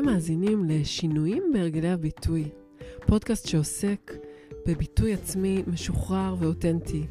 אתם 0.00 0.08
מאזינים 0.08 0.64
לשינויים 0.64 1.42
בהרגלי 1.52 1.88
הביטוי, 1.90 2.48
פודקאסט 3.06 3.48
שעוסק 3.48 4.12
בביטוי 4.66 5.14
עצמי 5.14 5.62
משוחרר 5.66 6.34
ואותנטי, 6.38 7.06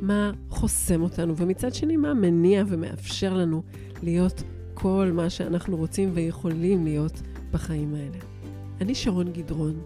מה 0.00 0.32
חוסם 0.48 1.02
אותנו, 1.02 1.36
ומצד 1.36 1.74
שני, 1.74 1.96
מה 1.96 2.14
מניע 2.14 2.64
ומאפשר 2.68 3.34
לנו 3.34 3.62
להיות 4.02 4.42
כל 4.74 5.10
מה 5.14 5.30
שאנחנו 5.30 5.76
רוצים 5.76 6.10
ויכולים 6.14 6.84
להיות 6.84 7.22
בחיים 7.50 7.94
האלה. 7.94 8.18
אני 8.80 8.94
שרון 8.94 9.32
גדרון, 9.32 9.82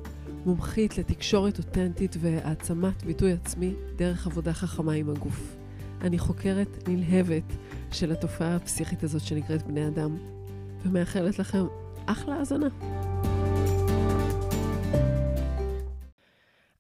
מומחית 0.47 0.99
לתקשורת 0.99 1.59
אותנטית 1.59 2.17
והעצמת 2.21 3.03
ביטוי 3.05 3.33
עצמי 3.33 3.75
דרך 3.97 4.27
עבודה 4.27 4.53
חכמה 4.53 4.93
עם 4.93 5.11
הגוף. 5.11 5.57
אני 6.01 6.19
חוקרת 6.19 6.89
נלהבת 6.89 7.53
של 7.93 8.13
התופעה 8.13 8.57
הפסיכית 8.57 9.03
הזאת 9.03 9.23
שנקראת 9.23 9.67
בני 9.67 9.89
אדם, 9.89 10.17
ומאחלת 10.85 11.39
לכם 11.39 11.65
אחלה 12.07 12.35
האזנה. 12.35 12.69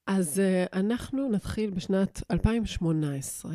אז 0.06 0.40
uh, 0.40 0.76
אנחנו 0.78 1.28
נתחיל 1.28 1.70
בשנת 1.70 2.22
2018. 2.30 3.52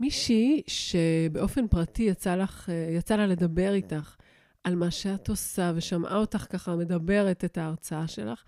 מישהי 0.00 0.62
שבאופן 0.66 1.68
פרטי 1.68 2.02
יצא, 2.02 2.34
לך, 2.36 2.68
uh, 2.68 2.72
יצא 2.96 3.16
לה 3.16 3.26
לדבר 3.26 3.74
איתך 3.74 4.16
על 4.64 4.74
מה 4.74 4.90
שאת 4.90 5.28
עושה, 5.28 5.72
ושמעה 5.74 6.16
אותך 6.16 6.46
ככה 6.50 6.76
מדברת 6.76 7.44
את 7.44 7.58
ההרצאה 7.58 8.08
שלך, 8.08 8.44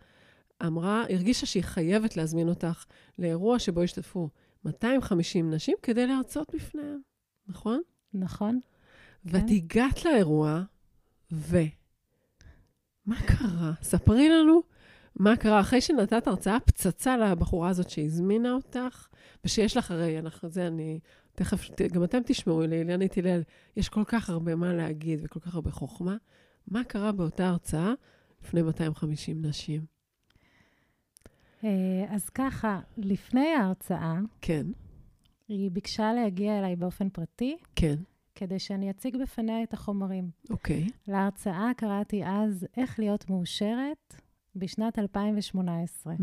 אמרה, 0.66 1.04
הרגישה 1.10 1.46
שהיא 1.46 1.62
חייבת 1.62 2.16
להזמין 2.16 2.48
אותך 2.48 2.84
לאירוע 3.18 3.58
שבו 3.58 3.82
ישתתפו 3.82 4.28
250 4.64 5.54
נשים 5.54 5.76
כדי 5.82 6.06
להרצות 6.06 6.54
בפניהם, 6.54 7.00
נכון? 7.46 7.80
נכון. 8.14 8.60
ואת 9.24 9.42
כן. 9.48 9.54
הגעת 9.54 10.04
לאירוע, 10.04 10.62
ו... 11.32 11.58
מה 13.08 13.16
קרה? 13.26 13.72
ספרי 13.82 14.28
לנו 14.28 14.62
מה 15.16 15.36
קרה 15.36 15.60
אחרי 15.60 15.80
שנתת 15.80 16.26
הרצאה 16.26 16.60
פצצה 16.60 17.16
לבחורה 17.16 17.68
הזאת 17.68 17.90
שהזמינה 17.90 18.52
אותך, 18.52 19.08
ושיש 19.44 19.76
לך, 19.76 19.90
הרי, 19.90 20.18
אנחנו, 20.18 20.48
זה 20.48 20.66
אני, 20.66 21.00
תכף, 21.32 21.70
גם 21.92 22.04
אתם 22.04 22.18
תשמעו, 22.26 22.62
לאילנית 22.66 23.18
הלל, 23.18 23.42
יש 23.76 23.88
כל 23.88 24.04
כך 24.06 24.30
הרבה 24.30 24.54
מה 24.54 24.72
להגיד 24.72 25.20
וכל 25.22 25.40
כך 25.40 25.54
הרבה 25.54 25.70
חוכמה. 25.70 26.16
מה 26.66 26.84
קרה 26.84 27.12
באותה 27.12 27.48
הרצאה 27.48 27.92
לפני 28.42 28.62
250 28.62 29.44
נשים? 29.44 29.80
אה, 31.64 31.70
אז 32.08 32.28
ככה, 32.28 32.80
לפני 32.96 33.46
ההרצאה, 33.46 34.14
כן. 34.40 34.66
היא 35.48 35.70
ביקשה 35.70 36.12
להגיע 36.12 36.58
אליי 36.58 36.76
באופן 36.76 37.08
פרטי. 37.08 37.56
כן. 37.76 37.96
כדי 38.38 38.58
שאני 38.58 38.90
אציג 38.90 39.16
בפניה 39.22 39.62
את 39.62 39.72
החומרים. 39.72 40.30
אוקיי. 40.50 40.86
Okay. 40.86 40.90
להרצאה 41.08 41.70
קראתי 41.76 42.24
אז 42.24 42.66
איך 42.76 42.98
להיות 42.98 43.30
מאושרת 43.30 44.14
בשנת 44.56 44.98
2018. 44.98 46.14
Mm. 46.14 46.18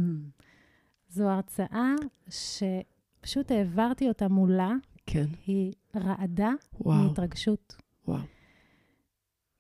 זו 1.09 1.29
הרצאה 1.29 1.93
שפשוט 2.29 3.51
העברתי 3.51 4.07
אותה 4.07 4.27
מולה. 4.27 4.71
כן. 5.05 5.25
היא 5.47 5.73
רעדה 5.95 6.51
וואו. 6.79 7.03
מהתרגשות. 7.03 7.75
וואו. 8.07 8.21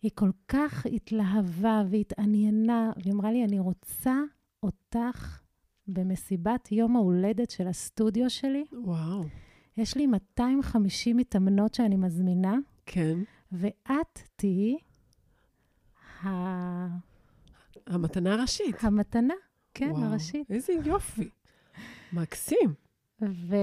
היא 0.01 0.11
כל 0.15 0.31
כך 0.47 0.85
התלהבה 0.85 1.83
והתעניינה, 1.89 2.91
והיא 2.97 3.13
אמרה 3.13 3.31
לי, 3.31 3.43
אני 3.43 3.59
רוצה 3.59 4.15
אותך 4.63 5.41
במסיבת 5.87 6.71
יום 6.71 6.95
ההולדת 6.95 7.49
של 7.49 7.67
הסטודיו 7.67 8.29
שלי. 8.29 8.63
וואו. 8.73 9.23
יש 9.77 9.95
לי 9.97 10.07
250 10.07 11.17
מתאמנות 11.17 11.73
שאני 11.73 11.95
מזמינה. 11.95 12.55
כן. 12.85 13.17
ואת 13.51 14.19
תהיי 14.35 14.77
ה... 16.23 16.27
המתנה 17.87 18.33
הראשית. 18.33 18.75
המתנה, 18.83 19.33
כן, 19.73 19.91
וואו, 19.91 20.03
הראשית. 20.03 20.51
איזה 20.51 20.73
יופי. 20.85 21.29
מקסים. 22.13 22.73
ו... 23.21 23.55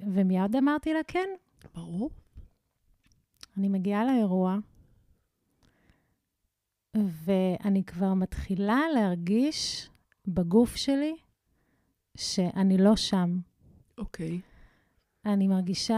ומיד 0.00 0.56
אמרתי 0.56 0.92
לה 0.92 1.00
כן. 1.08 1.28
ברור. 1.74 2.10
אני 3.56 3.68
מגיעה 3.68 4.04
לאירוע, 4.04 4.56
ואני 6.94 7.84
כבר 7.84 8.14
מתחילה 8.14 8.80
להרגיש 8.94 9.90
בגוף 10.26 10.76
שלי 10.76 11.16
שאני 12.16 12.78
לא 12.78 12.96
שם. 12.96 13.38
אוקיי. 13.98 14.40
Okay. 14.40 14.51
אני 15.26 15.48
מרגישה 15.48 15.96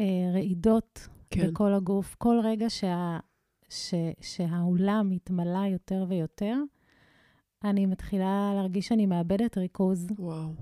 אה, 0.00 0.30
רעידות 0.34 1.08
כן. 1.30 1.50
בכל 1.50 1.74
הגוף. 1.74 2.14
כל 2.14 2.40
רגע 2.44 2.70
שה, 2.70 3.18
ש, 3.68 3.94
שהאולם 4.20 5.10
מתמלא 5.10 5.66
יותר 5.66 6.04
ויותר, 6.08 6.56
אני 7.64 7.86
מתחילה 7.86 8.52
להרגיש 8.54 8.88
שאני 8.88 9.06
מאבדת 9.06 9.58
ריכוז. 9.58 10.06
וואו. 10.18 10.54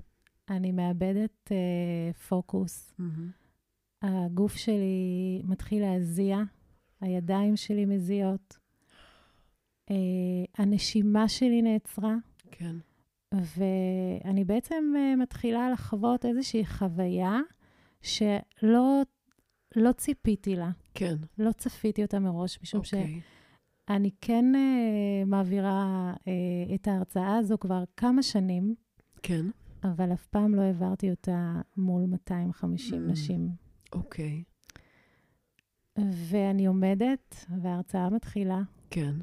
אני 0.49 0.71
מאבדת 0.71 1.51
אה, 1.51 2.13
פוקוס. 2.13 2.93
Mm-hmm. 2.99 3.47
הגוף 4.01 4.55
שלי 4.55 5.41
מתחיל 5.43 5.81
להזיע, 5.81 6.39
הידיים 7.01 7.55
שלי 7.55 7.85
מזיעות. 7.85 8.57
אה, 9.91 9.95
הנשימה 10.57 11.27
שלי 11.27 11.61
נעצרה. 11.61 12.15
כן. 12.51 12.75
ואני 13.33 14.43
בעצם 14.43 14.93
אה, 14.97 15.15
מתחילה 15.15 15.69
לחוות 15.69 16.25
איזושהי 16.25 16.65
חוויה 16.65 17.39
שלא 18.01 19.01
לא 19.75 19.91
ציפיתי 19.91 20.55
לה. 20.55 20.69
כן. 20.93 21.15
לא 21.37 21.51
צפיתי 21.51 22.03
אותה 22.03 22.19
מראש, 22.19 22.59
משום 22.61 22.81
okay. 22.81 22.83
אוקיי. 22.83 23.21
שאני 23.89 24.11
כן 24.21 24.45
uh, 24.55 25.25
מעבירה 25.25 26.13
uh, 26.15 26.75
את 26.75 26.87
ההרצאה 26.87 27.37
הזו 27.37 27.57
כבר 27.59 27.83
כמה 27.97 28.23
שנים. 28.23 28.75
כן. 29.23 29.45
אבל 29.83 30.13
אף 30.13 30.25
פעם 30.25 30.55
לא 30.55 30.61
העברתי 30.61 31.09
אותה 31.09 31.61
מול 31.77 32.05
250 32.05 33.07
mm. 33.07 33.11
נשים. 33.11 33.49
אוקיי. 33.93 34.43
Okay. 35.97 36.01
ואני 36.01 36.65
עומדת, 36.65 37.45
וההרצאה 37.61 38.09
מתחילה. 38.09 38.61
כן. 38.89 39.15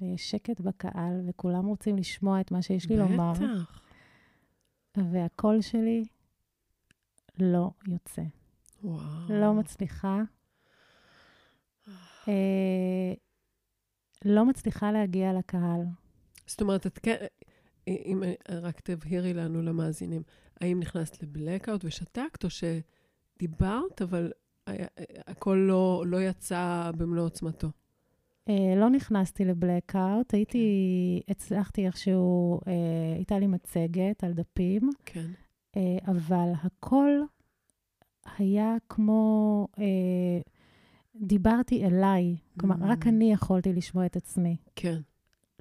ויש 0.00 0.30
שקט 0.30 0.60
בקהל, 0.60 1.20
וכולם 1.26 1.66
רוצים 1.66 1.96
לשמוע 1.96 2.40
את 2.40 2.50
מה 2.50 2.62
שיש 2.62 2.88
לי 2.88 2.96
בטח. 2.96 3.10
לומר. 3.10 3.32
בטח. 3.32 3.80
והקול 4.96 5.60
שלי 5.60 6.04
לא 7.38 7.70
יוצא. 7.86 8.22
וואו. 8.84 9.02
לא 9.28 9.54
מצליחה. 9.54 10.22
אה, 12.28 13.14
לא 14.24 14.44
מצליחה 14.44 14.92
להגיע 14.92 15.32
לקהל. 15.32 15.80
זאת 16.46 16.60
אומרת, 16.60 16.86
את 16.86 16.98
כן, 16.98 17.16
אם 17.86 18.22
רק 18.50 18.80
תבהירי 18.80 19.34
לנו, 19.34 19.62
למאזינים, 19.62 20.22
האם 20.60 20.80
נכנסת 20.80 21.22
לבלקאוט 21.22 21.84
ושתקת, 21.84 22.44
או 22.44 22.48
שדיברת, 22.50 24.02
אבל 24.02 24.32
הכל 25.26 25.64
לא, 25.68 26.04
לא 26.06 26.22
יצא 26.22 26.90
במלוא 26.96 27.24
עוצמתו? 27.24 27.68
אה, 28.48 28.74
לא 28.76 28.90
נכנסתי 28.90 29.44
לבלקאוט, 29.44 30.34
הייתי, 30.34 31.22
כן. 31.26 31.32
הצלחתי 31.32 31.86
איכשהו, 31.86 32.60
אה, 32.66 32.72
הייתה 33.16 33.38
לי 33.38 33.46
מצגת 33.46 34.24
על 34.24 34.32
דפים. 34.32 34.90
כן. 35.04 35.30
אה, 35.76 35.98
אבל 36.06 36.52
הכל 36.62 37.10
היה 38.38 38.76
כמו, 38.88 39.66
אה, 39.78 40.40
דיברתי 41.16 41.84
אליי, 41.84 42.36
כלומר, 42.60 42.76
mm-hmm. 42.76 42.92
רק 42.92 43.06
אני 43.06 43.32
יכולתי 43.32 43.72
לשמוע 43.72 44.06
את 44.06 44.16
עצמי. 44.16 44.56
כן. 44.76 45.00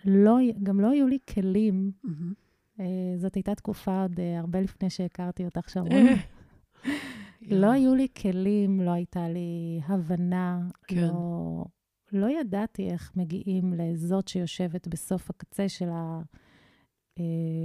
לא, 0.05 0.37
גם 0.63 0.79
לא 0.79 0.89
היו 0.89 1.07
לי 1.07 1.17
כלים. 1.33 1.91
Mm-hmm. 2.05 2.79
אה, 2.79 3.17
זאת 3.17 3.35
הייתה 3.35 3.55
תקופה 3.55 4.01
עוד 4.01 4.19
הרבה 4.39 4.61
לפני 4.61 4.89
שהכרתי 4.89 5.45
אותך, 5.45 5.69
שרון. 5.69 5.89
לא 7.61 7.71
היו 7.71 7.95
לי 7.95 8.07
כלים, 8.21 8.81
לא 8.81 8.91
הייתה 8.91 9.29
לי 9.29 9.81
הבנה, 9.87 10.67
כן. 10.87 10.95
לא, 10.95 11.65
לא 12.11 12.39
ידעתי 12.39 12.89
איך 12.89 13.11
מגיעים 13.15 13.73
לזאת 13.73 14.27
שיושבת 14.27 14.87
בסוף 14.87 15.29
הקצה 15.29 15.69
של, 15.69 15.89
ה, 15.89 16.21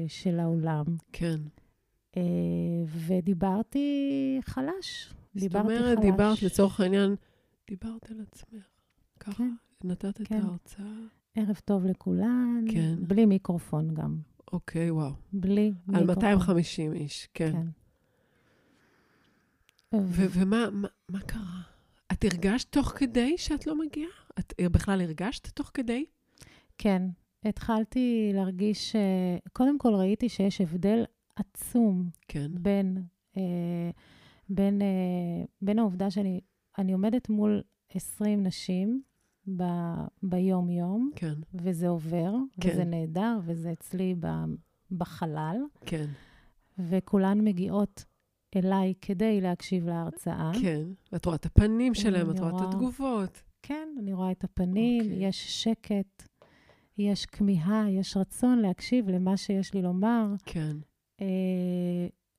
של 0.08 0.40
האולם. 0.40 0.84
כן. 1.12 1.40
אה, 2.16 2.22
ודיברתי 2.86 4.40
חלש. 4.44 5.14
זאת 5.34 5.54
אומרת, 5.54 6.00
דיברת 6.00 6.42
לצורך 6.42 6.80
העניין, 6.80 7.14
דיברת 7.68 8.10
על 8.10 8.20
עצמך. 8.20 8.62
ככה, 9.20 9.32
כן, 9.32 9.54
נתת 9.84 10.16
כן. 10.16 10.38
את 10.38 10.44
ההרצאה. 10.44 10.86
ערב 11.34 11.60
טוב 11.64 11.86
לכולן. 11.86 12.64
כן. 12.72 12.94
בלי 13.00 13.26
מיקרופון 13.26 13.94
גם. 13.94 14.18
אוקיי, 14.52 14.90
וואו. 14.90 15.12
בלי 15.32 15.70
מיקרופון. 15.70 15.94
על 15.94 16.06
250 16.06 16.92
איש, 16.92 17.28
כן. 17.34 17.52
כן. 17.52 17.66
ומה 19.92 20.70
מה, 20.70 20.88
מה 21.08 21.20
קרה? 21.20 21.60
את 22.12 22.24
הרגשת 22.24 22.72
תוך 22.72 22.92
כדי 22.96 23.38
שאת 23.38 23.66
לא 23.66 23.78
מגיעה? 23.78 24.10
את 24.38 24.54
בכלל 24.72 25.00
הרגשת 25.00 25.48
תוך 25.48 25.70
כדי? 25.74 26.04
כן. 26.78 27.02
התחלתי 27.44 28.30
להרגיש, 28.34 28.96
קודם 29.52 29.78
כל 29.78 29.94
ראיתי 29.94 30.28
שיש 30.28 30.60
הבדל 30.60 31.04
עצום 31.40 32.10
כן. 32.28 32.50
בין, 32.54 33.02
אה, 33.36 33.90
בין, 34.48 34.82
אה, 34.82 34.86
בין 35.62 35.78
העובדה 35.78 36.10
שאני 36.10 36.40
אני 36.78 36.92
עומדת 36.92 37.28
מול 37.28 37.62
20 37.94 38.42
נשים 38.42 39.02
ב- 39.56 40.04
ביום-יום, 40.22 41.10
כן, 41.16 41.34
וזה 41.54 41.88
עובר, 41.88 42.34
כן. 42.60 42.68
וזה 42.72 42.84
נהדר, 42.84 43.38
וזה 43.44 43.72
אצלי 43.72 44.14
ב- 44.20 44.44
בחלל, 44.90 45.56
כן, 45.86 46.06
וכולן 46.78 47.40
מגיעות 47.40 48.04
אליי 48.56 48.94
כדי 49.00 49.40
להקשיב 49.40 49.86
להרצאה. 49.88 50.50
כן. 50.62 50.82
ואת 51.12 51.24
רואה 51.24 51.36
את 51.36 51.46
הפנים 51.46 51.94
שלהם, 51.94 52.30
את 52.30 52.38
רואה 52.40 52.50
את. 52.50 52.68
התגובות. 52.68 53.42
כן, 53.62 53.88
אני 53.98 54.12
רואה 54.12 54.30
את 54.30 54.44
הפנים, 54.44 55.02
אוקיי. 55.02 55.26
יש 55.28 55.62
שקט, 55.64 56.22
יש 56.98 57.26
כמיהה, 57.26 57.90
יש 57.90 58.16
רצון 58.16 58.58
להקשיב 58.58 59.08
למה 59.08 59.36
שיש 59.36 59.74
לי 59.74 59.82
לומר. 59.82 60.34
כן, 60.44 60.76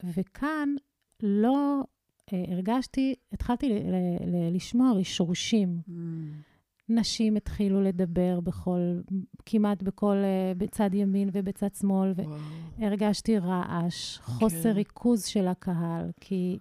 וכאן 0.03 0.69
לא 1.23 1.83
אה, 2.33 2.43
הרגשתי, 2.47 3.15
התחלתי 3.31 3.79
לשמוע 4.51 4.91
רשרושים. 4.91 5.79
Mm, 5.87 5.91
נשים 6.89 7.35
התחילו 7.35 7.81
לדבר 7.81 8.39
בכל, 8.39 8.79
כמעט 9.45 9.83
בכל, 9.83 10.15
אה, 10.15 10.53
בצד 10.57 10.89
ימין 10.93 11.29
ובצד 11.33 11.73
שמאל. 11.79 12.13
והרגשתי 12.79 13.37
רעש, 13.37 14.17
חוסר 14.17 14.63
כן. 14.63 14.69
ריכוז 14.69 15.25
של 15.25 15.47
הקהל, 15.47 16.11
כי 16.21 16.59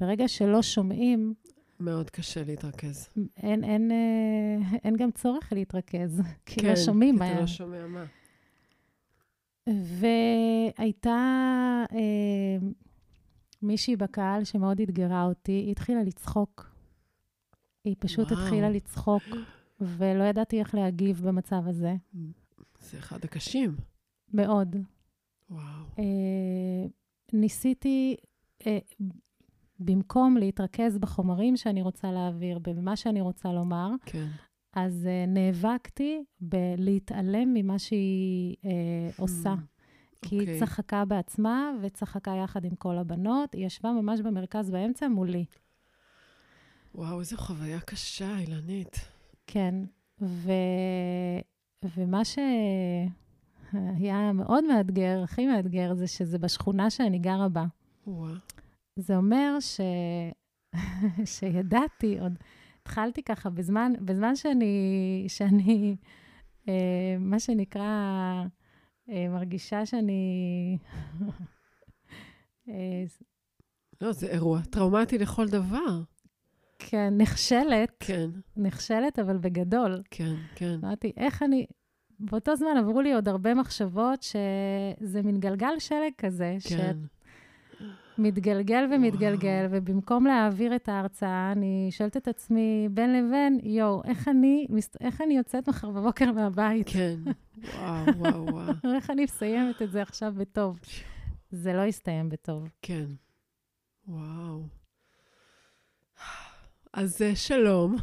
ברגע 0.00 0.28
שלא 0.28 0.62
שומעים, 0.62 1.34
מאוד 1.80 2.10
קשה 2.10 2.44
להתרכז. 2.44 3.08
אין, 3.36 3.64
אין, 3.64 3.90
אה, 3.90 4.76
אין 4.84 4.96
גם 4.96 5.10
צורך 5.10 5.52
להתרכז, 5.52 6.22
כי 6.46 6.60
לא 6.62 6.68
כן, 6.68 6.76
שומעים 6.76 7.14
כי 7.14 7.18
מה... 7.18 7.32
אתה 7.32 7.40
לא 7.40 7.46
שומע 7.46 7.86
מה. 7.86 8.04
והייתה 9.66 11.16
אה, 11.92 12.68
מישהי 13.62 13.96
בקהל 13.96 14.44
שמאוד 14.44 14.80
אתגרה 14.80 15.24
אותי, 15.24 15.52
היא 15.52 15.70
התחילה 15.70 16.02
לצחוק. 16.02 16.74
היא 17.84 17.96
פשוט 17.98 18.32
וואו. 18.32 18.42
התחילה 18.42 18.70
לצחוק, 18.70 19.22
ולא 19.80 20.24
ידעתי 20.24 20.60
איך 20.60 20.74
להגיב 20.74 21.22
במצב 21.24 21.62
הזה. 21.66 21.94
זה 22.80 22.98
אחד 22.98 23.24
הקשים. 23.24 23.76
מאוד. 24.32 24.76
וואו. 25.50 25.84
אה, 25.98 26.86
ניסיתי, 27.32 28.16
אה, 28.66 28.78
במקום 29.78 30.36
להתרכז 30.36 30.98
בחומרים 30.98 31.56
שאני 31.56 31.82
רוצה 31.82 32.12
להעביר, 32.12 32.58
במה 32.58 32.96
שאני 32.96 33.20
רוצה 33.20 33.52
לומר, 33.52 33.90
כן. 34.06 34.28
אז 34.76 35.06
אה, 35.06 35.26
נאבקתי 35.26 36.24
בלהתעלם 36.40 37.54
ממה 37.54 37.78
שהיא 37.78 38.56
אה, 38.64 38.70
עושה. 39.16 39.54
כי 40.22 40.38
אוקיי. 40.38 40.54
היא 40.54 40.60
צחקה 40.60 41.04
בעצמה 41.04 41.70
וצחקה 41.82 42.34
יחד 42.44 42.64
עם 42.64 42.74
כל 42.74 42.98
הבנות. 42.98 43.54
היא 43.54 43.66
ישבה 43.66 43.92
ממש 43.92 44.20
במרכז 44.20 44.70
באמצע 44.70 45.08
מולי. 45.08 45.44
וואו, 46.94 47.20
איזו 47.20 47.36
חוויה 47.36 47.80
קשה, 47.80 48.38
אילנית. 48.38 49.00
כן, 49.46 49.74
ו... 50.20 50.52
ומה 51.96 52.22
שהיה 52.24 54.32
מאוד 54.32 54.64
מאתגר, 54.64 55.20
הכי 55.24 55.46
מאתגר, 55.46 55.94
זה 55.94 56.06
שזה 56.06 56.38
בשכונה 56.38 56.90
שאני 56.90 57.18
גרה 57.18 57.48
בה. 57.48 57.64
וואו. 58.06 58.34
זה 58.98 59.16
אומר 59.16 59.56
ש... 59.60 59.80
שידעתי, 61.34 62.20
עוד 62.20 62.38
התחלתי 62.84 63.22
ככה, 63.22 63.50
בזמן, 63.50 63.92
בזמן 64.00 64.36
שאני, 64.36 65.24
שאני 65.28 65.96
אה, 66.68 67.16
מה 67.18 67.40
שנקרא, 67.40 67.82
אה, 69.08 69.28
מרגישה 69.28 69.86
שאני... 69.86 70.78
אה, 72.68 73.04
לא, 74.00 74.12
זה 74.12 74.26
אירוע 74.26 74.60
טראומטי 74.70 75.18
לכל 75.18 75.48
דבר. 75.48 76.00
כן, 76.78 77.14
נכשלת, 77.16 77.96
כן, 78.00 78.30
נכשלת, 78.56 79.18
אבל 79.18 79.38
בגדול. 79.38 80.02
כן, 80.10 80.34
כן. 80.54 80.78
אמרתי, 80.82 81.12
איך 81.16 81.42
אני... 81.42 81.66
באותו 82.18 82.56
זמן 82.56 82.76
עברו 82.78 83.00
לי 83.00 83.14
עוד 83.14 83.28
הרבה 83.28 83.54
מחשבות 83.54 84.22
שזה 84.22 85.22
מין 85.22 85.40
גלגל 85.40 85.78
שלג 85.78 86.12
כזה, 86.18 86.56
כן. 86.68 86.96
שמתגלגל 88.16 88.84
ומתגלגל. 88.92 89.66
ובמקום 89.70 90.26
להעביר 90.26 90.76
את 90.76 90.88
ההרצאה, 90.88 91.52
אני 91.52 91.88
שואלת 91.90 92.16
את 92.16 92.28
עצמי 92.28 92.88
בין 92.90 93.12
לבין, 93.12 93.60
יואו, 93.62 94.02
איך 94.04 94.28
אני, 94.28 94.66
איך 95.00 95.20
אני 95.20 95.36
יוצאת 95.36 95.68
מחר 95.68 95.90
בבוקר 95.90 96.32
מהבית? 96.32 96.88
כן. 96.88 97.16
וואו, 97.74 98.06
וואו, 98.16 98.46
וואו. 98.46 98.72
איך 98.96 99.10
אני 99.10 99.24
מסיימת 99.24 99.82
את 99.82 99.90
זה 99.90 100.02
עכשיו 100.02 100.32
בטוב? 100.36 100.80
זה 101.50 101.72
לא 101.72 101.82
יסתיים 101.82 102.28
בטוב. 102.28 102.68
כן. 102.82 103.06
וואו. 104.08 104.62
אז 106.92 107.22
אה, 107.22 107.36
שלום. 107.36 107.96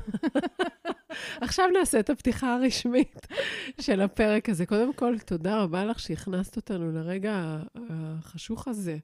עכשיו 1.42 1.66
נעשה 1.80 2.00
את 2.00 2.10
הפתיחה 2.10 2.54
הרשמית 2.54 3.28
של 3.86 4.02
הפרק 4.02 4.50
הזה. 4.50 4.66
קודם 4.66 4.94
כל, 4.94 5.20
תודה 5.20 5.62
רבה 5.62 5.86
לך 5.86 6.00
שהכנסת 6.00 6.56
אותנו 6.56 6.92
לרגע 6.92 7.60
החשוך 7.90 8.68
הזה, 8.68 8.98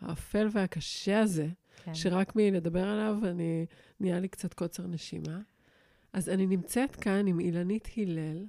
האפל 0.00 0.48
והקשה 0.52 1.20
הזה, 1.20 1.48
כן. 1.84 1.94
שרק 1.94 2.36
מלדבר 2.36 2.88
עליו 2.88 3.16
אני, 3.24 3.66
נהיה 4.00 4.20
לי 4.20 4.28
קצת 4.28 4.54
קוצר 4.54 4.86
נשימה. 4.86 5.40
אז 6.12 6.28
אני 6.28 6.46
נמצאת 6.46 6.96
כאן 6.96 7.26
עם 7.26 7.40
אילנית 7.40 7.88
הלל, 7.96 8.46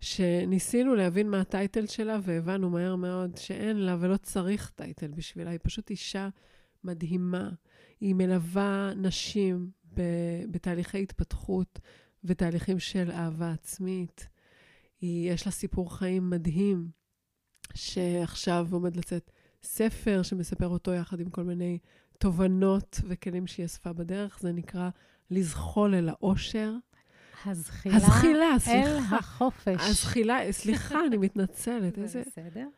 שניסינו 0.00 0.94
להבין 0.94 1.30
מה 1.30 1.40
הטייטל 1.40 1.86
שלה, 1.86 2.18
והבנו 2.22 2.70
מהר 2.70 2.96
מאוד 2.96 3.36
שאין 3.36 3.76
לה 3.76 3.96
ולא 4.00 4.16
צריך 4.16 4.70
טייטל 4.74 5.10
בשבילה. 5.10 5.50
היא 5.50 5.58
פשוט 5.62 5.90
אישה 5.90 6.28
מדהימה. 6.84 7.50
היא 8.00 8.14
מלווה 8.14 8.92
נשים 8.96 9.70
ב- 9.94 10.44
בתהליכי 10.50 11.02
התפתחות 11.02 11.78
ותהליכים 12.24 12.78
של 12.78 13.10
אהבה 13.10 13.52
עצמית. 13.52 14.28
היא, 15.00 15.32
יש 15.32 15.46
לה 15.46 15.52
סיפור 15.52 15.96
חיים 15.98 16.30
מדהים, 16.30 16.90
שעכשיו 17.74 18.66
עומד 18.70 18.96
לצאת 18.96 19.30
ספר 19.62 20.22
שמספר 20.22 20.68
אותו 20.68 20.92
יחד 20.92 21.20
עם 21.20 21.30
כל 21.30 21.44
מיני 21.44 21.78
תובנות 22.18 23.00
וכלים 23.08 23.46
שהיא 23.46 23.66
אספה 23.66 23.92
בדרך. 23.92 24.38
זה 24.40 24.52
נקרא 24.52 24.88
לזחול 25.30 25.94
אל 25.94 26.08
האושר. 26.08 26.72
הזחילה 27.44 27.96
הזחילה, 27.96 28.52
אל 28.52 28.58
סליחה. 28.58 29.16
החופש. 29.16 29.76
הזחילה, 29.90 30.38
סליחה, 30.52 30.98
אני 31.06 31.16
מתנצלת. 31.16 31.94
זה 31.94 32.02
איזה, 32.02 32.22
בסדר? 32.26 32.68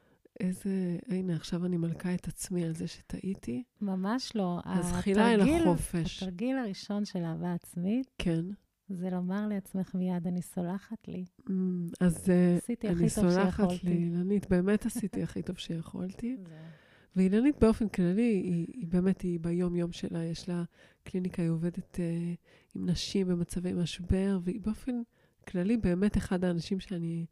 איזה, 0.40 0.96
הנה, 1.08 1.36
עכשיו 1.36 1.66
אני 1.66 1.76
מלכה 1.76 2.14
את 2.14 2.28
עצמי 2.28 2.64
על 2.64 2.74
זה 2.74 2.86
שטעיתי. 2.88 3.62
ממש 3.80 4.32
לא. 4.34 4.60
הזחילה 4.64 5.34
אל 5.34 5.40
החופש. 5.40 6.22
התרגיל 6.22 6.58
הראשון 6.58 7.04
של 7.04 7.24
אהבה 7.24 7.54
עצמית, 7.54 8.10
כן. 8.18 8.44
זה 8.88 9.10
לומר 9.10 9.46
לעצמך 9.46 9.94
מיד, 9.94 10.26
אני 10.26 10.42
סולחת 10.42 11.08
לי. 11.08 11.24
Mm, 11.48 11.52
אז 12.00 12.30
אה, 12.30 12.58
אני 12.84 13.08
סולחת. 13.08 13.84
לי, 13.84 13.92
אילנית, 13.92 14.50
באמת 14.50 14.86
עשיתי 14.86 15.22
הכי 15.22 15.42
טוב 15.42 15.56
שיכולתי. 15.58 16.36
ואילנית 17.16 17.56
באופן 17.60 17.88
כללי, 17.88 18.22
היא, 18.22 18.66
היא 18.72 18.86
באמת, 18.88 19.20
היא 19.20 19.40
ביום-יום 19.40 19.92
שלה, 19.92 20.24
יש 20.24 20.48
לה 20.48 20.64
קליניקה, 21.04 21.42
היא 21.42 21.50
עובדת 21.50 22.00
אה, 22.00 22.34
עם 22.74 22.88
נשים 22.88 23.28
במצבי 23.28 23.72
משבר, 23.72 24.38
והיא 24.42 24.60
באופן 24.60 25.02
כללי 25.48 25.76
באמת 25.76 26.16
אחד 26.16 26.44
האנשים 26.44 26.80
שאני, 26.80 27.26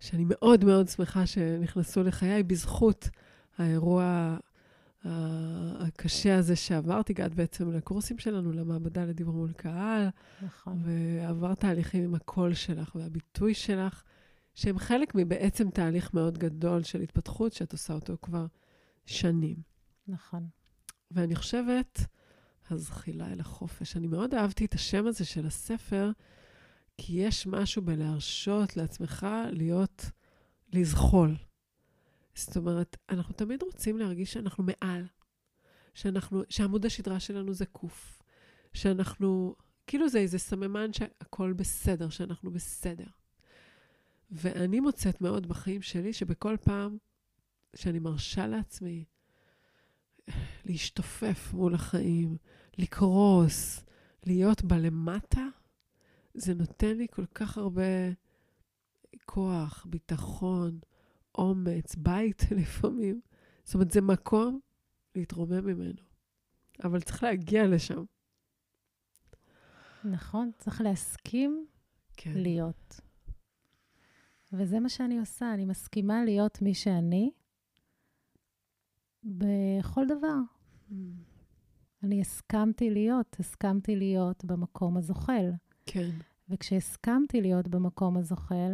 שאני 0.00 0.24
מאוד 0.26 0.64
מאוד 0.64 0.88
שמחה 0.88 1.26
שנכנסו 1.26 2.02
לחיי 2.02 2.42
בזכות 2.42 3.08
האירוע 3.58 4.36
הקשה 5.04 6.38
הזה 6.38 6.56
שעברת. 6.56 7.10
הגעת 7.10 7.34
בעצם 7.34 7.72
לקורסים 7.72 8.18
שלנו, 8.18 8.52
למעבדה 8.52 9.04
לדיבור 9.04 9.34
מול 9.34 9.52
קהל, 9.52 10.08
נכון. 10.42 10.82
ועברת 10.84 11.60
תהליכים 11.60 12.04
עם 12.04 12.14
הקול 12.14 12.54
שלך 12.54 12.94
והביטוי 12.94 13.54
שלך, 13.54 14.02
שהם 14.54 14.78
חלק 14.78 15.14
מבעצם 15.14 15.70
תהליך 15.70 16.14
מאוד 16.14 16.38
גדול 16.38 16.82
של 16.82 17.00
התפתחות, 17.00 17.52
שאת 17.52 17.72
עושה 17.72 17.94
אותו 17.94 18.16
כבר 18.22 18.46
שנים. 19.06 19.56
נכון. 20.08 20.46
ואני 21.10 21.36
חושבת, 21.36 22.00
הזחילה 22.70 23.32
אל 23.32 23.40
החופש. 23.40 23.96
אני 23.96 24.06
מאוד 24.06 24.34
אהבתי 24.34 24.64
את 24.64 24.74
השם 24.74 25.06
הזה 25.06 25.24
של 25.24 25.46
הספר, 25.46 26.10
כי 26.98 27.12
יש 27.12 27.46
משהו 27.46 27.82
בלהרשות 27.82 28.76
לעצמך 28.76 29.26
להיות, 29.50 30.10
לזחול. 30.72 31.36
זאת 32.34 32.56
אומרת, 32.56 32.96
אנחנו 33.08 33.34
תמיד 33.34 33.62
רוצים 33.62 33.98
להרגיש 33.98 34.32
שאנחנו 34.32 34.64
מעל, 34.64 35.06
שאנחנו, 35.94 36.42
שעמוד 36.48 36.86
השדרה 36.86 37.20
שלנו 37.20 37.54
זקוף, 37.54 38.18
שאנחנו, 38.72 39.54
כאילו 39.86 40.08
זה 40.08 40.18
איזה 40.18 40.38
סממן 40.38 40.92
שהכל 40.92 41.52
בסדר, 41.52 42.08
שאנחנו 42.08 42.50
בסדר. 42.50 43.06
ואני 44.30 44.80
מוצאת 44.80 45.20
מאוד 45.20 45.46
בחיים 45.46 45.82
שלי 45.82 46.12
שבכל 46.12 46.56
פעם 46.64 46.98
שאני 47.76 47.98
מרשה 47.98 48.46
לעצמי 48.46 49.04
להשתופף 50.64 51.52
מול 51.52 51.74
החיים, 51.74 52.36
לקרוס, 52.78 53.84
להיות 54.26 54.62
בלמטה, 54.62 55.46
זה 56.34 56.54
נותן 56.54 56.96
לי 56.96 57.06
כל 57.10 57.26
כך 57.26 57.58
הרבה 57.58 58.12
כוח, 59.24 59.86
ביטחון, 59.90 60.78
אומץ, 61.34 61.94
בית 61.94 62.42
לפעמים. 62.60 63.20
זאת 63.64 63.74
אומרת, 63.74 63.90
זה 63.90 64.00
מקום 64.00 64.60
להתרומם 65.14 65.66
ממנו. 65.66 66.02
אבל 66.84 67.00
צריך 67.00 67.22
להגיע 67.22 67.66
לשם. 67.66 68.04
נכון, 70.04 70.50
צריך 70.58 70.80
להסכים 70.80 71.66
כן. 72.16 72.32
להיות. 72.34 73.00
וזה 74.52 74.80
מה 74.80 74.88
שאני 74.88 75.18
עושה, 75.18 75.54
אני 75.54 75.64
מסכימה 75.64 76.24
להיות 76.24 76.62
מי 76.62 76.74
שאני 76.74 77.30
בכל 79.24 80.06
דבר. 80.06 80.36
Mm. 80.90 80.94
אני 82.02 82.20
הסכמתי 82.20 82.90
להיות, 82.90 83.36
הסכמתי 83.40 83.96
להיות 83.96 84.44
במקום 84.44 84.96
הזוחל. 84.96 85.50
כן. 85.86 86.10
וכשהסכמתי 86.48 87.40
להיות 87.40 87.68
במקום 87.68 88.16
הזוחל, 88.16 88.72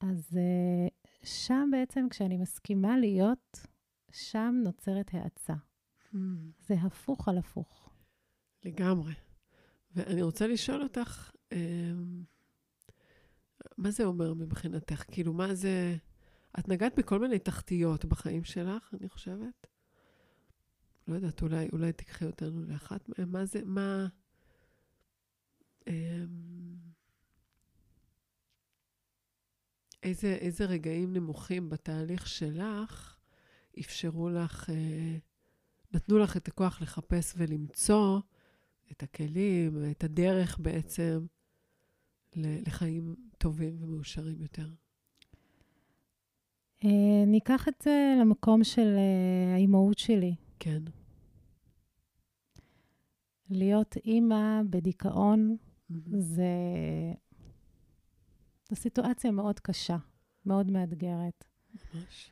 אז 0.00 0.28
uh, 0.32 0.99
שם 1.22 1.68
בעצם, 1.72 2.06
כשאני 2.10 2.36
מסכימה 2.36 2.98
להיות, 2.98 3.66
שם 4.12 4.54
נוצרת 4.64 5.10
האצה. 5.12 5.54
Mm. 6.14 6.16
זה 6.58 6.74
הפוך 6.74 7.28
על 7.28 7.38
הפוך. 7.38 7.90
לגמרי. 8.64 9.14
ואני 9.94 10.22
רוצה 10.22 10.46
לשאול 10.46 10.82
אותך, 10.82 11.30
אמ, 11.52 12.24
מה 13.78 13.90
זה 13.90 14.04
אומר 14.04 14.34
מבחינתך? 14.34 15.04
כאילו, 15.08 15.32
מה 15.32 15.54
זה... 15.54 15.96
את 16.58 16.68
נגעת 16.68 16.98
בכל 16.98 17.18
מיני 17.18 17.38
תחתיות 17.38 18.04
בחיים 18.04 18.44
שלך, 18.44 18.94
אני 19.00 19.08
חושבת. 19.08 19.66
לא 21.08 21.14
יודעת, 21.14 21.42
אולי, 21.42 21.68
אולי 21.72 21.92
תיקחי 21.92 22.24
אותנו 22.24 22.62
לאחת 22.64 23.08
מהן. 23.08 23.28
מה 23.28 23.44
זה, 23.44 23.60
מה... 23.64 24.06
אמ, 25.86 26.69
איזה, 30.02 30.34
איזה 30.34 30.64
רגעים 30.64 31.12
נמוכים 31.12 31.68
בתהליך 31.68 32.26
שלך 32.26 33.16
אפשרו 33.80 34.30
לך, 34.30 34.70
אה, 34.70 35.16
נתנו 35.94 36.18
לך 36.18 36.36
את 36.36 36.48
הכוח 36.48 36.82
לחפש 36.82 37.34
ולמצוא 37.36 38.20
את 38.92 39.02
הכלים, 39.02 39.90
את 39.90 40.04
הדרך 40.04 40.58
בעצם 40.58 41.26
לחיים 42.36 43.16
טובים 43.38 43.76
ומאושרים 43.80 44.40
יותר? 44.42 44.68
אה, 46.84 47.24
ניקח 47.26 47.68
את 47.68 47.74
זה 47.82 48.14
למקום 48.20 48.64
של 48.64 48.96
אה, 48.96 49.54
האימהות 49.54 49.98
שלי. 49.98 50.34
כן. 50.58 50.82
להיות 53.50 53.96
אימא 53.96 54.62
בדיכאון 54.70 55.56
mm-hmm. 55.56 55.94
זה... 56.18 56.44
זו 58.70 58.76
סיטואציה 58.76 59.30
מאוד 59.30 59.60
קשה, 59.60 59.96
מאוד 60.46 60.70
מאתגרת. 60.70 61.44
ממש. 61.94 62.30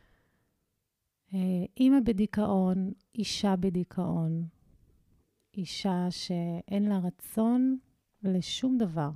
אה, 1.34 1.38
אימא 1.76 2.00
בדיכאון, 2.04 2.92
אישה 3.14 3.56
בדיכאון, 3.56 4.48
אישה 5.54 6.06
שאין 6.10 6.88
לה 6.88 6.98
רצון 6.98 7.78
לשום 8.22 8.78
דבר. 8.78 9.10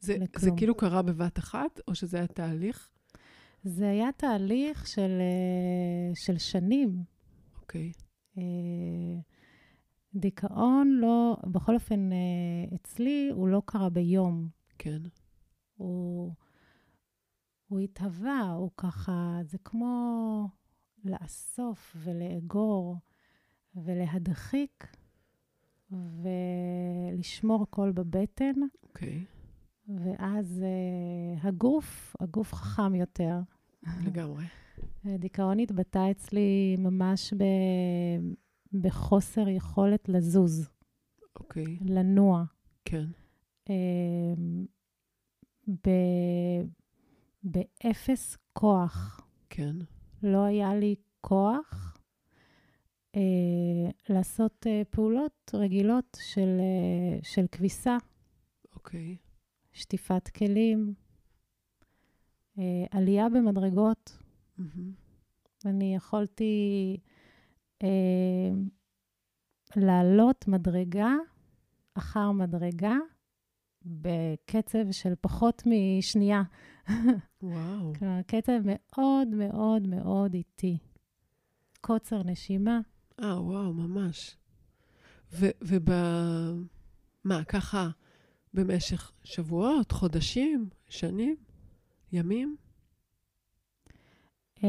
זה, 0.00 0.16
זה 0.36 0.50
כאילו 0.56 0.74
קרה 0.74 1.02
בבת 1.02 1.38
אחת, 1.38 1.80
או 1.88 1.94
שזה 1.94 2.16
היה 2.16 2.26
תהליך? 2.26 2.90
זה 3.64 3.88
היה 3.88 4.12
תהליך 4.16 4.86
של, 4.86 5.10
אה, 5.20 6.14
של 6.14 6.38
שנים. 6.38 7.02
אוקיי. 7.60 7.92
Okay. 7.92 8.40
דיכאון 10.14 10.98
לא, 11.00 11.36
בכל 11.46 11.74
אופן, 11.74 12.12
אה, 12.12 12.76
אצלי 12.76 13.30
הוא 13.32 13.48
לא 13.48 13.62
קרה 13.64 13.90
ביום. 13.90 14.48
כן. 14.78 15.02
הוא, 15.76 16.32
הוא 17.68 17.80
התהווה, 17.80 18.50
הוא 18.50 18.70
ככה, 18.76 19.38
זה 19.42 19.58
כמו 19.58 20.48
לאסוף 21.04 21.96
ולאגור 21.98 22.96
ולהדחיק 23.74 24.96
ולשמור 25.90 27.62
הכל 27.62 27.92
בבטן. 27.92 28.54
אוקיי. 28.82 29.24
Okay. 29.24 29.38
ואז 29.88 30.64
uh, 30.64 31.46
הגוף, 31.46 32.16
הגוף 32.20 32.54
חכם 32.54 32.94
יותר. 32.94 33.38
לגמרי. 34.06 34.44
דיכאון 35.04 35.58
התבטא 35.58 36.10
אצלי 36.10 36.76
ממש 36.78 37.34
ב... 37.34 37.44
בחוסר 38.72 39.48
יכולת 39.48 40.08
לזוז. 40.08 40.68
אוקיי. 41.36 41.64
Okay. 41.64 41.84
לנוע. 41.84 42.44
כן. 42.84 43.04
Uh, 43.68 43.70
ב... 45.68 45.88
באפס 47.50 48.36
כוח. 48.52 49.20
כן. 49.50 49.76
לא 50.22 50.44
היה 50.44 50.74
לי 50.74 50.94
כוח 51.20 51.96
uh, 53.16 53.18
לעשות 54.08 54.66
uh, 54.66 54.84
פעולות 54.90 55.50
רגילות 55.54 56.18
של, 56.20 56.58
uh, 56.58 57.28
של 57.28 57.46
כביסה. 57.52 57.96
אוקיי. 58.74 59.16
שטיפת 59.72 60.28
כלים, 60.28 60.94
uh, 62.56 62.60
עלייה 62.90 63.28
במדרגות. 63.28 64.18
Mm-hmm. 64.58 65.64
אני 65.64 65.94
יכולתי 65.94 66.96
uh, 67.82 67.86
לעלות 69.76 70.48
מדרגה 70.48 71.12
אחר 71.94 72.30
מדרגה 72.32 72.94
בקצב 73.84 74.90
של 74.90 75.14
פחות 75.20 75.62
משנייה. 75.66 76.42
וואו. 77.42 77.92
כלומר, 77.98 78.22
קצב 78.26 78.60
מאוד 78.64 79.28
מאוד 79.28 79.86
מאוד 79.86 80.34
איטי. 80.34 80.78
קוצר 81.80 82.22
נשימה. 82.22 82.80
אה, 83.22 83.42
וואו, 83.42 83.72
ממש. 83.72 84.36
וב... 85.32 85.88
מה, 87.24 87.44
ככה 87.44 87.88
במשך 88.54 89.12
שבועות, 89.24 89.92
חודשים, 89.92 90.68
שנים, 90.88 91.36
ימים? 92.12 92.56
Uh, 94.58 94.62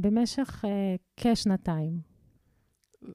במשך 0.00 0.64
uh, 0.64 0.68
כשנתיים. 1.16 2.00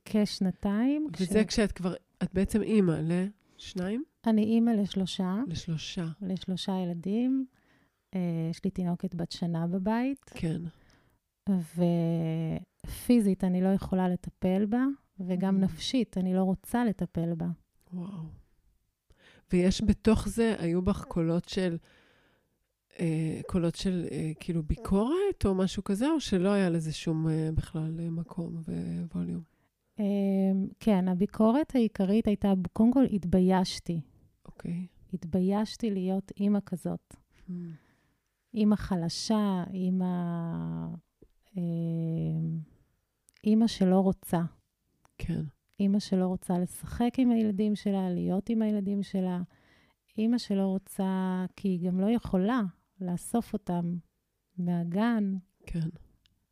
כשנתיים. 0.06 1.08
וזה 1.20 1.46
כש... 1.46 1.54
כשאת 1.54 1.72
כבר, 1.72 1.94
את 2.24 2.34
בעצם 2.34 2.62
אימא 2.62 2.96
לשניים? 3.02 4.04
אני 4.28 4.44
אימא 4.44 4.72
לשלושה. 4.72 5.36
לשלושה. 5.48 6.08
לשלושה 6.22 6.72
ילדים. 6.84 7.46
Uh, 8.14 8.16
יש 8.52 8.64
לי 8.64 8.72
תינוקת 8.72 9.16
בת 9.16 9.32
שנה 9.32 9.68
בבית. 9.68 10.32
כן. 10.36 10.62
ופיזית 12.86 13.44
אני 13.44 13.62
לא 13.62 13.68
יכולה 13.68 14.10
לטפל 14.10 14.66
בה, 14.66 14.86
וגם 15.20 15.58
mm. 15.58 15.60
נפשית 15.60 16.18
אני 16.18 16.34
לא 16.34 16.44
רוצה 16.44 16.86
לטפל 16.86 17.34
בה. 17.34 17.48
וואו. 17.94 18.24
ויש 19.54 19.82
בתוך 19.82 20.28
זה, 20.28 20.56
היו 20.60 20.82
בך 20.82 21.04
קולות 21.04 21.50
של, 21.50 21.78
אה, 23.00 23.42
קולות 23.48 23.76
של 23.76 24.06
אה, 24.12 24.32
כאילו 24.40 24.64
ביקורת 24.64 25.46
או 25.46 25.56
משהו 25.56 25.84
כזה, 25.84 26.12
או 26.12 26.20
שלא 26.20 26.50
היה 26.50 26.70
לזה 26.70 26.94
שום 26.94 27.28
אה, 27.28 27.50
בכלל 27.56 28.00
אה, 28.00 28.10
מקום 28.10 28.62
וווליום? 28.68 29.42
אה, 30.00 30.06
כן, 30.80 31.08
הביקורת 31.08 31.76
העיקרית 31.76 32.28
הייתה, 32.28 32.54
קודם 32.74 32.94
כל 32.94 33.06
התביישתי. 33.12 34.02
אוקיי. 34.46 34.88
התביישתי 35.14 35.92
להיות 35.92 36.32
אימא 36.40 36.60
כזאת. 36.66 37.16
Mm. 37.50 37.52
אימא 38.54 38.76
חלשה, 38.76 39.64
אימא... 39.74 40.06
אימא 43.44 43.68
שלא 43.68 44.00
רוצה. 44.00 44.42
כן. 45.18 45.42
אימא 45.80 46.00
שלא 46.00 46.28
רוצה 46.28 46.60
לשחק 46.60 47.14
עם 47.18 47.32
הילדים 47.32 47.76
שלה, 47.76 48.10
להיות 48.10 48.50
עם 48.50 48.62
הילדים 48.62 49.04
שלה. 49.04 49.42
אימא 50.18 50.38
שלא 50.38 50.66
רוצה, 50.66 51.46
כי 51.56 51.68
היא 51.68 51.88
גם 51.88 52.00
לא 52.00 52.10
יכולה 52.10 52.62
לאסוף 53.02 53.54
אותם 53.54 53.96
מהגן. 54.58 55.34
כן. 55.66 55.90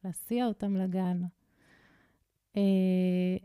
להסיע 0.03 0.45
אותם 0.45 0.75
לגן. 0.75 1.21
אה, 2.57 3.37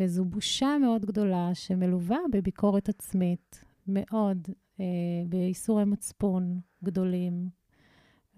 וזו 0.00 0.24
בושה 0.24 0.76
מאוד 0.80 1.04
גדולה 1.06 1.50
שמלווה 1.54 2.18
בביקורת 2.32 2.88
עצמית, 2.88 3.64
מאוד, 3.86 4.48
אה, 4.80 4.84
בייסורי 5.28 5.84
מצפון 5.84 6.60
גדולים. 6.84 7.59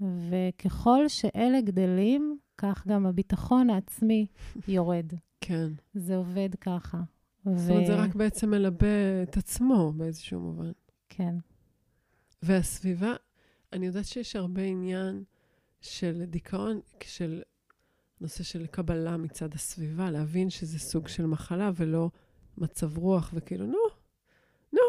וככל 0.00 1.08
שאלה 1.08 1.60
גדלים, 1.60 2.38
כך 2.58 2.86
גם 2.86 3.06
הביטחון 3.06 3.70
העצמי 3.70 4.26
יורד. 4.68 5.12
כן. 5.40 5.72
זה 5.94 6.16
עובד 6.16 6.54
ככה. 6.60 7.00
זאת 7.54 7.70
אומרת, 7.70 7.86
זה 7.86 7.94
רק 7.94 8.14
בעצם 8.14 8.50
מלבה 8.50 9.22
את 9.22 9.36
עצמו 9.36 9.92
באיזשהו 9.96 10.40
מובן. 10.40 10.72
כן. 11.08 11.34
והסביבה, 12.42 13.12
אני 13.72 13.86
יודעת 13.86 14.04
שיש 14.04 14.36
הרבה 14.36 14.62
עניין 14.62 15.24
של 15.80 16.24
דיכאון, 16.26 16.80
של 17.00 17.42
נושא 18.20 18.44
של 18.44 18.66
קבלה 18.66 19.16
מצד 19.16 19.54
הסביבה, 19.54 20.10
להבין 20.10 20.50
שזה 20.50 20.78
סוג 20.78 21.08
של 21.08 21.26
מחלה 21.26 21.70
ולא 21.74 22.10
מצב 22.58 22.98
רוח, 22.98 23.30
וכאילו, 23.34 23.66
נו, 23.66 23.78
נו, 24.72 24.80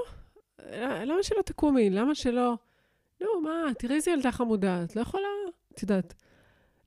למה 0.82 1.24
שלא 1.24 1.42
תקומי? 1.42 1.90
למה 1.90 2.16
שלא... 2.16 2.58
נו, 3.22 3.28
מה, 3.44 3.74
תראי 3.80 3.96
איזה 3.96 4.12
ילדה 4.12 4.32
חמודה, 4.32 4.84
את 4.84 4.96
לא 4.96 5.02
יכולה, 5.02 5.28
את 5.74 5.82
יודעת. 5.82 6.14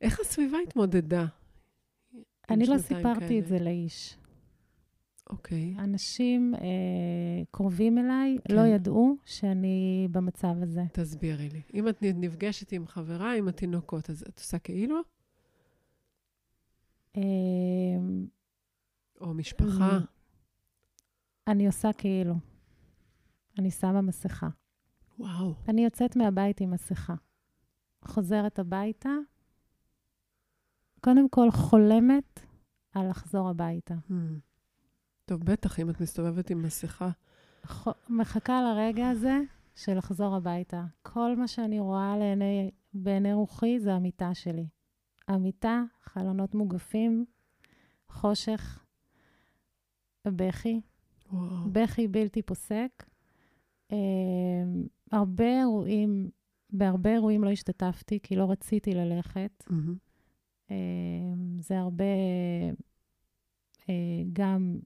איך 0.01 0.21
הסביבה 0.21 0.59
התמודדה 0.69 1.27
אני 2.51 2.67
לא 2.67 2.79
סיפרתי 2.79 3.21
כאלה. 3.21 3.39
את 3.39 3.47
זה 3.47 3.59
לאיש. 3.59 4.17
אוקיי. 5.31 5.75
אנשים 5.79 6.55
אה, 6.55 7.45
קרובים 7.51 7.99
אליי 7.99 8.39
כן. 8.49 8.55
לא 8.55 8.61
ידעו 8.61 9.17
שאני 9.25 10.09
במצב 10.11 10.55
הזה. 10.63 10.83
תסבירי 10.93 11.49
לי. 11.49 11.63
אם 11.75 11.89
את 11.89 11.99
נפגשת 12.03 12.73
עם 12.73 12.87
חברה 12.87 13.35
עם 13.35 13.49
התינוקות, 13.49 14.11
אז 14.11 14.25
את 14.29 14.39
עושה 14.39 14.59
כאילו? 14.59 14.97
אה, 17.17 17.23
או 19.21 19.35
משפחה? 19.35 19.99
אני 21.49 21.67
עושה 21.67 21.93
כאילו. 21.93 22.35
אני 23.59 23.71
שמה 23.71 24.01
מסכה. 24.01 24.49
וואו. 25.19 25.55
אני 25.69 25.85
יוצאת 25.85 26.17
מהבית 26.17 26.61
עם 26.61 26.71
מסכה. 26.71 27.15
חוזרת 28.05 28.59
הביתה, 28.59 29.11
קודם 31.01 31.29
כל 31.29 31.51
חולמת 31.51 32.41
על 32.93 33.09
לחזור 33.09 33.49
הביתה. 33.49 33.95
Hmm. 34.09 34.13
טוב, 35.25 35.45
בטח, 35.45 35.81
אם 35.81 35.91
את 35.91 36.01
מסתובבת 36.01 36.51
עם 36.51 36.63
מסכה. 36.63 37.11
ח... 37.67 37.89
מחכה 38.09 38.63
לרגע 38.63 39.09
הזה 39.09 39.41
של 39.75 39.99
לחזור 39.99 40.37
הביתה. 40.37 40.85
כל 41.03 41.37
מה 41.37 41.49
שאני 41.49 41.81
רואה 41.81 42.17
לעיני, 42.19 42.71
בעיני 42.95 43.33
רוחי 43.33 43.81
זה 43.81 43.95
המיטה 43.95 44.35
שלי. 44.35 44.67
המיטה, 45.29 45.83
חלונות 46.03 46.55
מוגפים, 46.55 47.25
חושך, 48.09 48.85
בכי, 50.29 50.81
וואו. 51.33 51.71
בכי 51.73 52.09
בלתי 52.09 52.43
פוסק. 52.43 53.05
הרבה 55.13 55.59
אירועים, 55.61 56.31
בהרבה 56.71 57.13
אירועים 57.13 57.45
לא 57.45 57.51
השתתפתי, 57.51 58.19
כי 58.23 58.37
לא 58.37 58.51
רציתי 58.51 58.95
ללכת. 58.95 59.65
אה, 60.71 60.77
זה 61.61 61.79
הרבה 61.79 62.05
אה, 63.89 64.23
גם 64.33 64.79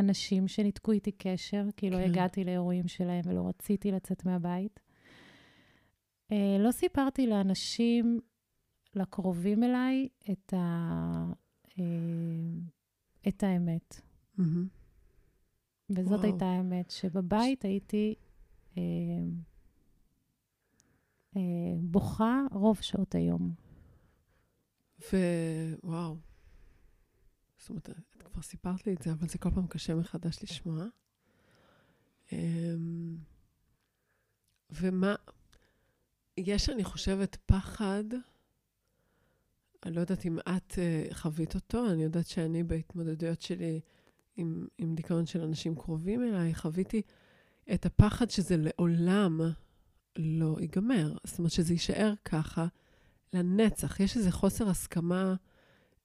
אנשים 0.00 0.48
שניתקו 0.48 0.92
איתי 0.92 1.12
קשר, 1.12 1.64
כי 1.76 1.90
לא 1.90 1.96
כן. 1.96 2.02
הגעתי 2.02 2.44
לאירועים 2.44 2.88
שלהם 2.88 3.20
ולא 3.24 3.48
רציתי 3.48 3.92
לצאת 3.92 4.24
מהבית. 4.24 4.80
אה, 6.32 6.56
לא 6.58 6.70
סיפרתי 6.70 7.26
לאנשים, 7.26 8.20
לקרובים 8.94 9.64
אליי, 9.64 10.08
את, 10.30 10.54
ה, 10.54 11.24
אה, 11.78 11.84
את 13.28 13.42
האמת. 13.42 14.00
מהמם. 14.38 14.68
וזאת 15.90 16.12
וואו. 16.12 16.22
הייתה 16.22 16.46
האמת, 16.46 16.90
שבבית 16.90 17.64
הייתי 17.64 18.14
אה, 18.76 18.82
אה, 21.36 21.40
בוכה 21.80 22.40
רוב 22.52 22.80
שעות 22.80 23.14
היום. 23.14 23.54
ווואו. 25.82 26.16
זאת 27.58 27.70
אומרת, 27.70 27.90
את 27.90 28.22
כבר 28.22 28.42
סיפרת 28.42 28.86
לי 28.86 28.94
את 28.94 29.02
זה, 29.02 29.12
אבל 29.12 29.28
זה 29.28 29.38
כל 29.38 29.50
פעם 29.50 29.66
קשה 29.66 29.94
מחדש 29.94 30.42
לשמוע. 30.42 30.84
אמ, 32.32 33.16
ומה, 34.70 35.14
יש, 36.36 36.70
אני 36.70 36.84
חושבת, 36.84 37.36
פחד, 37.46 38.04
אני 39.86 39.94
לא 39.94 40.00
יודעת 40.00 40.26
אם 40.26 40.38
את 40.38 40.72
uh, 40.72 41.14
חווית 41.14 41.54
אותו, 41.54 41.90
אני 41.90 42.02
יודעת 42.02 42.26
שאני 42.26 42.62
בהתמודדויות 42.62 43.40
שלי 43.40 43.80
עם, 44.36 44.66
עם 44.78 44.94
דיכאון 44.94 45.26
של 45.26 45.40
אנשים 45.42 45.74
קרובים 45.74 46.22
אליי, 46.22 46.54
חוויתי 46.54 47.02
את 47.74 47.86
הפחד 47.86 48.30
שזה 48.30 48.56
לעולם 48.56 49.40
לא 50.16 50.56
ייגמר. 50.60 51.16
זאת 51.24 51.38
אומרת, 51.38 51.52
שזה 51.52 51.72
יישאר 51.72 52.14
ככה 52.24 52.66
לנצח. 53.32 54.00
יש 54.00 54.16
איזה 54.16 54.32
חוסר 54.32 54.68
הסכמה 54.68 55.34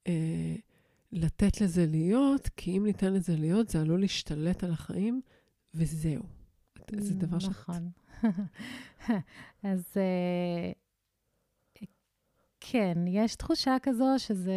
אה, 0.07 0.55
לתת 1.11 1.61
לזה 1.61 1.85
להיות, 1.85 2.49
כי 2.57 2.77
אם 2.77 2.85
ניתן 2.85 3.13
לזה 3.13 3.35
להיות, 3.35 3.69
זה 3.69 3.81
עלול 3.81 3.99
להשתלט 3.99 4.63
על 4.63 4.71
החיים, 4.71 5.21
וזהו. 5.73 6.23
זה 6.97 7.13
דבר 7.13 7.39
שאת... 7.39 7.49
נכון. 7.49 7.89
אז 9.63 9.83
אה, 9.97 10.71
כן, 12.59 12.97
יש 13.07 13.35
תחושה 13.35 13.77
כזו 13.83 14.05
שזה... 14.17 14.53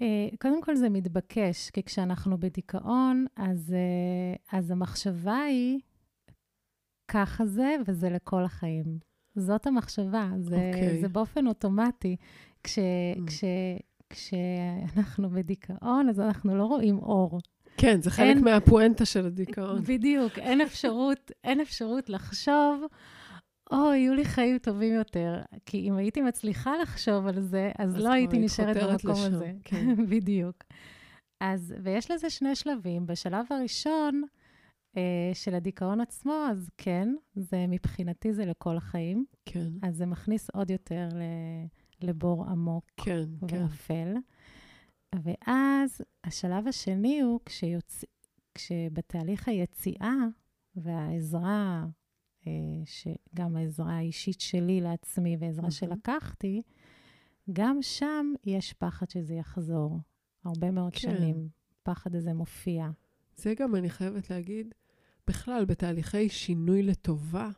אה, 0.00 0.06
קודם 0.40 0.62
כל 0.62 0.74
זה 0.76 0.88
מתבקש, 0.88 1.70
כי 1.70 1.82
כשאנחנו 1.82 2.38
בדיכאון, 2.40 3.26
אז, 3.36 3.74
אה, 3.76 4.58
אז 4.58 4.70
המחשבה 4.70 5.36
היא, 5.38 5.80
ככה 7.08 7.46
זה, 7.46 7.76
וזה 7.86 8.10
לכל 8.10 8.44
החיים. 8.44 8.98
זאת 9.36 9.66
המחשבה, 9.66 10.30
זה, 10.38 10.54
אוקיי. 10.74 11.00
זה 11.00 11.08
באופן 11.08 11.46
אוטומטי. 11.46 12.16
כש, 12.64 12.78
Mm. 12.78 13.26
כש, 13.26 13.44
כשאנחנו 14.10 15.30
בדיכאון, 15.30 16.08
אז 16.08 16.20
אנחנו 16.20 16.56
לא 16.56 16.64
רואים 16.64 16.98
אור. 16.98 17.40
כן, 17.76 18.02
זה 18.02 18.10
חלק 18.10 18.26
אין- 18.36 18.44
מהפואנטה 18.44 19.04
של 19.04 19.26
הדיכאון. 19.26 19.82
בדיוק, 19.82 20.38
אין 20.38 20.60
אפשרות, 20.60 21.30
אין 21.44 21.60
אפשרות 21.60 22.10
לחשוב, 22.10 22.84
או, 23.72 23.92
יהיו 23.94 24.14
לי 24.14 24.24
חיים 24.24 24.58
טובים 24.58 24.94
יותר. 24.94 25.42
כי 25.66 25.88
אם 25.88 25.96
הייתי 25.96 26.20
מצליחה 26.20 26.72
לחשוב 26.82 27.26
על 27.26 27.40
זה, 27.40 27.72
אז, 27.78 27.90
אז 27.96 27.96
לא 28.04 28.12
הייתי 28.12 28.36
היית 28.36 28.44
נשארת 28.44 28.76
במקום 28.76 29.10
לשם, 29.10 29.34
הזה. 29.34 29.52
כן. 29.64 29.96
בדיוק. 30.10 30.56
אז, 31.40 31.74
ויש 31.82 32.10
לזה 32.10 32.30
שני 32.30 32.54
שלבים. 32.54 33.06
בשלב 33.06 33.46
הראשון 33.50 34.22
אה, 34.96 35.30
של 35.34 35.54
הדיכאון 35.54 36.00
עצמו, 36.00 36.34
אז 36.50 36.70
כן, 36.78 37.14
זה 37.34 37.66
מבחינתי 37.68 38.32
זה 38.32 38.44
לכל 38.44 38.76
החיים. 38.76 39.24
כן, 39.46 39.68
אז 39.82 39.96
זה 39.96 40.06
מכניס 40.06 40.50
עוד 40.50 40.70
יותר 40.70 41.08
ל- 41.12 41.66
לבור 42.08 42.44
עמוק 42.44 42.84
כן, 42.96 43.24
כן. 43.48 43.62
ואפל. 43.62 44.14
ואז 45.14 46.00
השלב 46.24 46.68
השני 46.68 47.20
הוא 47.20 47.40
כשיוצא, 47.44 48.06
כשבתהליך 48.54 49.48
היציאה 49.48 50.14
והעזרה, 50.76 51.86
שגם 52.84 53.56
העזרה 53.56 53.96
האישית 53.96 54.40
שלי 54.40 54.80
לעצמי 54.80 55.36
ועזרה 55.40 55.62
מהמם. 55.62 55.70
שלקחתי, 55.70 56.62
גם 57.52 57.78
שם 57.82 58.32
יש 58.44 58.72
פחד 58.72 59.10
שזה 59.10 59.34
יחזור. 59.34 59.98
הרבה 60.44 60.70
מאוד 60.70 60.92
כן. 60.92 60.98
שנים 60.98 61.48
פחד 61.82 62.14
הזה 62.14 62.34
מופיע. 62.34 62.90
זה 63.36 63.54
גם, 63.54 63.74
אני 63.74 63.90
חייבת 63.90 64.30
להגיד, 64.30 64.74
בכלל, 65.26 65.64
בתהליכי 65.64 66.28
שינוי 66.28 66.82
לטובה, 66.82 67.50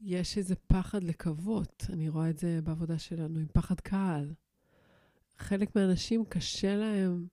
יש 0.00 0.38
איזה 0.38 0.54
פחד 0.56 1.04
לקוות. 1.04 1.86
אני 1.92 2.08
רואה 2.08 2.30
את 2.30 2.38
זה 2.38 2.60
בעבודה 2.62 2.98
שלנו, 2.98 3.38
עם 3.38 3.46
פחד 3.52 3.80
קהל. 3.80 4.34
חלק 5.36 5.76
מהאנשים 5.76 6.24
קשה 6.24 6.76
להם 6.76 7.26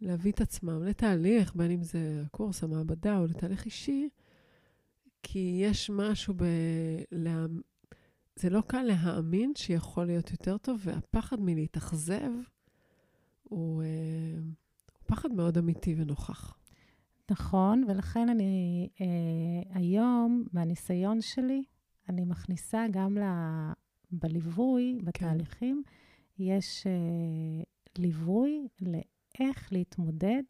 להביא 0.00 0.32
את 0.32 0.40
עצמם 0.40 0.82
לתהליך, 0.82 1.54
בין 1.56 1.70
אם 1.70 1.82
זה 1.82 2.22
הקורס, 2.26 2.64
המעבדה 2.64 3.18
או 3.18 3.26
לתהליך 3.26 3.64
אישי, 3.64 4.08
כי 5.26 5.58
יש 5.62 5.90
משהו 5.90 6.34
ב... 6.34 6.44
לה... 7.12 7.46
זה 8.36 8.50
לא 8.50 8.60
קל 8.66 8.82
להאמין 8.82 9.52
שיכול 9.56 10.04
להיות 10.04 10.30
יותר 10.30 10.58
טוב, 10.58 10.80
והפחד 10.84 11.40
מלהתאכזב 11.40 12.30
הוא, 13.42 13.82
אה, 13.82 13.88
הוא 14.92 15.02
פחד 15.06 15.32
מאוד 15.32 15.58
אמיתי 15.58 15.94
ונוכח. 15.98 16.58
נכון, 17.30 17.84
ולכן 17.88 18.28
אני 18.28 18.88
אה, 19.00 19.76
היום, 19.78 20.44
מהניסיון 20.52 21.20
שלי, 21.20 21.64
אני 22.08 22.24
מכניסה 22.24 22.86
גם 22.90 23.18
ל... 23.18 23.22
בליווי, 24.10 24.98
בתהליכים, 25.04 25.82
יש 26.38 26.86
אה, 26.86 27.62
ליווי 27.98 28.68
לאיך 28.80 29.72
להתמודד 29.72 30.42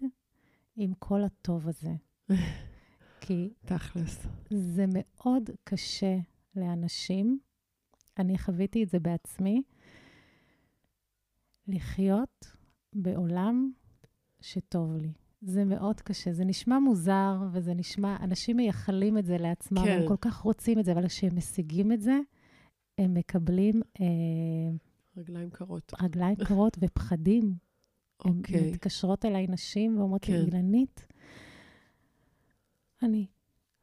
עם 0.77 0.93
כל 0.99 1.25
הטוב 1.25 1.69
הזה. 1.69 1.95
כי 3.27 3.51
תכלס. 3.65 4.27
זה 4.51 4.85
מאוד 4.89 5.51
קשה 5.65 6.19
לאנשים, 6.57 7.39
אני 8.19 8.39
חוויתי 8.39 8.83
את 8.83 8.89
זה 8.89 8.99
בעצמי, 8.99 9.63
לחיות 11.69 12.57
בעולם 12.95 13.73
שטוב 14.41 14.97
לי. 14.97 15.13
זה 15.43 15.65
מאוד 15.65 16.01
קשה. 16.01 16.33
זה 16.33 16.45
נשמע 16.45 16.79
מוזר, 16.79 17.37
וזה 17.53 17.75
נשמע, 17.75 18.17
אנשים 18.21 18.57
מייחלים 18.57 19.19
את 19.19 19.27
זה 19.27 19.39
לעצמם, 19.39 19.85
כן. 19.85 20.01
הם 20.03 20.09
כל 20.09 20.17
כך 20.21 20.37
רוצים 20.37 20.79
את 20.79 20.85
זה, 20.85 20.93
אבל 20.93 21.09
כשהם 21.09 21.37
משיגים 21.37 21.93
את 21.93 22.01
זה, 22.01 22.19
הם 22.99 23.15
מקבלים 23.15 23.83
אה, 24.01 24.07
רגליים 25.17 25.51
קרות. 25.51 25.93
רגליים 26.03 26.37
קרות 26.37 26.79
ופחדים. 26.81 27.55
אוקיי. 28.25 28.71
מתקשרות 28.71 29.25
אליי 29.25 29.47
נשים 29.47 29.99
ואומרות 29.99 30.29
לי, 30.29 30.35
כן. 30.35 30.45
אילנית, 30.45 31.07
אני, 33.05 33.27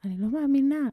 אני 0.04 0.18
לא 0.18 0.28
מאמינה, 0.28 0.90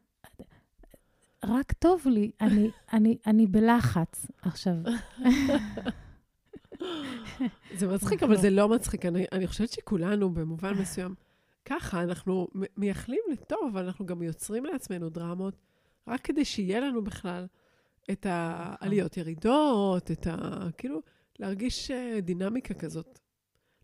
רק 1.44 1.72
טוב 1.72 2.02
לי, 2.06 2.30
אני, 2.40 2.70
אני, 2.92 3.18
אני 3.26 3.46
בלחץ. 3.46 4.26
עכשיו, 4.42 4.74
זה 7.78 7.86
מצחיק, 7.86 8.22
אבל 8.22 8.36
זה 8.36 8.50
לא 8.50 8.68
מצחיק. 8.68 9.06
אני, 9.06 9.24
אני 9.32 9.46
חושבת 9.46 9.70
שכולנו, 9.70 10.30
במובן 10.30 10.74
מסוים, 10.74 11.14
ככה, 11.64 12.02
אנחנו 12.02 12.48
מייחלים 12.76 13.20
לטוב, 13.32 13.58
אבל 13.72 13.84
אנחנו 13.84 14.06
גם 14.06 14.22
יוצרים 14.22 14.64
לעצמנו 14.64 15.08
דרמות, 15.08 15.54
רק 16.06 16.20
כדי 16.20 16.44
שיהיה 16.44 16.80
לנו 16.80 17.04
בכלל 17.04 17.46
את 18.10 18.26
העליות 18.28 19.16
ירידות, 19.16 20.10
את 20.10 20.26
ה... 20.26 20.68
כאילו, 20.78 21.00
להרגיש 21.38 21.90
אה, 21.90 22.20
דינמיקה 22.20 22.74
כזאת, 22.74 23.18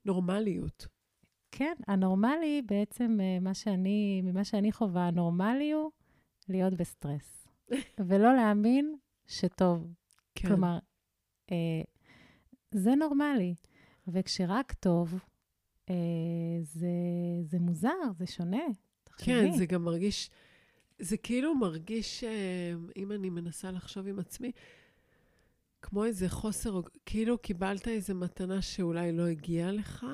נורמליות. 0.04 0.86
כן, 1.56 1.74
הנורמלי 1.88 2.62
בעצם, 2.66 3.18
אה, 3.20 3.38
מה 3.40 3.54
שאני, 3.54 4.22
ממה 4.24 4.44
שאני 4.44 4.72
חווה, 4.72 5.06
הנורמלי 5.06 5.72
הוא 5.72 5.90
להיות 6.48 6.74
בסטרס. 6.74 7.48
ולא 8.08 8.34
להאמין 8.34 8.96
שטוב. 9.26 9.92
כן. 10.34 10.48
כלומר, 10.48 10.78
אה, 11.52 11.82
זה 12.70 12.94
נורמלי. 12.94 13.54
וכשרק 14.08 14.72
טוב, 14.72 15.14
אה, 15.90 15.94
זה, 16.62 16.88
זה 17.42 17.58
מוזר, 17.58 18.12
זה 18.18 18.26
שונה. 18.26 18.62
תחשבי. 19.04 19.26
כן, 19.26 19.52
זה 19.52 19.66
גם 19.66 19.84
מרגיש, 19.84 20.30
זה 20.98 21.16
כאילו 21.16 21.54
מרגיש, 21.54 22.24
אה, 22.24 22.72
אם 22.96 23.12
אני 23.12 23.30
מנסה 23.30 23.70
לחשוב 23.70 24.06
עם 24.06 24.18
עצמי, 24.18 24.52
כמו 25.82 26.04
איזה 26.04 26.28
חוסר, 26.28 26.80
כאילו 27.06 27.38
קיבלת 27.38 27.88
איזו 27.88 28.14
מתנה 28.14 28.62
שאולי 28.62 29.12
לא 29.12 29.26
הגיעה 29.26 29.72
לך, 29.72 30.06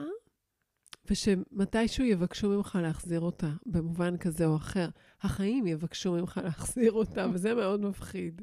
ושמתישהו 1.11 2.05
יבקשו 2.05 2.49
ממך 2.51 2.79
להחזיר 2.83 3.21
אותה, 3.21 3.51
במובן 3.67 4.17
כזה 4.17 4.47
או 4.47 4.57
אחר. 4.57 4.89
החיים 5.21 5.67
יבקשו 5.67 6.13
ממך 6.13 6.41
להחזיר 6.45 6.93
אותה, 6.93 7.27
וזה 7.35 7.55
מאוד 7.55 7.81
מפחיד. 7.81 8.43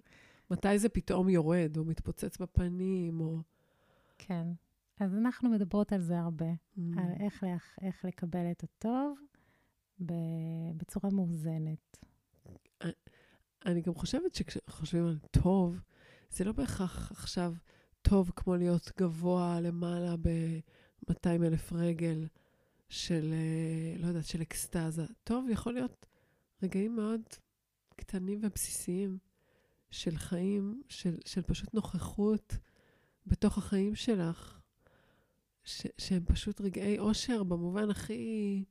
מתי 0.51 0.79
זה 0.79 0.89
פתאום 0.89 1.29
יורד, 1.29 1.77
או 1.77 1.85
מתפוצץ 1.85 2.37
בפנים, 2.37 3.19
או... 3.19 3.37
כן. 4.17 4.47
אז 4.99 5.15
אנחנו 5.15 5.49
מדברות 5.49 5.93
על 5.93 6.01
זה 6.01 6.19
הרבה, 6.19 6.45
Mm. 6.77 6.81
על 6.97 7.11
איך, 7.19 7.43
איך, 7.43 7.75
איך 7.81 8.05
לקבל 8.05 8.51
את 8.51 8.63
הטוב 8.63 9.19
בצורה 10.77 11.09
מאוזנת. 11.13 11.97
אני 13.65 13.81
גם 13.81 13.93
חושבת 13.93 14.35
שכשחושבים 14.35 15.05
על 15.05 15.17
טוב, 15.31 15.79
זה 16.29 16.43
לא 16.43 16.51
בהכרח 16.51 17.11
עכשיו 17.11 17.53
טוב 18.01 18.31
כמו 18.35 18.55
להיות 18.55 18.91
גבוה 18.99 19.59
למעלה 19.61 20.15
ב-200 20.17 21.29
אלף 21.45 21.73
רגל 21.73 22.27
של, 22.89 23.33
אה, 23.33 24.01
לא 24.01 24.07
יודעת, 24.07 24.25
של 24.25 24.41
אקסטזה. 24.41 25.05
טוב 25.23 25.49
יכול 25.49 25.73
להיות 25.73 26.05
רגעים 26.63 26.95
מאוד 26.95 27.21
קטנים 27.95 28.39
ובסיסיים 28.43 29.17
של 29.89 30.17
חיים, 30.17 30.81
של, 30.89 31.17
של 31.25 31.41
פשוט 31.41 31.73
נוכחות 31.73 32.57
בתוך 33.25 33.57
החיים 33.57 33.95
שלך, 33.95 34.59
ש, 35.63 35.87
שהם 35.97 36.25
פשוט 36.25 36.61
רגעי 36.61 36.99
אושר 36.99 37.43
במובן 37.43 37.89
הכי... 37.89 38.63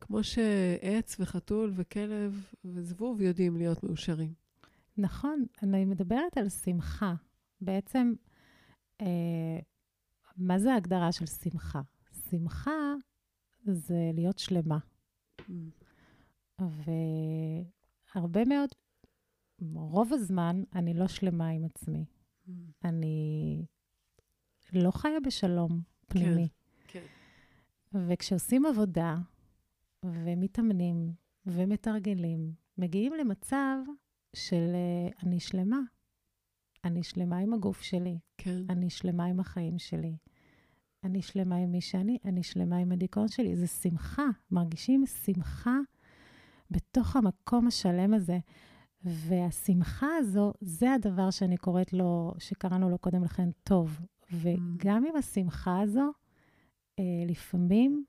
כמו 0.00 0.24
שעץ 0.24 1.16
וחתול 1.20 1.72
וכלב 1.74 2.46
וזבוב 2.64 3.20
יודעים 3.20 3.56
להיות 3.56 3.84
מאושרים. 3.84 4.34
נכון, 4.98 5.44
אני 5.62 5.84
מדברת 5.84 6.36
על 6.36 6.48
שמחה. 6.48 7.14
בעצם, 7.60 8.12
אה, 9.00 9.58
מה 10.36 10.58
זה 10.58 10.72
ההגדרה 10.72 11.12
של 11.12 11.26
שמחה? 11.26 11.80
שמחה 12.32 12.94
זה 13.64 14.10
להיות 14.14 14.38
שלמה. 14.38 14.78
והרבה 18.14 18.44
מאוד, 18.44 18.68
רוב 19.74 20.12
הזמן, 20.12 20.62
אני 20.74 20.94
לא 20.94 21.08
שלמה 21.08 21.48
עם 21.48 21.64
עצמי. 21.64 22.04
אני 22.84 23.64
לא 24.72 24.90
חיה 24.90 25.20
בשלום 25.26 25.80
פנימי. 26.08 26.48
כן. 26.88 27.04
וכשעושים 27.94 28.66
עבודה, 28.66 29.16
ומתאמנים, 30.04 31.12
ומתרגלים, 31.46 32.52
מגיעים 32.78 33.12
למצב 33.14 33.76
של 34.36 34.70
אה, 34.74 35.08
אני 35.22 35.40
שלמה. 35.40 35.80
אני 36.84 37.02
שלמה 37.02 37.38
עם 37.38 37.54
הגוף 37.54 37.82
שלי, 37.82 38.18
כן. 38.38 38.62
אני 38.68 38.90
שלמה 38.90 39.24
עם 39.24 39.40
החיים 39.40 39.78
שלי, 39.78 40.16
אני 41.04 41.22
שלמה 41.22 41.56
עם 41.56 41.72
מי 41.72 41.80
שאני, 41.80 42.18
אני 42.24 42.42
שלמה 42.42 42.76
עם 42.76 42.92
הדיכאון 42.92 43.28
שלי. 43.28 43.56
זה 43.56 43.66
שמחה, 43.66 44.26
מרגישים 44.50 45.06
שמחה 45.06 45.78
בתוך 46.70 47.16
המקום 47.16 47.66
השלם 47.66 48.14
הזה. 48.14 48.38
והשמחה 49.04 50.06
הזו, 50.18 50.52
זה 50.60 50.92
הדבר 50.92 51.30
שאני 51.30 51.56
קוראת 51.56 51.92
לו, 51.92 52.34
שקראנו 52.38 52.90
לו 52.90 52.98
קודם 52.98 53.24
לכן 53.24 53.50
טוב. 53.62 54.00
וגם 54.32 55.04
עם 55.04 55.16
השמחה 55.16 55.80
הזו, 55.80 56.10
אה, 56.98 57.04
לפעמים 57.26 58.04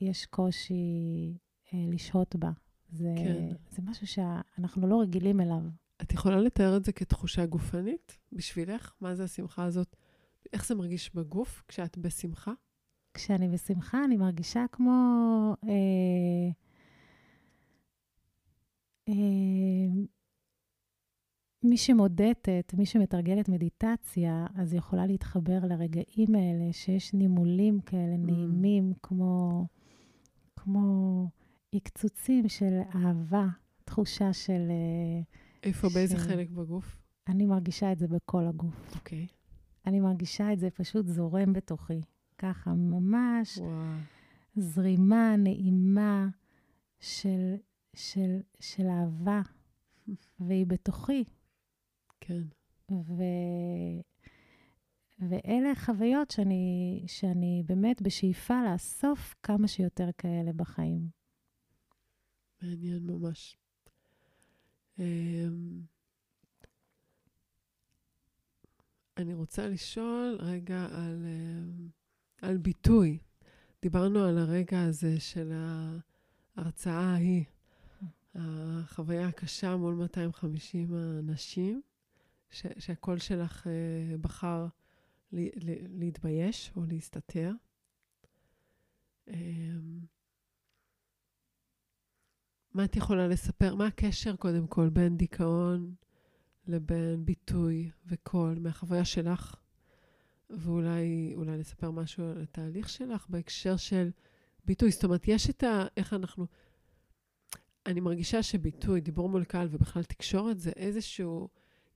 יש 0.00 0.26
קושי 0.26 0.74
אה, 1.74 1.78
לשהות 1.92 2.36
בה. 2.36 2.50
זה, 2.88 3.14
כן. 3.16 3.48
זה 3.70 3.82
משהו 3.82 4.06
שאנחנו 4.06 4.86
לא 4.86 5.00
רגילים 5.00 5.40
אליו. 5.40 5.62
את 6.02 6.12
יכולה 6.12 6.40
לתאר 6.40 6.76
את 6.76 6.84
זה 6.84 6.92
כתחושה 6.92 7.46
גופנית 7.46 8.18
בשבילך? 8.32 8.92
מה 9.00 9.14
זה 9.14 9.24
השמחה 9.24 9.64
הזאת? 9.64 9.96
איך 10.52 10.66
זה 10.66 10.74
מרגיש 10.74 11.14
בגוף 11.14 11.62
כשאת 11.68 11.98
בשמחה? 11.98 12.52
כשאני 13.14 13.48
בשמחה, 13.48 14.04
אני 14.04 14.16
מרגישה 14.16 14.64
כמו... 14.72 14.92
אה, 15.64 16.50
אה, 19.08 20.04
מי 21.62 21.76
שמודדת, 21.76 22.74
מי 22.74 22.86
שמתרגלת 22.86 23.48
מדיטציה, 23.48 24.46
אז 24.54 24.74
יכולה 24.74 25.06
להתחבר 25.06 25.58
לרגעים 25.62 26.34
האלה, 26.34 26.72
שיש 26.72 27.14
נימולים 27.14 27.80
כאלה 27.80 28.16
נעימים, 28.16 28.92
כמו, 29.02 29.66
כמו 30.56 31.28
עקצוצים 31.74 32.48
של 32.48 32.80
אהבה, 32.94 33.46
תחושה 33.84 34.32
של... 34.32 34.68
אה, 34.70 35.22
איפה, 35.62 35.88
באיזה 35.94 36.16
ש- 36.18 36.20
חלק 36.20 36.50
בגוף? 36.50 36.96
אני 37.28 37.46
מרגישה 37.46 37.92
את 37.92 37.98
זה 37.98 38.08
בכל 38.08 38.46
הגוף. 38.46 38.94
אוקיי. 38.94 39.26
אני 39.86 40.00
מרגישה 40.00 40.52
את 40.52 40.58
זה 40.58 40.70
פשוט 40.70 41.06
זורם 41.06 41.52
בתוכי. 41.52 42.00
ככה, 42.38 42.74
ממש 42.74 43.58
וואו. 43.58 43.70
זרימה 44.56 45.36
נעימה 45.36 46.28
של, 47.00 47.54
של, 47.94 48.40
של 48.60 48.86
אהבה, 48.86 49.40
והיא 50.40 50.66
בתוכי. 50.66 51.24
כן. 52.20 52.42
ו... 52.90 53.22
ואלה 55.18 55.74
חוויות 55.74 56.30
שאני, 56.30 57.04
שאני 57.06 57.62
באמת 57.66 58.02
בשאיפה 58.02 58.54
לאסוף 58.72 59.34
כמה 59.42 59.68
שיותר 59.68 60.08
כאלה 60.18 60.52
בחיים. 60.52 61.08
מעניין 62.62 63.06
ממש. 63.06 63.56
אמ, 64.98 65.80
אני 69.16 69.34
רוצה 69.34 69.68
לשאול 69.68 70.38
רגע 70.40 70.86
על, 70.90 71.26
אמ, 71.26 71.88
על 72.42 72.56
ביטוי. 72.56 73.18
דיברנו 73.82 74.24
על 74.24 74.38
הרגע 74.38 74.82
הזה 74.82 75.20
של 75.20 75.52
ההרצאה 76.56 77.12
ההיא, 77.12 77.44
החוויה 78.34 79.28
הקשה 79.28 79.76
מול 79.76 79.94
250 79.94 80.94
אנשים, 81.18 81.82
ש, 82.50 82.66
שהקול 82.78 83.18
שלך 83.18 83.66
אה, 83.66 84.16
בחר 84.20 84.66
להתבייש 85.88 86.72
או 86.76 86.84
להסתתר. 86.84 87.52
אמ, 89.28 90.00
מה 92.74 92.84
את 92.84 92.96
יכולה 92.96 93.28
לספר? 93.28 93.74
מה 93.74 93.86
הקשר, 93.86 94.36
קודם 94.36 94.66
כל, 94.66 94.88
בין 94.88 95.16
דיכאון 95.16 95.94
לבין 96.66 97.24
ביטוי 97.24 97.90
וקול 98.06 98.58
מהחוויה 98.58 99.04
שלך? 99.04 99.56
ואולי 100.50 101.32
אולי 101.36 101.58
לספר 101.58 101.90
משהו 101.90 102.24
על 102.24 102.42
התהליך 102.42 102.88
שלך 102.88 103.26
בהקשר 103.28 103.76
של 103.76 104.10
ביטוי. 104.64 104.90
זאת 104.90 105.04
אומרת, 105.04 105.28
יש 105.28 105.50
את 105.50 105.62
ה... 105.62 105.86
איך 105.96 106.12
אנחנו... 106.12 106.46
אני 107.86 108.00
מרגישה 108.00 108.42
שביטוי, 108.42 109.00
דיבור 109.00 109.28
מול 109.28 109.44
קהל 109.44 109.68
ובכלל 109.70 110.02
תקשורת, 110.02 110.58
זה 110.58 110.70
איזשהו 110.76 111.48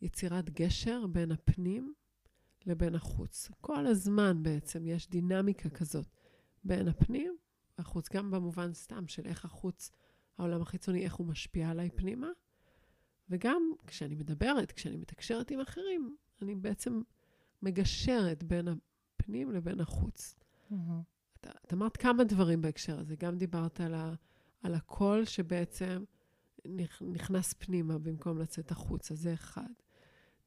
יצירת 0.02 0.50
גשר 0.50 1.06
בין 1.06 1.32
הפנים 1.32 1.94
לבין 2.66 2.94
החוץ. 2.94 3.50
כל 3.60 3.86
הזמן 3.86 4.42
בעצם 4.42 4.86
יש 4.86 5.08
דינמיקה 5.08 5.70
כזאת 5.70 6.06
בין 6.64 6.88
הפנים 6.88 7.36
והחוץ, 7.78 8.08
גם 8.12 8.30
במובן 8.30 8.74
סתם 8.74 9.08
של 9.08 9.26
איך 9.26 9.44
החוץ, 9.44 9.90
העולם 10.38 10.62
החיצוני, 10.62 11.04
איך 11.04 11.14
הוא 11.14 11.26
משפיע 11.26 11.70
עליי 11.70 11.90
פנימה, 11.90 12.28
וגם 13.30 13.72
כשאני 13.86 14.14
מדברת, 14.14 14.72
כשאני 14.72 14.96
מתקשרת 14.96 15.50
עם 15.50 15.60
אחרים, 15.60 16.16
אני 16.42 16.54
בעצם 16.54 17.02
מגשרת 17.62 18.42
בין 18.42 18.68
הפנים 18.68 19.50
לבין 19.52 19.80
החוץ. 19.80 20.34
את, 21.40 21.46
את 21.66 21.72
אמרת 21.72 21.96
כמה 21.96 22.24
דברים 22.24 22.62
בהקשר 22.62 22.98
הזה. 23.00 23.16
גם 23.16 23.38
דיברת 23.38 23.80
על, 23.80 23.94
ה, 23.94 24.14
על 24.62 24.74
הקול 24.74 25.24
שבעצם 25.24 26.04
נכ, 26.66 27.02
נכנס 27.02 27.54
פנימה 27.58 27.98
במקום 27.98 28.38
לצאת 28.38 28.70
החוצה, 28.70 29.14
זה 29.14 29.34
אחד. 29.34 29.72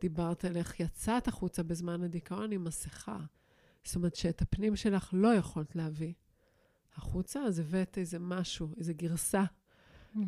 דיברת 0.02 0.46
על 0.46 0.58
איך 0.58 0.80
יצאת 0.80 1.28
החוצה 1.28 1.64
בזמן 1.64 2.04
הדיכאון 2.04 2.52
עם 2.52 2.64
מסכה. 2.64 3.20
זאת 3.84 3.96
אומרת 3.96 4.16
שאת 4.16 4.42
הפנים 4.42 4.76
שלך 4.76 5.10
לא 5.14 5.34
יכולת 5.34 5.76
להביא 5.76 6.14
החוצה, 6.96 7.40
אז 7.40 7.60
הבאת 7.60 7.98
איזה 7.98 8.20
משהו, 8.20 8.74
איזה 8.78 8.94
גרסה 8.94 9.44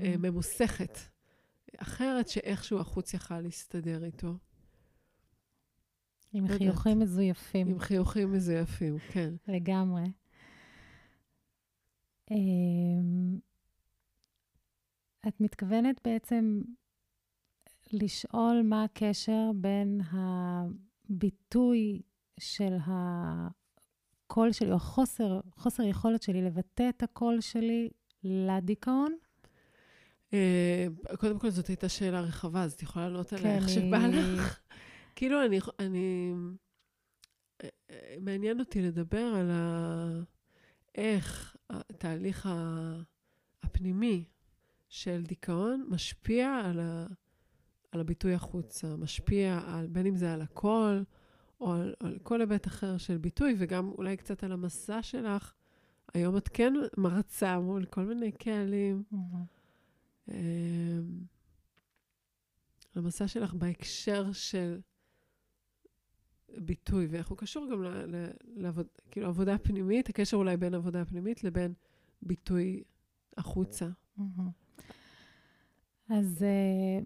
אה, 0.02 0.16
ממוסכת, 0.20 0.98
אחרת 1.78 2.28
שאיכשהו 2.28 2.80
החוץ 2.80 3.14
יכל 3.14 3.40
להסתדר 3.40 4.04
איתו. 4.04 4.38
עם 6.34 6.48
חיוכים. 6.48 7.00
מזויפים. 7.00 7.68
עם 7.68 7.80
חיוכים 7.80 8.34
מזויפים, 8.34 8.98
כן. 9.12 9.34
לגמרי. 9.48 10.04
אמ, 12.32 13.40
את 15.28 15.42
מתכוונת 15.42 16.02
בעצם 16.04 16.62
לשאול 17.94 18.62
מה 18.64 18.84
הקשר 18.84 19.52
בין 19.56 20.02
הביטוי 20.12 22.02
של 22.40 22.78
הקול 22.86 24.52
שלי, 24.52 24.72
או 24.72 24.76
החוסר, 24.76 25.40
חוסר 25.56 25.84
יכולת 25.84 26.22
שלי 26.22 26.42
לבטא 26.42 26.90
את 26.90 27.04
הקול 27.04 27.42
שלי 27.42 27.90
לדיכאון? 28.24 29.16
אה, 30.34 30.88
קודם 31.18 31.40
כל, 31.40 31.50
זאת 31.50 31.68
הייתה 31.68 31.90
שאלה 31.90 32.22
רחבה, 32.22 32.64
אז 32.64 32.74
את 32.74 32.82
יכולה 32.82 33.10
לענות 33.10 33.34
עליה 33.34 33.44
כן, 33.44 33.64
איך 33.64 33.70
שבא 33.70 34.08
לך. 34.08 34.60
כאילו, 35.16 35.46
אני, 35.46 35.60
אני... 35.80 36.34
אה, 37.64 37.70
אה, 37.90 38.16
מעניין 38.22 38.60
אותי 38.60 38.82
לדבר 38.82 39.26
על 39.36 39.52
ה... 39.52 40.24
איך 40.96 41.56
התהליך 41.70 42.50
הפנימי 43.64 44.26
של 44.90 45.24
דיכאון 45.28 45.86
משפיע 45.90 46.62
על, 46.66 46.80
ה... 46.80 47.06
על 47.92 48.00
הביטוי 48.00 48.34
החוצה, 48.34 48.96
משפיע 48.96 49.60
על, 49.68 49.88
בין 49.88 50.06
אם 50.06 50.16
זה 50.16 50.34
על 50.34 50.42
הקול, 50.42 51.04
או 51.62 51.74
על, 51.74 51.94
על 52.00 52.20
כל 52.24 52.42
היבט 52.42 52.68
אחר 52.68 52.98
של 52.98 53.18
ביטוי, 53.18 53.56
וגם 53.58 53.90
אולי 53.90 54.18
קצת 54.18 54.44
על 54.44 54.52
המסע 54.52 55.02
שלך. 55.02 55.54
היום 56.14 56.38
את 56.38 56.50
כן 56.54 56.74
מרצה 56.98 57.60
מול 57.60 57.86
כל 57.86 58.02
מיני 58.02 58.32
קהלים. 58.32 59.04
אמ, 59.14 59.20
המסע 62.96 63.28
שלך 63.28 63.54
בהקשר 63.54 64.32
של 64.32 64.80
ביטוי, 66.58 67.08
ואיך 67.08 67.28
הוא 67.28 67.38
קשור 67.38 67.68
גם 67.72 67.84
ל- 67.84 68.16
ל- 68.16 68.32
לעבוד, 68.46 68.88
כאילו, 69.12 69.28
עבודה 69.28 69.58
פנימית, 69.58 70.10
הקשר 70.10 70.38
אולי 70.38 70.58
בין 70.58 70.74
עבודה 70.74 71.06
פנימית 71.06 71.44
לבין 71.44 71.74
ביטוי 72.22 72.84
החוצה. 73.38 73.88
אז 76.10 76.46
uh, 76.46 77.06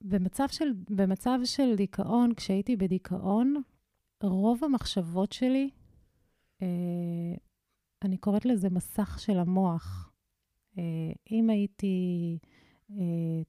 במצב, 0.00 0.46
של, 0.50 0.72
במצב 0.90 1.38
של 1.44 1.76
דיכאון, 1.76 2.34
כשהייתי 2.34 2.76
בדיכאון, 2.76 3.54
רוב 4.22 4.64
המחשבות 4.64 5.32
שלי, 5.32 5.70
uh, 6.58 6.62
אני 8.02 8.16
קוראת 8.16 8.44
לזה 8.44 8.70
מסך 8.70 9.18
של 9.20 9.38
המוח. 9.38 10.13
Uh, 10.74 10.78
אם 11.30 11.50
הייתי 11.50 12.38
uh, 12.90 12.94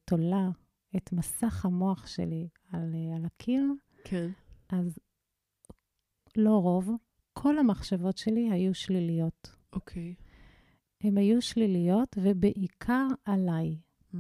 תולה 0.06 0.50
את 0.96 1.14
מסך 1.14 1.66
המוח 1.66 2.08
שלי 2.08 2.48
על, 2.72 2.94
uh, 2.94 3.16
על 3.16 3.26
הקיר, 3.26 3.64
כן. 4.04 4.30
אז 4.70 5.00
לא 6.38 6.58
רוב, 6.58 6.90
כל 7.34 7.58
המחשבות 7.58 8.18
שלי 8.18 8.52
היו 8.52 8.74
שליליות. 8.74 9.56
אוקיי. 9.74 10.16
הן 11.02 11.18
היו 11.18 11.42
שליליות, 11.42 12.18
ובעיקר 12.22 13.08
עליי. 13.26 13.78
Mm. 14.14 14.18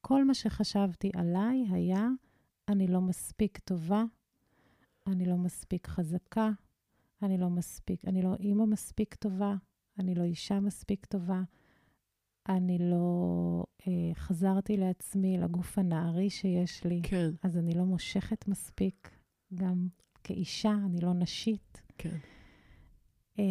כל 0.00 0.24
מה 0.24 0.34
שחשבתי 0.34 1.10
עליי 1.14 1.64
היה, 1.70 2.08
אני 2.68 2.86
לא 2.86 3.00
מספיק 3.00 3.58
טובה, 3.58 4.04
אני 5.06 5.24
לא 5.24 5.36
מספיק 5.36 5.86
חזקה, 5.86 6.50
אני 7.22 7.38
לא 7.38 7.50
מספיק, 7.50 8.04
אני 8.04 8.22
לא 8.22 8.34
אימא 8.40 8.64
מספיק 8.66 9.14
טובה, 9.14 9.54
אני 9.98 10.14
לא 10.14 10.22
אישה 10.22 10.60
מספיק 10.60 11.06
טובה, 11.06 11.42
אני 12.48 12.78
לא 12.80 13.64
אה, 13.86 14.14
חזרתי 14.14 14.76
לעצמי, 14.76 15.38
לגוף 15.38 15.78
הנערי 15.78 16.30
שיש 16.30 16.84
לי, 16.84 17.00
כן, 17.02 17.30
אז 17.42 17.58
אני 17.58 17.74
לא 17.74 17.84
מושכת 17.84 18.48
מספיק, 18.48 19.10
גם 19.54 19.88
כאישה, 20.24 20.74
אני 20.86 21.00
לא 21.00 21.14
נשית. 21.14 21.82
כן. 21.98 22.16
אה, 23.38 23.44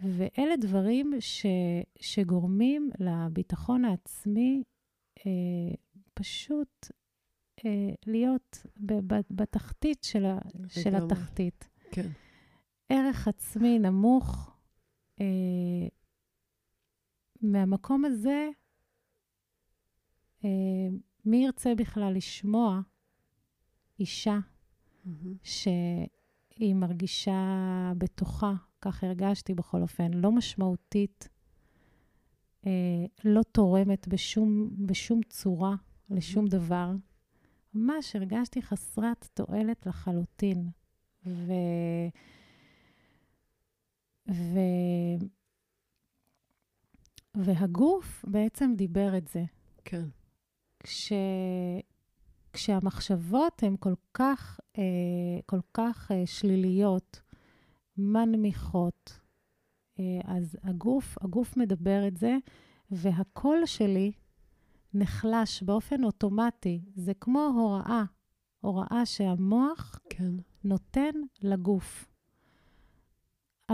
ואלה 0.00 0.56
דברים 0.60 1.12
ש, 1.20 1.46
שגורמים 2.00 2.90
לביטחון 2.98 3.84
העצמי 3.84 4.62
אה, 5.26 5.74
פשוט 6.14 6.86
אה, 7.64 7.90
להיות 8.06 8.66
ב, 8.80 8.92
ב, 8.92 9.20
בתחתית 9.30 10.04
של, 10.04 10.24
ה, 10.24 10.38
של. 10.68 10.94
התחתית. 10.94 11.68
כן. 11.90 12.08
ערך 12.88 13.28
עצמי 13.28 13.78
נמוך. 13.78 14.56
אה, 15.20 15.26
מהמקום 17.42 18.04
הזה, 18.04 18.48
אה, 20.44 20.50
מי 21.24 21.44
ירצה 21.44 21.74
בכלל 21.74 22.12
לשמוע 22.16 22.80
אישה 24.00 24.38
מהמם. 25.04 25.34
שהיא 25.42 26.74
מרגישה 26.74 27.92
בתוכה, 27.98 28.54
כך 28.80 29.04
הרגשתי 29.04 29.54
בכל 29.54 29.82
אופן, 29.82 30.14
לא 30.14 30.32
משמעותית, 30.32 31.28
אה, 32.66 33.04
לא 33.24 33.42
תורמת 33.42 34.08
בשום, 34.08 34.70
בשום 34.86 35.20
צורה 35.28 35.74
לשום 36.10 36.46
דבר. 36.46 36.90
ממש 37.74 38.16
הרגשתי 38.16 38.62
חסרת 38.62 39.28
תועלת 39.34 39.86
לחלוטין. 39.86 40.70
ו... 41.26 41.52
ו... 44.28 44.58
והגוף 47.38 48.24
בעצם 48.28 48.74
דיבר 48.76 49.16
את 49.16 49.28
זה. 49.28 49.44
כן. 49.84 50.04
כש... 50.80 51.12
כשהמחשבות 52.52 53.62
הן 53.62 53.76
כל 53.80 53.94
כך, 54.14 54.60
אה, 54.78 55.40
כל 55.46 55.60
כך 55.74 56.12
אה, 56.12 56.26
שליליות, 56.26 57.20
מנמיכות, 57.96 59.20
אה, 59.98 60.20
אז 60.24 60.56
הגוף, 60.62 61.18
הגוף 61.20 61.56
מדבר 61.56 62.08
את 62.08 62.16
זה, 62.16 62.36
והקול 62.90 63.66
שלי 63.66 64.12
נחלש 64.94 65.62
באופן 65.62 66.04
אוטומטי. 66.04 66.80
זה 66.94 67.12
כמו 67.14 67.50
הוראה, 67.56 68.02
הוראה 68.60 69.06
שהמוח 69.06 70.00
כן. 70.10 70.32
נותן 70.64 71.10
לגוף. 71.42 72.08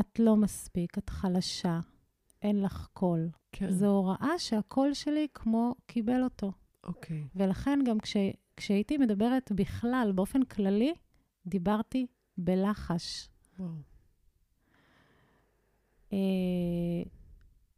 את 0.00 0.18
לא 0.18 0.36
מספיק, 0.36 0.98
את 0.98 1.10
חלשה, 1.10 1.80
אין 2.42 2.62
לך 2.62 2.88
קול. 2.92 3.28
כן. 3.56 3.70
זו 3.70 3.86
הוראה 3.86 4.38
שהקול 4.38 4.94
שלי 4.94 5.26
כמו 5.34 5.74
קיבל 5.86 6.24
אותו. 6.24 6.52
אוקיי. 6.84 7.24
ולכן 7.34 7.78
גם 7.86 8.00
כש, 8.00 8.16
כשהייתי 8.56 8.98
מדברת 8.98 9.52
בכלל, 9.52 10.12
באופן 10.14 10.44
כללי, 10.44 10.92
דיברתי 11.46 12.06
בלחש. 12.38 13.28
וואו. 13.58 13.70
אה, 16.12 16.18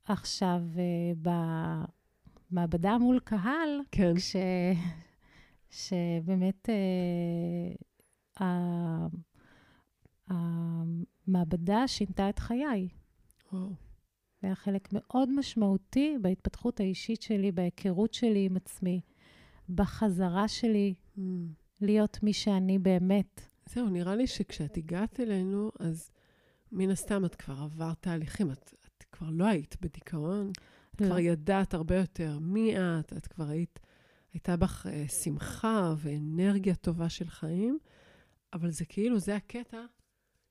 עכשיו, 0.04 0.60
אה, 0.78 1.32
במעבדה 2.50 2.98
מול 2.98 3.20
קהל, 3.20 3.80
כן. 3.92 4.14
כש, 4.16 4.36
שבאמת 5.70 6.68
אה, 8.40 9.06
המעבדה 10.28 11.88
שינתה 11.88 12.28
את 12.28 12.38
חיי. 12.38 12.88
וואו. 13.52 13.85
היה 14.46 14.54
חלק 14.54 14.88
מאוד 14.92 15.30
משמעותי 15.30 16.16
בהתפתחות 16.22 16.80
האישית 16.80 17.22
שלי, 17.22 17.52
בהיכרות 17.52 18.14
שלי 18.14 18.44
עם 18.44 18.56
עצמי, 18.56 19.00
בחזרה 19.68 20.48
שלי 20.48 20.94
Mm. 21.18 21.20
להיות 21.80 22.22
מי 22.22 22.32
שאני 22.32 22.78
באמת. 22.78 23.40
זהו, 23.68 23.88
נראה 23.88 24.16
לי 24.16 24.26
שכשאת 24.26 24.76
הגעת 24.76 25.20
אלינו, 25.20 25.70
אז 25.80 26.10
מן 26.72 26.90
הסתם 26.90 27.24
את 27.24 27.34
כבר 27.34 27.54
עברת 27.54 27.96
תהליכים. 28.00 28.52
את, 28.52 28.74
את 28.86 29.04
כבר 29.12 29.30
לא 29.30 29.44
היית 29.44 29.76
בדיכאון, 29.80 30.50
את 30.94 31.00
לא. 31.00 31.06
כבר 31.06 31.18
ידעת 31.18 31.74
הרבה 31.74 31.96
יותר 31.96 32.38
מי 32.38 32.78
את, 32.78 33.12
את 33.12 33.26
כבר 33.26 33.48
היית, 33.48 33.80
הייתה 34.32 34.56
בך 34.56 34.86
אה, 34.86 35.08
שמחה 35.08 35.94
ואנרגיה 35.98 36.74
טובה 36.74 37.08
של 37.08 37.28
חיים, 37.28 37.78
אבל 38.52 38.70
זה 38.70 38.84
כאילו, 38.84 39.18
זה 39.18 39.36
הקטע 39.36 39.80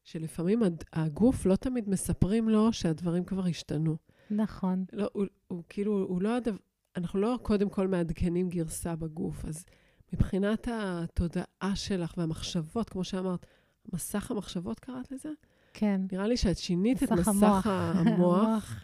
שלפעמים 0.06 0.62
הגוף 0.94 1.46
לא 1.46 1.56
תמיד 1.56 1.90
מספרים 1.90 2.50
לו 2.50 2.74
שהדברים 2.74 3.26
כבר 3.26 3.46
השתנו. 3.46 3.98
נכון. 4.32 4.86
לא, 4.94 5.10
הוא, 5.14 5.26
הוא 5.48 5.64
כאילו, 5.70 6.06
הוא 6.08 6.22
לא 6.22 6.36
הדבר, 6.36 6.58
אנחנו 6.98 7.20
לא 7.20 7.40
קודם 7.42 7.70
כל 7.70 7.88
מעדכנים 7.88 8.50
גרסה 8.50 8.96
בגוף, 8.96 9.46
אז 9.46 9.66
מבחינת 10.14 10.68
התודעה 10.72 11.76
שלך 11.76 12.14
והמחשבות, 12.18 12.90
כמו 12.90 13.04
שאמרת, 13.04 13.46
מסך 13.94 14.32
המחשבות 14.32 14.80
קראת 14.80 15.12
לזה? 15.12 15.30
כן. 15.74 16.02
נראה 16.12 16.28
לי 16.28 16.38
שאת 16.38 16.58
שינית 16.58 17.04
את 17.04 17.12
מסך 17.12 17.28
המוח. 17.28 17.68
המוח, 17.68 18.84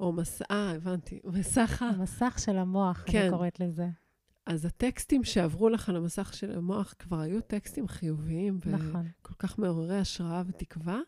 או 0.00 0.12
מסך, 0.12 0.44
אה, 0.50 0.70
הבנתי, 0.70 1.20
מסך 1.24 1.82
ה... 1.82 1.88
המסך 1.88 2.38
של 2.44 2.56
המוח, 2.56 3.04
כן. 3.06 3.22
אני 3.22 3.30
קוראת 3.30 3.60
לזה. 3.60 3.88
אז 4.48 4.64
הטקסטים 4.64 5.24
שעברו 5.24 5.68
לך 5.68 5.88
על 5.88 5.96
המסך 5.96 6.34
של 6.34 6.56
המוח 6.56 6.94
כבר 6.98 7.20
היו 7.20 7.40
טקסטים 7.40 7.88
חיוביים 7.88 8.60
נכון. 8.66 9.06
וכל 9.20 9.34
כך 9.38 9.58
מעוררי 9.58 9.98
השראה 9.98 10.42
ותקווה, 10.46 11.00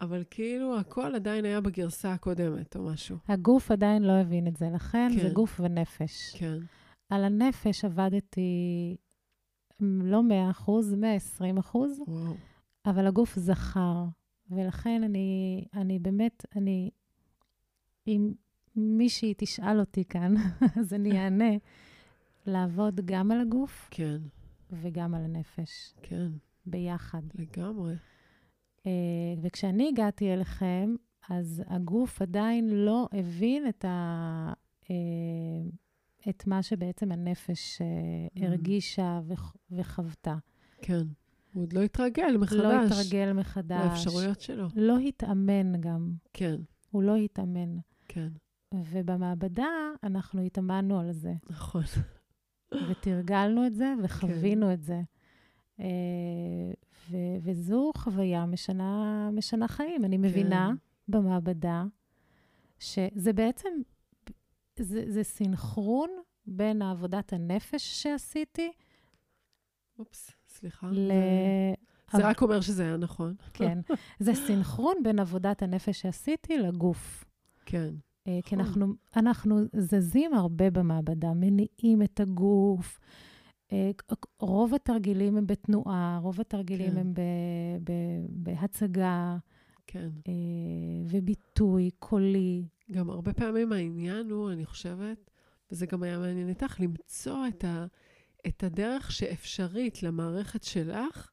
אבל 0.00 0.24
כאילו 0.30 0.78
הכל 0.78 1.14
עדיין 1.14 1.44
היה 1.44 1.60
בגרסה 1.60 2.12
הקודמת 2.12 2.76
או 2.76 2.84
משהו. 2.84 3.16
הגוף 3.28 3.70
עדיין 3.70 4.02
לא 4.02 4.12
הבין 4.12 4.46
את 4.46 4.56
זה, 4.56 4.70
לכן 4.74 5.12
זה 5.14 5.20
כן. 5.20 5.32
גוף 5.32 5.60
ונפש. 5.60 6.36
כן, 6.36 6.58
על 7.08 7.24
הנפש 7.24 7.84
עבדתי 7.84 8.96
לא 9.80 10.22
100 10.22 10.50
אחוז, 10.50 10.94
120 10.94 11.58
אחוז, 11.58 12.00
וואו. 12.06 12.34
אבל 12.86 13.06
הגוף 13.06 13.38
זכר. 13.38 14.04
ולכן 14.50 15.02
אני, 15.04 15.64
אני 15.74 15.98
באמת, 15.98 16.46
אני, 16.56 16.90
אם 18.06 18.32
מישהי 18.76 19.34
תשאל 19.36 19.80
אותי 19.80 20.04
כאן, 20.04 20.34
אז 20.80 20.94
אני 20.94 21.24
אענה, 21.24 21.54
לעבוד 22.46 23.00
גם 23.04 23.30
על 23.30 23.40
הגוף 23.40 23.88
כן, 23.90 24.18
וגם 24.72 25.14
על 25.14 25.24
הנפש, 25.24 25.94
כן, 26.02 26.32
ביחד. 26.66 27.22
לגמרי. 27.34 27.94
אה, 28.86 28.90
וכשאני 29.42 29.88
הגעתי 29.88 30.32
אליכם, 30.34 30.94
אז 31.30 31.62
הגוף 31.66 32.22
עדיין 32.22 32.68
לא 32.70 33.08
הבין 33.12 33.68
את, 33.68 33.84
ה, 33.84 34.52
אה, 34.90 34.96
את 36.30 36.46
מה 36.46 36.62
שבעצם 36.62 37.12
הנפש 37.12 37.78
Mm. 37.82 38.44
הרגישה 38.44 39.20
וח- 39.26 39.56
וחוותה. 39.70 40.36
כן. 40.82 41.02
הוא 41.52 41.62
עוד 41.62 41.72
לא 41.72 41.82
התרגל 41.82 42.36
מחדש. 42.40 42.58
לא 42.58 42.84
התרגל 42.86 43.32
מחדש. 43.32 43.84
לאפשרויות 43.90 44.40
שלו. 44.40 44.68
לא 44.76 44.98
התאמן 44.98 45.80
גם. 45.80 46.12
כן, 46.32 46.56
הוא 46.90 47.02
לא 47.02 47.16
התאמן. 47.16 47.76
כן, 48.08 48.28
ובמעבדה 48.74 49.66
אנחנו 50.02 50.40
התאמנו 50.42 51.00
על 51.00 51.12
זה, 51.12 51.34
נכון. 51.50 51.82
ותרגלנו 52.88 53.66
את 53.66 53.74
זה, 53.74 53.94
וחווינו 54.02 54.66
כן. 54.66 54.72
את 54.72 54.82
זה. 54.82 55.00
אה, 55.80 55.86
ו- 57.10 57.16
וזו 57.42 57.90
חוויה 57.96 58.46
משנה, 58.46 59.30
משנה 59.32 59.68
חיים. 59.68 60.04
אני 60.04 60.16
מבינה 60.16 60.72
במעבדה 61.08 61.84
שזה 62.78 63.32
בעצם, 63.32 63.68
זה, 64.78 65.04
זה 65.08 65.22
סינכרון 65.22 66.10
בין 66.46 66.82
עבודת 66.82 67.32
הנפש 67.32 68.02
שעשיתי 68.02 68.72
אופס, 69.98 70.30
סליחה. 70.48 70.86
ל... 70.92 71.08
זה- 72.12 72.18
זה 72.18 72.28
רק 72.28 72.42
אומר 72.42 72.60
שזה 72.60 72.82
היה 72.82 72.96
נכון. 72.96 73.34
כן. 73.54 73.78
זה 74.18 74.34
סינכרון 74.34 74.94
בין 75.02 75.18
עבודת 75.18 75.62
הנפש 75.62 76.00
שעשיתי 76.00 76.58
לגוף. 76.58 77.24
כן, 77.66 77.94
כי 78.24 78.56
נכון. 78.56 78.58
אנחנו, 78.58 78.86
אנחנו 79.16 79.60
זזים 79.76 80.34
הרבה 80.34 80.70
במעבדה, 80.70 81.34
מניעים 81.34 82.02
את 82.02 82.20
הגוף. 82.20 83.00
אה, 83.72 83.90
רוב 84.40 84.74
התרגילים 84.74 85.36
הם 85.36 85.46
בתנועה, 85.46 86.18
רוב 86.22 86.40
התרגילים 86.40 86.90
כן. 86.90 86.96
הם 86.96 87.14
ב, 87.14 87.20
ב, 87.84 87.92
בהצגה 88.28 89.36
כן. 89.86 90.08
אה, 90.28 90.32
וביטוי 91.08 91.90
קולי. 91.98 92.64
גם 92.90 93.10
הרבה 93.10 93.32
פעמים 93.32 93.72
העניין 93.72 94.30
הוא, 94.30 94.52
אני 94.52 94.66
חושבת, 94.66 95.30
וזה 95.70 95.86
גם 95.86 96.02
היה 96.02 96.18
מעניין 96.18 96.48
איתך, 96.48 96.80
למצוא 96.80 97.46
את, 97.48 97.64
ה, 97.64 97.86
את 98.46 98.62
הדרך 98.62 99.12
שאפשרית 99.12 100.02
למערכת 100.02 100.64
שלך 100.64 101.30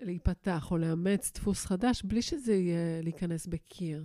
להיפתח 0.00 0.70
או 0.70 0.78
לאמץ 0.78 1.32
דפוס 1.34 1.66
חדש, 1.66 2.02
בלי 2.02 2.22
שזה 2.22 2.54
יהיה 2.54 3.02
להיכנס 3.02 3.46
בקיר. 3.46 4.04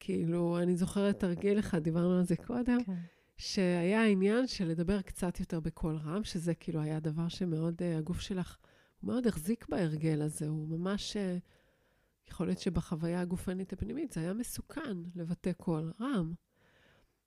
כאילו, 0.00 0.58
אני 0.58 0.76
זוכרת 0.76 1.18
תרגיל 1.18 1.58
אחד, 1.58 1.82
דיברנו 1.82 2.18
על 2.18 2.24
זה 2.24 2.36
קודם, 2.36 2.84
כן. 2.84 2.94
שהיה 3.36 4.02
העניין 4.02 4.46
של 4.46 4.68
לדבר 4.68 5.02
קצת 5.02 5.40
יותר 5.40 5.60
בקול 5.60 5.96
רם, 5.96 6.24
שזה 6.24 6.54
כאילו 6.54 6.80
היה 6.80 7.00
דבר 7.00 7.28
שמאוד, 7.28 7.82
uh, 7.82 7.98
הגוף 7.98 8.20
שלך, 8.20 8.56
הוא 9.00 9.08
מאוד 9.08 9.26
החזיק 9.26 9.68
בהרגל 9.68 10.22
הזה, 10.22 10.48
הוא 10.48 10.68
ממש, 10.68 11.16
uh, 11.16 12.30
יכול 12.30 12.46
להיות 12.46 12.58
שבחוויה 12.58 13.20
הגופנית 13.20 13.72
הפנימית 13.72 14.12
זה 14.12 14.20
היה 14.20 14.34
מסוכן 14.34 14.96
לבטא 15.14 15.52
קול 15.52 15.92
רם. 16.00 16.32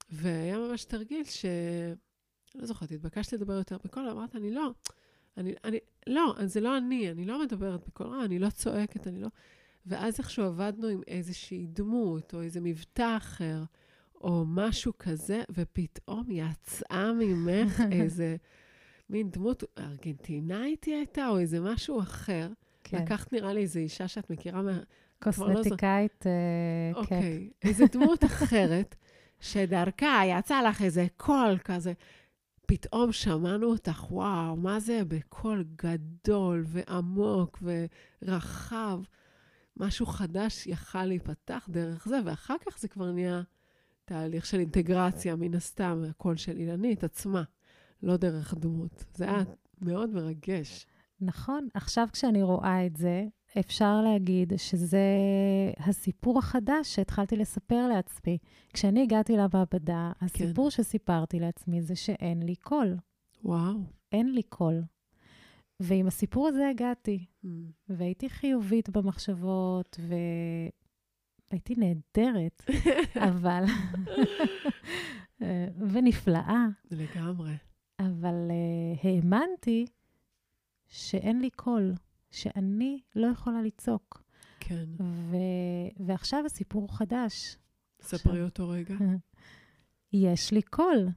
והיה 0.09 0.57
ממש 0.57 0.85
תרגיל 0.85 1.23
ש... 1.23 1.45
לא 2.55 2.65
זוכרת, 2.65 2.91
התבקשתי 2.91 3.35
לדבר 3.35 3.53
יותר 3.53 3.77
בקול, 3.83 4.09
אמרת, 4.09 4.35
אני 4.35 4.51
לא, 4.51 4.71
אני, 5.37 5.53
אני, 5.63 5.77
לא, 6.07 6.35
זה 6.45 6.61
לא 6.61 6.77
אני, 6.77 7.11
אני 7.11 7.25
לא 7.25 7.43
מדברת 7.43 7.87
בקול 7.87 8.07
רם, 8.07 8.21
אני 8.25 8.39
לא 8.39 8.49
צועקת, 8.49 9.07
אני 9.07 9.19
לא... 9.19 9.27
ואז 9.85 10.19
איכשהו 10.19 10.45
עבדנו 10.45 10.87
עם 10.87 11.01
איזושהי 11.07 11.67
דמות, 11.69 12.33
או 12.33 12.41
איזה 12.41 12.61
מבטא 12.61 13.17
אחר, 13.17 13.63
או 14.15 14.43
משהו 14.47 14.93
כזה, 14.99 15.43
ופתאום 15.49 16.27
יצאה 16.31 17.11
ממך 17.13 17.81
איזה 18.01 18.35
מין 19.09 19.29
דמות 19.29 19.63
ארגנטינאית 19.77 20.83
היא 20.83 20.95
הייתה, 20.95 21.27
או 21.27 21.39
איזה 21.39 21.59
משהו 21.59 22.01
אחר. 22.01 22.49
כן. 22.83 22.97
לקחת, 23.03 23.33
נראה 23.33 23.53
לי, 23.53 23.61
איזו 23.61 23.79
אישה 23.79 24.07
שאת 24.07 24.29
מכירה 24.29 24.61
מה... 24.61 24.71
לא 24.71 24.83
קוסמטיקאית, 25.23 26.23
כן. 26.23 26.29
אוקיי, 26.95 27.49
איזה 27.63 27.85
דמות 27.91 28.23
אחרת, 28.23 28.95
שדרכה 29.39 30.21
יצא 30.25 30.61
לך 30.61 30.81
איזה 30.81 31.07
קול 31.17 31.57
כזה. 31.63 31.93
פתאום 32.67 33.11
שמענו 33.11 33.67
אותך, 33.67 34.11
וואו, 34.11 34.55
מה 34.55 34.79
זה 34.79 35.01
בקול 35.07 35.65
גדול 35.75 36.63
ועמוק 36.67 37.63
ורחב. 38.21 38.99
משהו 39.77 40.05
חדש 40.05 40.67
יכל 40.67 41.05
להיפתח 41.05 41.67
דרך 41.71 42.07
זה, 42.07 42.19
ואחר 42.25 42.55
כך 42.65 42.79
זה 42.79 42.87
כבר 42.87 43.11
נהיה 43.11 43.41
תהליך 44.05 44.45
של 44.45 44.59
אינטגרציה, 44.59 45.35
מן 45.35 45.55
הסתם, 45.55 46.03
הקול 46.09 46.37
של 46.37 46.57
אילנית 46.57 47.03
עצמה, 47.03 47.43
לא 48.03 48.17
דרך 48.17 48.53
דמות. 48.53 49.05
זה 49.15 49.25
היה 49.25 49.43
מאוד 49.81 50.09
מרגש. 50.09 50.85
נכון. 51.21 51.67
עכשיו 51.73 52.07
כשאני 52.13 52.43
רואה 52.43 52.85
את 52.85 52.95
זה, 52.95 53.25
אפשר 53.59 54.01
להגיד 54.01 54.53
שזה 54.57 55.03
הסיפור 55.77 56.39
החדש 56.39 56.95
שהתחלתי 56.95 57.35
לספר 57.35 57.87
לעצמי. 57.87 58.37
כשאני 58.73 59.03
הגעתי 59.03 59.37
למעבדה, 59.37 60.11
הסיפור 60.21 60.69
שסיפרתי 60.69 61.39
לעצמי 61.39 61.81
זה 61.81 61.95
שאין 61.95 62.43
לי 62.43 62.55
קול. 62.55 62.97
וואו. 63.43 63.79
אין 64.11 64.31
לי 64.31 64.43
קול. 64.43 64.81
ועם 65.81 66.07
הסיפור 66.07 66.47
הזה 66.47 66.69
הגעתי, 66.69 67.25
Mm. 67.43 67.47
והייתי 67.89 68.29
חיובית 68.29 68.89
במחשבות, 68.89 69.99
והייתי 71.49 71.75
נהדרת, 71.77 72.65
אבל... 73.29 73.63
ונפלאה, 75.91 76.65
לגמרי. 76.91 77.53
אבל 77.99 78.35
uh, 78.49 79.07
האמנתי 79.07 79.85
שאין 80.87 81.41
לי 81.41 81.49
קול, 81.49 81.93
שאני 82.31 82.99
לא 83.15 83.27
יכולה 83.27 83.61
לצעוק. 83.61 84.23
כן. 84.59 84.85
ו... 84.99 85.35
ועכשיו 85.99 86.45
הסיפור 86.45 86.97
חדש. 86.97 87.57
ספרי 88.01 88.43
אותו 88.43 88.69
רגע. 88.69 88.95
יש 90.13 90.51
לי 90.51 90.61
קול. 90.61 91.07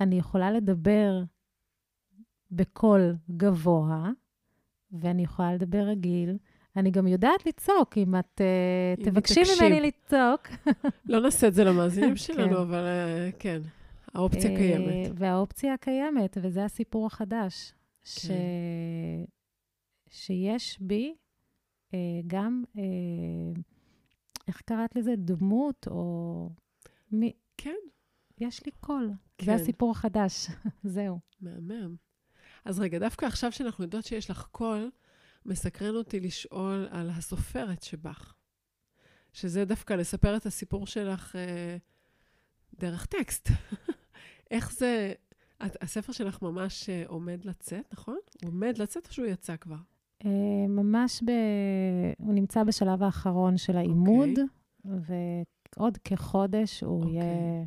אני 0.00 0.18
יכולה 0.18 0.50
לדבר 0.50 1.22
בקול 2.52 3.16
גבוה, 3.36 4.10
ואני 4.92 5.22
יכולה 5.22 5.54
לדבר 5.54 5.82
רגיל. 5.82 6.36
אני 6.76 6.90
גם 6.90 7.06
יודעת 7.06 7.46
לצעוק, 7.46 7.98
אם 7.98 8.16
את 8.16 8.40
uh, 8.40 9.00
אם 9.00 9.04
תבקשי. 9.04 9.40
ממני 9.60 9.80
לצעוק. 9.80 10.48
לא 11.06 11.20
נעשה 11.20 11.48
את 11.48 11.54
זה 11.54 11.64
למאזינים 11.64 12.10
כן. 12.14 12.16
שלנו, 12.16 12.62
אבל 12.62 12.84
אה, 12.84 13.30
כן, 13.38 13.60
האופציה 14.14 14.50
אה, 14.50 14.56
קיימת. 14.56 15.10
והאופציה 15.14 15.76
קיימת, 15.76 16.36
וזה 16.42 16.64
הסיפור 16.64 17.06
החדש. 17.06 17.72
ש... 18.04 18.26
כן. 18.26 18.34
שיש 20.10 20.78
בי 20.80 21.14
אה, 21.94 21.98
גם, 22.26 22.64
אה, 22.78 22.82
איך 24.48 24.62
קראת 24.62 24.96
לזה? 24.96 25.14
דמות, 25.16 25.88
או... 25.90 26.50
מי... 27.12 27.32
כן, 27.56 27.74
יש 28.40 28.66
לי 28.66 28.72
קול. 28.80 29.10
כן. 29.38 29.46
זה 29.46 29.54
הסיפור 29.54 29.90
החדש, 29.90 30.48
זהו. 30.84 31.18
מהמם. 31.40 31.96
אז 32.64 32.80
רגע, 32.80 32.98
דווקא 32.98 33.26
עכשיו 33.26 33.52
שאנחנו 33.52 33.84
יודעות 33.84 34.04
שיש 34.04 34.30
לך 34.30 34.46
קול, 34.50 34.90
מסקרן 35.46 35.94
אותי 35.94 36.20
לשאול 36.20 36.88
על 36.90 37.10
הסופרת 37.10 37.82
שבך. 37.82 38.34
שזה 39.32 39.64
דווקא 39.64 39.94
לספר 39.94 40.36
את 40.36 40.46
הסיפור 40.46 40.86
שלך 40.86 41.36
אה, 41.36 41.76
דרך 42.78 43.06
טקסט. 43.06 43.48
איך 44.50 44.72
זה... 44.72 45.12
את, 45.66 45.82
הספר 45.82 46.12
שלך 46.12 46.42
ממש 46.42 46.88
אה, 46.88 47.02
עומד 47.06 47.44
לצאת, 47.44 47.84
נכון? 47.92 48.18
הוא 48.42 48.50
עומד 48.50 48.78
לצאת 48.78 49.06
או 49.06 49.12
שהוא 49.12 49.26
יצא 49.26 49.56
כבר? 49.56 49.76
אה, 50.24 50.66
ממש 50.68 51.22
ב... 51.22 51.30
הוא 52.18 52.34
נמצא 52.34 52.64
בשלב 52.64 53.02
האחרון 53.02 53.56
של 53.56 53.76
העימוד, 53.76 54.28
ועוד 54.84 55.98
כחודש 56.04 56.80
הוא 56.82 57.02
אוקיי. 57.02 57.14
יהיה 57.14 57.64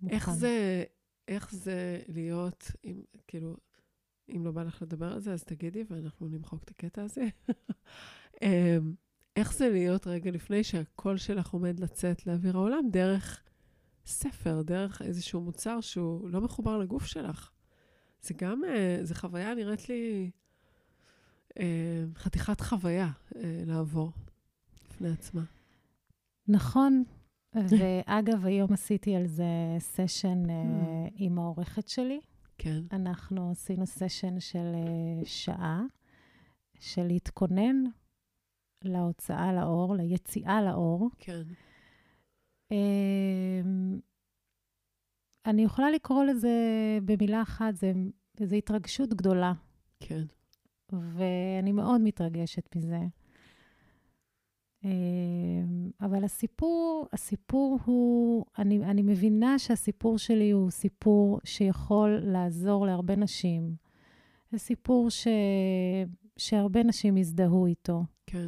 מוכן. 0.00 0.14
איך 0.14 0.30
זה, 0.30 0.84
איך 1.28 1.52
זה 1.54 2.00
להיות, 2.08 2.70
אם, 2.84 3.02
כאילו, 3.26 3.56
אם 4.28 4.44
לא 4.44 4.50
בא 4.50 4.62
לך 4.62 4.82
לדבר 4.82 5.12
על 5.12 5.20
זה, 5.20 5.32
אז 5.32 5.44
תגידי, 5.44 5.84
ואנחנו 5.90 6.28
נמחוק 6.28 6.62
את 6.62 6.70
הקטע 6.70 7.02
הזה. 7.02 7.28
אמ, 8.42 8.94
איך 9.36 9.52
זה 9.54 9.68
להיות 9.68 10.06
רגע 10.06 10.30
לפני 10.30 10.64
שהקול 10.64 11.16
שלך 11.16 11.50
עומד 11.50 11.80
לצאת 11.80 12.26
לאוויר 12.26 12.56
העולם 12.56 12.90
דרך 12.90 13.42
ספר, 14.06 14.62
דרך 14.62 15.02
איזשהו 15.02 15.40
מוצר 15.40 15.80
שהוא 15.80 16.30
לא 16.30 16.40
מחובר 16.40 16.78
לגוף 16.78 17.06
שלך? 17.06 17.50
זה 18.22 18.34
גם, 18.34 18.62
אה, 18.64 18.98
זו 19.02 19.14
חוויה, 19.14 19.54
נראית 19.54 19.88
לי 19.88 20.30
אה, 21.58 22.04
חתיכת 22.14 22.60
חוויה 22.60 23.10
אה, 23.36 23.62
לעבור 23.66 24.12
בפני 24.88 25.08
עצמה. 25.10 25.42
נכון. 26.48 27.04
ואגב, 27.70 28.46
היום 28.46 28.72
עשיתי 28.72 29.16
על 29.16 29.26
זה 29.26 29.44
סשן 29.78 30.44
Mm. 30.46 31.12
עם 31.16 31.38
העורכת 31.38 31.88
שלי, 31.88 32.20
כן. 32.58 32.80
אנחנו 32.92 33.50
עשינו 33.50 33.86
סשן 33.86 34.40
של 34.40 34.72
uh, 34.74 35.26
שעה, 35.26 35.82
של 36.78 37.06
להתכונן 37.06 37.84
להוצאה 38.84 39.52
לאור, 39.52 39.94
ליציאה 39.94 40.62
לאור. 40.62 41.10
כן. 41.18 41.42
Uh, 42.72 42.74
אני 45.46 45.62
יכולה 45.62 45.90
לקרוא 45.90 46.24
לזה 46.24 46.58
במילה 47.04 47.42
אחת, 47.42 47.76
זה, 47.76 47.92
זה 48.40 48.56
התרגשות 48.56 49.14
גדולה. 49.14 49.52
כן. 50.00 50.24
ואני 50.92 51.72
מאוד 51.72 52.00
מתרגשת 52.00 52.76
מזה. 52.76 53.00
אמ, 54.84 55.90
אבל 56.00 56.24
הסיפור, 56.24 57.08
הסיפור 57.12 57.78
הוא, 57.84 58.44
אני, 58.58 58.84
אני 58.84 59.02
מבינה 59.02 59.58
שהסיפור 59.58 60.18
שלי 60.18 60.50
הוא 60.50 60.70
סיפור 60.70 61.40
שיכול 61.44 62.18
לעזור 62.22 62.86
להרבה 62.86 63.16
נשים. 63.16 63.74
זה 64.52 64.58
סיפור 64.58 65.10
ש, 65.10 65.26
שהרבה 66.36 66.82
נשים 66.82 67.16
יזדהו 67.16 67.66
איתו. 67.66 68.04
כן. 68.26 68.46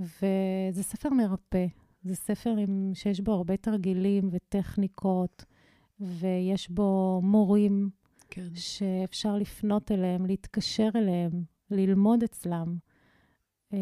וזה 0.00 0.82
ספר 0.82 1.08
מרפא. 1.08 1.66
זה 2.04 2.14
ספר 2.14 2.50
עם, 2.58 2.90
שיש 2.94 3.20
בו 3.20 3.32
הרבה 3.32 3.56
תרגילים 3.56 4.28
וטכניקות, 4.32 5.44
ויש 6.00 6.70
בו 6.70 7.20
מורים 7.24 7.90
כן. 8.30 8.48
שאפשר 8.54 9.36
לפנות 9.36 9.92
אליהם, 9.92 10.26
להתקשר 10.26 10.88
אליהם, 10.96 11.30
ללמוד 11.70 12.22
אצלם. 12.22 12.76
Uh, 13.72 13.74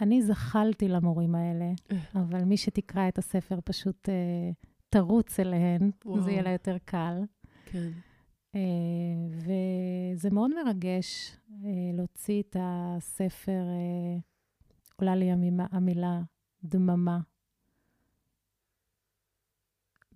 אני 0.00 0.22
זחלתי 0.22 0.88
למורים 0.88 1.34
האלה, 1.34 1.72
אה. 1.92 1.96
אבל 2.14 2.44
מי 2.44 2.56
שתקרא 2.56 3.08
את 3.08 3.18
הספר 3.18 3.58
פשוט 3.64 4.08
uh, 4.08 4.66
תרוץ 4.88 5.40
אליהן, 5.40 5.90
וואו. 6.04 6.22
זה 6.22 6.30
יהיה 6.30 6.42
לה 6.42 6.50
יותר 6.50 6.76
קל. 6.84 7.22
כן. 7.66 7.90
וזה 9.30 10.30
מאוד 10.30 10.50
מרגש 10.64 11.36
להוציא 11.94 12.42
את 12.42 12.56
הספר, 12.60 13.62
עולה 14.96 15.16
לי 15.16 15.30
המילה, 15.30 15.66
המילה 15.70 16.20
דממה, 16.64 17.20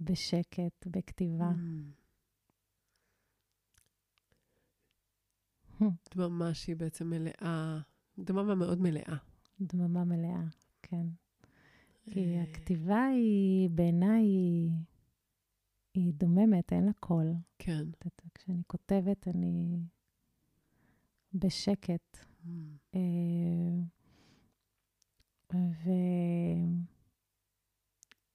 בשקט, 0.01 0.87
בכתיבה. 0.87 1.51
Mm. 5.81 5.85
דממה 6.15 6.55
שהיא 6.55 6.77
בעצם 6.77 7.11
מלאה, 7.11 7.79
דממה 8.19 8.55
מאוד 8.55 8.81
מלאה. 8.81 9.16
דממה 9.61 10.05
מלאה, 10.05 10.43
כן. 10.83 11.07
כי 12.11 12.37
אה. 12.37 12.43
הכתיבה 12.43 13.05
היא, 13.05 13.71
בעיניי, 13.71 14.23
היא, 14.23 14.71
היא 15.95 16.12
דוממת, 16.14 16.73
אין 16.73 16.85
לה 16.85 16.93
קול. 16.93 17.35
כן. 17.59 17.85
כשאני 18.35 18.62
כותבת, 18.66 19.29
אני 19.29 19.79
בשקט. 21.35 22.16
Mm. 22.16 22.49
אה, 22.95 23.81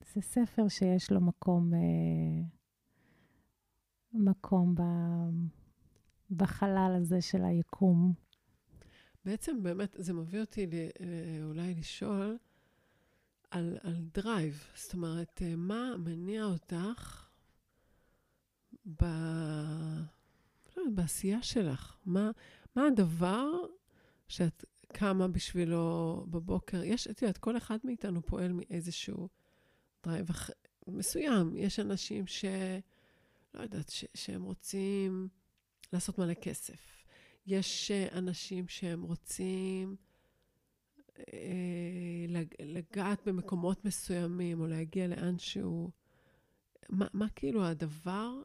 וזה 0.02 0.22
ספר 0.22 0.68
שיש 0.68 1.12
לו 1.12 1.22
מקום, 1.22 1.74
אה, 1.74 1.80
מקום 4.14 4.76
ב... 4.76 4.82
בחלל 6.32 6.96
הזה 7.02 7.22
של 7.22 7.44
היקום. 7.44 8.14
בעצם 9.26 9.64
באמת 9.64 9.96
זה 10.00 10.14
מביא 10.14 10.40
אותי 10.40 10.68
לא, 10.68 10.90
אולי 11.44 11.74
לשאול 11.74 12.38
על, 13.52 13.78
על 13.84 13.96
drive. 14.14 14.68
זאת 14.76 14.94
אומרת, 14.94 15.42
אה, 15.42 15.56
מה 15.56 15.94
מניע 15.98 16.44
אותך 16.44 17.28
ב... 18.86 19.04
לא, 20.78 20.84
בעשייה 20.94 21.42
שלך? 21.42 21.98
מה, 22.06 22.32
מה 22.76 22.88
הדבר 22.88 23.52
שאת 24.28 24.66
קמה 24.94 25.28
בשבילו 25.28 26.26
בבוקר? 26.30 26.84
יש, 26.84 27.08
את 27.08 27.22
יודעת, 27.22 27.38
כל 27.38 27.58
אחד 27.58 27.78
מאיתנו 27.84 28.22
פועל 28.22 28.52
מאיזשהו 28.52 29.30
drive 30.04 30.30
אח... 30.30 30.50
מסוים. 30.88 31.56
יש 31.56 31.80
אנשים 31.80 32.28
ש... 32.28 32.46
לא 33.54 33.62
יודעת, 33.62 33.90
ש... 33.90 34.06
שהם 34.14 34.44
רוצים... 34.44 35.30
לעשות 35.94 36.20
מלא 36.20 36.34
כסף. 36.34 36.93
יש 37.46 37.92
אה, 37.92 38.08
אנשים 38.18 38.68
שהם 38.68 39.02
רוצים 39.02 39.96
אה, 41.20 42.26
לגעת 42.60 43.28
במקומות 43.28 43.86
מסוימים, 43.86 44.62
או 44.62 44.68
להגיע 44.68 45.08
לאן 45.08 45.40
שהוא... 45.40 45.92
מה, 46.90 47.08
מה 47.14 47.30
כאילו 47.30 47.66
הדבר 47.66 48.42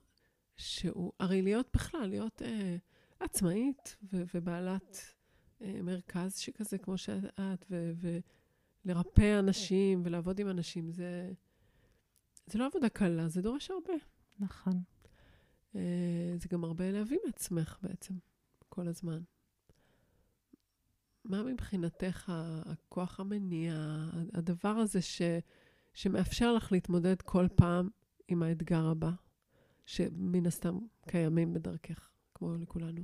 שהוא... 0.56 1.12
הרי 1.20 1.42
להיות 1.42 1.68
בכלל, 1.74 2.06
להיות 2.06 2.42
אה, 2.42 2.76
עצמאית 3.20 3.96
ו- 4.12 4.22
ובעלת 4.34 5.14
אה, 5.62 5.82
מרכז 5.82 6.38
שכזה, 6.38 6.78
כמו 6.78 6.98
שאת, 6.98 7.64
ו- 7.70 7.92
ולרפא 8.84 9.38
אנשים 9.38 10.02
ולעבוד 10.04 10.38
עם 10.40 10.48
אנשים, 10.48 10.90
זה, 10.90 11.32
זה 12.46 12.58
לא 12.58 12.66
עבודה 12.66 12.88
קלה, 12.88 13.28
זה 13.28 13.42
דורש 13.42 13.70
הרבה. 13.70 13.92
נכון. 14.38 14.82
אה, 15.76 16.34
זה 16.40 16.48
גם 16.48 16.64
הרבה 16.64 16.90
להביא 16.90 17.18
מעצמך 17.26 17.78
בעצם, 17.82 18.14
כל 18.68 18.88
הזמן. 18.88 19.22
מה 21.24 21.42
מבחינתך 21.42 22.32
הכוח 22.66 23.20
המניע, 23.20 23.74
הדבר 24.34 24.68
הזה 24.68 25.02
ש, 25.02 25.22
שמאפשר 25.94 26.52
לך 26.52 26.72
להתמודד 26.72 27.22
כל 27.22 27.46
פעם 27.54 27.88
עם 28.28 28.42
האתגר 28.42 28.86
הבא, 28.86 29.10
שמן 29.86 30.46
הסתם 30.46 30.78
קיימים 31.06 31.54
בדרכך, 31.54 32.10
כמו 32.34 32.56
לכולנו? 32.56 33.02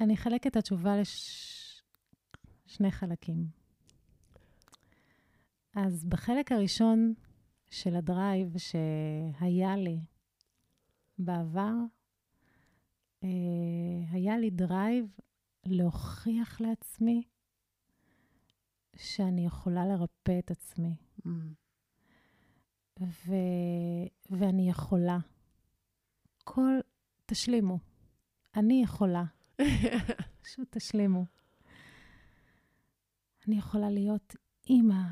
אני 0.00 0.14
אחלק 0.14 0.46
את 0.46 0.56
התשובה 0.56 1.00
לשני 1.00 2.88
לש... 2.88 2.92
חלקים. 2.94 3.46
אז 5.74 6.04
בחלק 6.04 6.52
הראשון 6.52 7.14
של 7.70 7.96
הדרייב 7.96 8.58
שהיה 8.58 9.76
לי, 9.76 10.00
בער 11.18 11.74
לי 14.38 14.50
drive 14.50 15.16
להוכיח 15.66 16.60
לעצמי 16.60 17.22
שאני 18.96 19.46
יכולה 19.46 19.86
לרפא 19.86 20.38
את 20.38 20.50
עצמי. 20.50 20.96
Mm. 21.26 21.30
ו... 23.00 23.32
ואני 24.30 24.70
יכולה. 24.70 25.18
כל... 26.44 26.78
תשלימו. 27.26 27.78
אני 28.56 28.82
יכולה. 28.82 29.24
פשוט 30.42 30.76
תשלימו. 30.76 31.24
אני 33.48 33.58
יכולה 33.58 33.90
להיות 33.90 34.36
אימא 34.68 35.02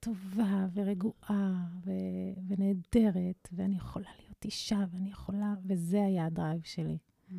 טובה 0.00 0.66
ורגועה 0.74 1.66
ו- 1.84 2.40
ונהדרת, 2.48 3.48
ואני 3.52 3.76
יכולה 3.76 4.10
להיות 4.18 4.44
אישה, 4.44 4.84
ואני 4.90 5.10
יכולה, 5.10 5.54
וזה 5.64 6.04
היה 6.04 6.26
הדרייב 6.26 6.62
שלי. 6.64 6.98
Mm-hmm. 6.98 7.34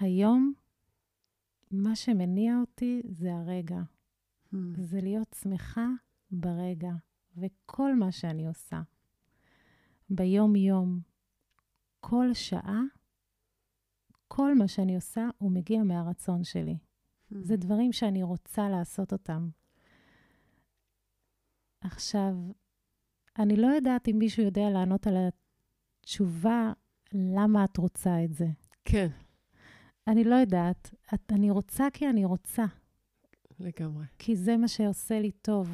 היום, 0.00 0.52
מה 1.70 1.96
שמניע 1.96 2.60
אותי 2.60 3.02
זה 3.08 3.34
הרגע. 3.34 3.80
Mm-hmm. 3.80 4.56
זה 4.80 5.00
להיות 5.00 5.36
שמחה 5.40 5.86
ברגע, 6.30 6.92
וכל 7.36 7.94
מה 7.94 8.12
שאני 8.12 8.46
עושה, 8.46 8.82
ביום-יום, 10.10 11.00
כל 12.00 12.34
שעה, 12.34 12.80
כל 14.28 14.54
מה 14.54 14.68
שאני 14.68 14.94
עושה, 14.94 15.28
הוא 15.38 15.50
מגיע 15.52 15.82
מהרצון 15.82 16.44
שלי. 16.44 16.76
Mm-hmm. 16.76 17.36
זה 17.42 17.56
דברים 17.56 17.92
שאני 17.92 18.22
רוצה 18.22 18.68
לעשות 18.68 19.12
אותם. 19.12 19.48
עכשיו, 21.80 22.34
אני 23.38 23.56
לא 23.56 23.66
יודעת 23.66 24.08
אם 24.08 24.18
מישהו 24.18 24.42
יודע 24.42 24.70
לענות 24.70 25.06
על 25.06 25.16
התשובה 26.00 26.72
למה 27.12 27.64
את 27.64 27.76
רוצה 27.76 28.24
את 28.24 28.34
זה. 28.34 28.46
כן. 28.84 29.08
אני 30.06 30.24
לא 30.24 30.34
יודעת. 30.34 30.94
את, 31.14 31.32
אני 31.32 31.50
רוצה 31.50 31.86
כי 31.92 32.08
אני 32.08 32.24
רוצה. 32.24 32.64
לגמרי. 33.60 34.04
כי 34.18 34.36
זה 34.36 34.56
מה 34.56 34.68
שעושה 34.68 35.20
לי 35.20 35.30
טוב. 35.30 35.70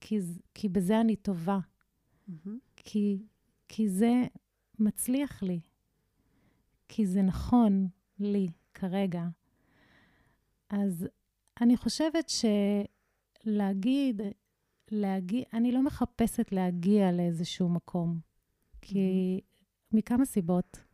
כי, 0.00 0.18
כי 0.54 0.68
בזה 0.68 1.00
אני 1.00 1.16
טובה. 1.16 1.58
Mm-hmm. 1.58 2.50
כי, 2.76 3.22
כי 3.68 3.88
זה 3.88 4.12
מצליח 4.78 5.42
לי. 5.42 5.60
כי 6.88 7.06
זה 7.06 7.22
נכון 7.22 7.88
לי 8.18 8.48
כרגע. 8.74 9.24
אז 10.68 11.08
אני 11.60 11.76
חושבת 11.76 12.32
שלהגיד, 13.44 14.22
להגיע, 14.90 15.44
אני 15.52 15.72
לא 15.72 15.82
מחפשת 15.82 16.52
להגיע 16.52 17.12
לאיזשהו 17.12 17.68
מקום. 17.68 18.20
כי. 18.80 19.40
מכמה 19.92 20.24
סיבות. 20.24 20.84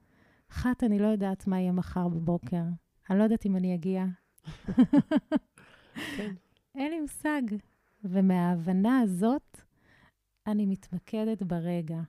אחת, 0.50 0.84
אני 0.84 0.98
לא 0.98 1.06
יודעת 1.06 1.46
מה 1.46 1.60
יהיה 1.60 1.72
מחר 1.72 2.08
בבוקר. 2.08 2.62
אני 3.10 3.18
לא 3.18 3.24
יודעת 3.24 3.46
אם 3.46 3.56
אני 3.56 3.74
אגיע. 3.74 4.04
כן. 6.16 6.34
אין 6.74 6.90
לי 6.90 7.00
מושג. 7.00 7.42
ומההבנה 8.04 9.00
הזאת, 9.00 9.60
אני 10.46 10.66
מתמקדת 10.66 11.42
ברגע. 11.42 12.00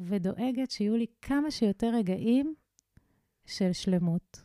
ודואגת 0.00 0.70
שיהיו 0.70 0.96
לי 0.96 1.06
כמה 1.22 1.50
שיותר 1.50 1.90
רגעים 1.94 2.54
של 3.46 3.72
שלמות. 3.72 4.42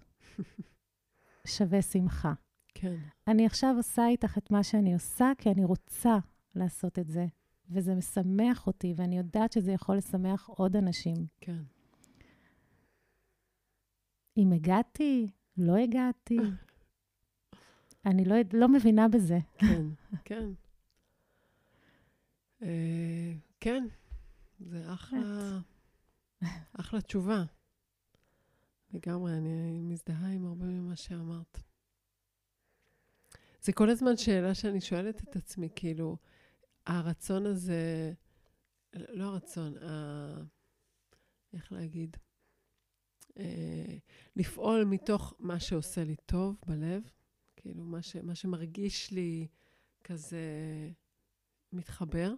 שווה 1.48 1.82
שמחה. 1.82 2.34
כן. 2.74 2.96
אני 3.28 3.46
עכשיו 3.46 3.74
עושה 3.78 4.08
איתך 4.08 4.38
את 4.38 4.52
מה 4.52 4.64
שאני 4.64 4.94
עושה, 4.94 5.32
כי 5.38 5.52
אני 5.52 5.66
רוצה 5.66 6.18
לעשות 6.56 7.00
את 7.00 7.10
זה, 7.10 7.26
וזה 7.70 7.96
משמח 7.96 8.68
אותי, 8.68 8.94
ואני 8.98 9.18
יודעת 9.18 9.52
שזה 9.52 9.72
יכול 9.72 9.98
לשמח 9.98 10.50
עוד 10.50 10.76
אנשים. 10.76 11.16
כן. 11.42 11.62
אם 14.38 14.52
הגעתי, 14.54 15.28
לא 15.58 15.76
הגעתי, 15.78 16.38
אני 18.06 18.26
לא, 18.26 18.36
לא 18.54 18.68
מבינה 18.68 19.08
בזה. 19.08 19.40
כן, 19.58 19.86
כן. 20.26 20.50
אה, 22.62 23.34
כן, 23.60 23.84
זה 24.60 24.94
אחלה, 24.94 25.60
אחלה 26.80 27.02
תשובה. 27.02 27.44
לגמרי, 28.94 29.38
אני 29.38 29.82
מזדהה 29.82 30.32
עם 30.32 30.46
הרבה 30.46 30.66
ממה 30.66 30.96
שאמרת. 30.96 31.60
זה 33.62 33.74
כל 33.74 33.90
הזמן 33.90 34.18
שאלה 34.18 34.56
שאני 34.56 34.82
שואלת 34.82 35.24
את 35.24 35.36
עצמי, 35.36 35.70
כאילו, 35.76 36.18
הרצון 36.86 37.46
הזה, 37.46 38.14
לא 38.94 39.24
הרצון, 39.24 39.78
ה... 39.78 40.44
איך 41.54 41.72
להגיד? 41.72 42.18
אה, 43.38 43.96
לפעול 44.36 44.84
מתוך 44.84 45.34
מה 45.40 45.60
שעושה 45.60 46.04
לי 46.04 46.16
טוב 46.26 46.56
בלב, 46.68 47.02
כאילו, 47.56 47.84
מה, 47.84 48.02
ש, 48.02 48.16
מה 48.16 48.36
שמרגיש 48.36 49.12
לי 49.12 49.48
כזה 50.04 50.42
מתחבר. 51.74 52.34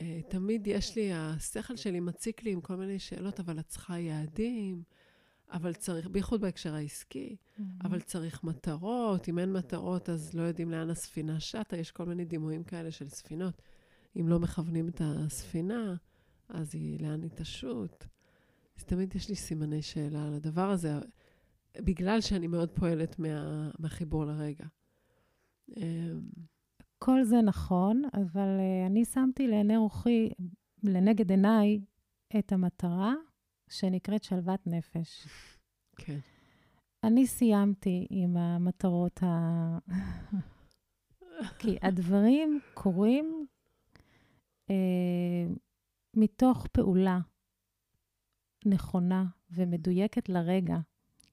אה, 0.00 0.20
תמיד 0.28 0.66
יש 0.66 0.96
לי, 0.96 1.12
השכל 1.12 1.76
שלי 1.76 2.00
מציק 2.00 2.42
לי 2.42 2.52
עם 2.52 2.60
כל 2.60 2.76
מיני 2.76 2.98
שאלות, 2.98 3.40
אבל 3.40 3.58
את 3.58 3.66
צריכה 3.66 3.98
יעדים, 3.98 4.82
אבל 5.52 5.74
צריך, 5.74 6.08
בייחוד 6.08 6.40
בהקשר 6.40 6.74
העסקי, 6.74 7.36
mm-hmm. 7.36 7.62
אבל 7.84 8.00
צריך 8.00 8.44
מטרות. 8.44 9.28
אם 9.28 9.38
אין 9.38 9.52
מטרות, 9.52 10.08
אז 10.08 10.34
לא 10.34 10.42
יודעים 10.42 10.70
לאן 10.70 10.90
הספינה 10.90 11.40
שטה. 11.40 11.76
יש 11.76 11.90
כל 11.90 12.04
מיני 12.04 12.24
דימויים 12.24 12.64
כאלה 12.64 12.90
של 12.90 13.08
ספינות. 13.08 13.62
אם 14.20 14.28
לא 14.28 14.40
מכוונים 14.40 14.88
את 14.88 15.00
הספינה, 15.04 15.94
אז 16.48 16.74
היא, 16.74 17.00
לאן 17.02 17.22
היא 17.22 17.30
תשוט? 17.34 18.04
אז 18.76 18.84
תמיד 18.84 19.14
יש 19.14 19.28
לי 19.28 19.36
סימני 19.36 19.82
שאלה 19.82 20.26
על 20.26 20.34
הדבר 20.34 20.70
הזה, 20.70 20.92
בגלל 21.78 22.20
שאני 22.20 22.46
מאוד 22.46 22.70
פועלת 22.70 23.18
מה, 23.18 23.70
מהחיבור 23.78 24.24
לרגע. 24.24 24.64
אמ, 25.76 26.20
כל 26.98 27.24
זה 27.24 27.36
נכון, 27.42 28.02
אבל 28.14 28.58
uh, 28.58 28.86
אני 28.86 29.04
שמתי 29.04 29.48
לעיני 29.48 29.76
רוחי, 29.76 30.28
לנגד 30.82 31.30
עיניי, 31.30 31.80
את 32.38 32.52
המטרה 32.52 33.14
שנקראת 33.70 34.24
שלוות 34.24 34.66
נפש. 34.66 35.26
כן. 35.96 36.18
אני 37.04 37.26
סיימתי 37.26 38.06
עם 38.10 38.36
המטרות 38.36 39.22
ה... 39.22 39.78
כי 41.58 41.76
הדברים 41.82 42.60
קורים 42.74 43.46
אה, 44.70 44.74
מתוך 46.16 46.66
פעולה 46.66 47.18
נכונה 48.66 49.24
ומדויקת 49.50 50.28
לרגע. 50.28 50.78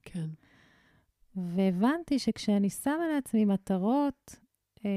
כן. 0.02 0.30
והבנתי 1.36 2.20
שכשאני 2.20 2.70
שמה 2.70 3.08
לעצמי 3.16 3.46
מטרות, 3.46 4.36
אה, 4.86 4.92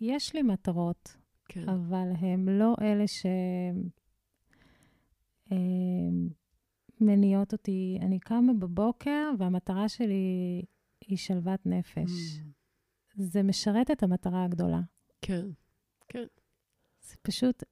יש 0.00 0.34
לי 0.34 0.42
מטרות, 0.42 1.16
כן. 1.48 1.68
אבל 1.68 2.12
הן 2.18 2.48
לא 2.48 2.74
אלה 2.82 3.06
ש... 3.06 3.26
אה, 5.52 5.58
אותי. 7.52 7.98
אני 8.00 8.18
קמה 8.18 8.52
בבוקר, 8.52 9.30
והמטרה 9.38 9.88
שלי 9.88 10.62
היא 11.00 11.18
שלוות 11.18 11.66
נפש. 11.66 12.38
Mm. 12.38 12.42
זה 13.14 13.42
משרת 13.42 13.90
את 13.90 14.02
המטרה 14.02 14.44
הגדולה. 14.44 14.80
כן, 15.22 15.46
כן. 16.08 16.24
זה 17.00 17.16
פשוט, 17.22 17.62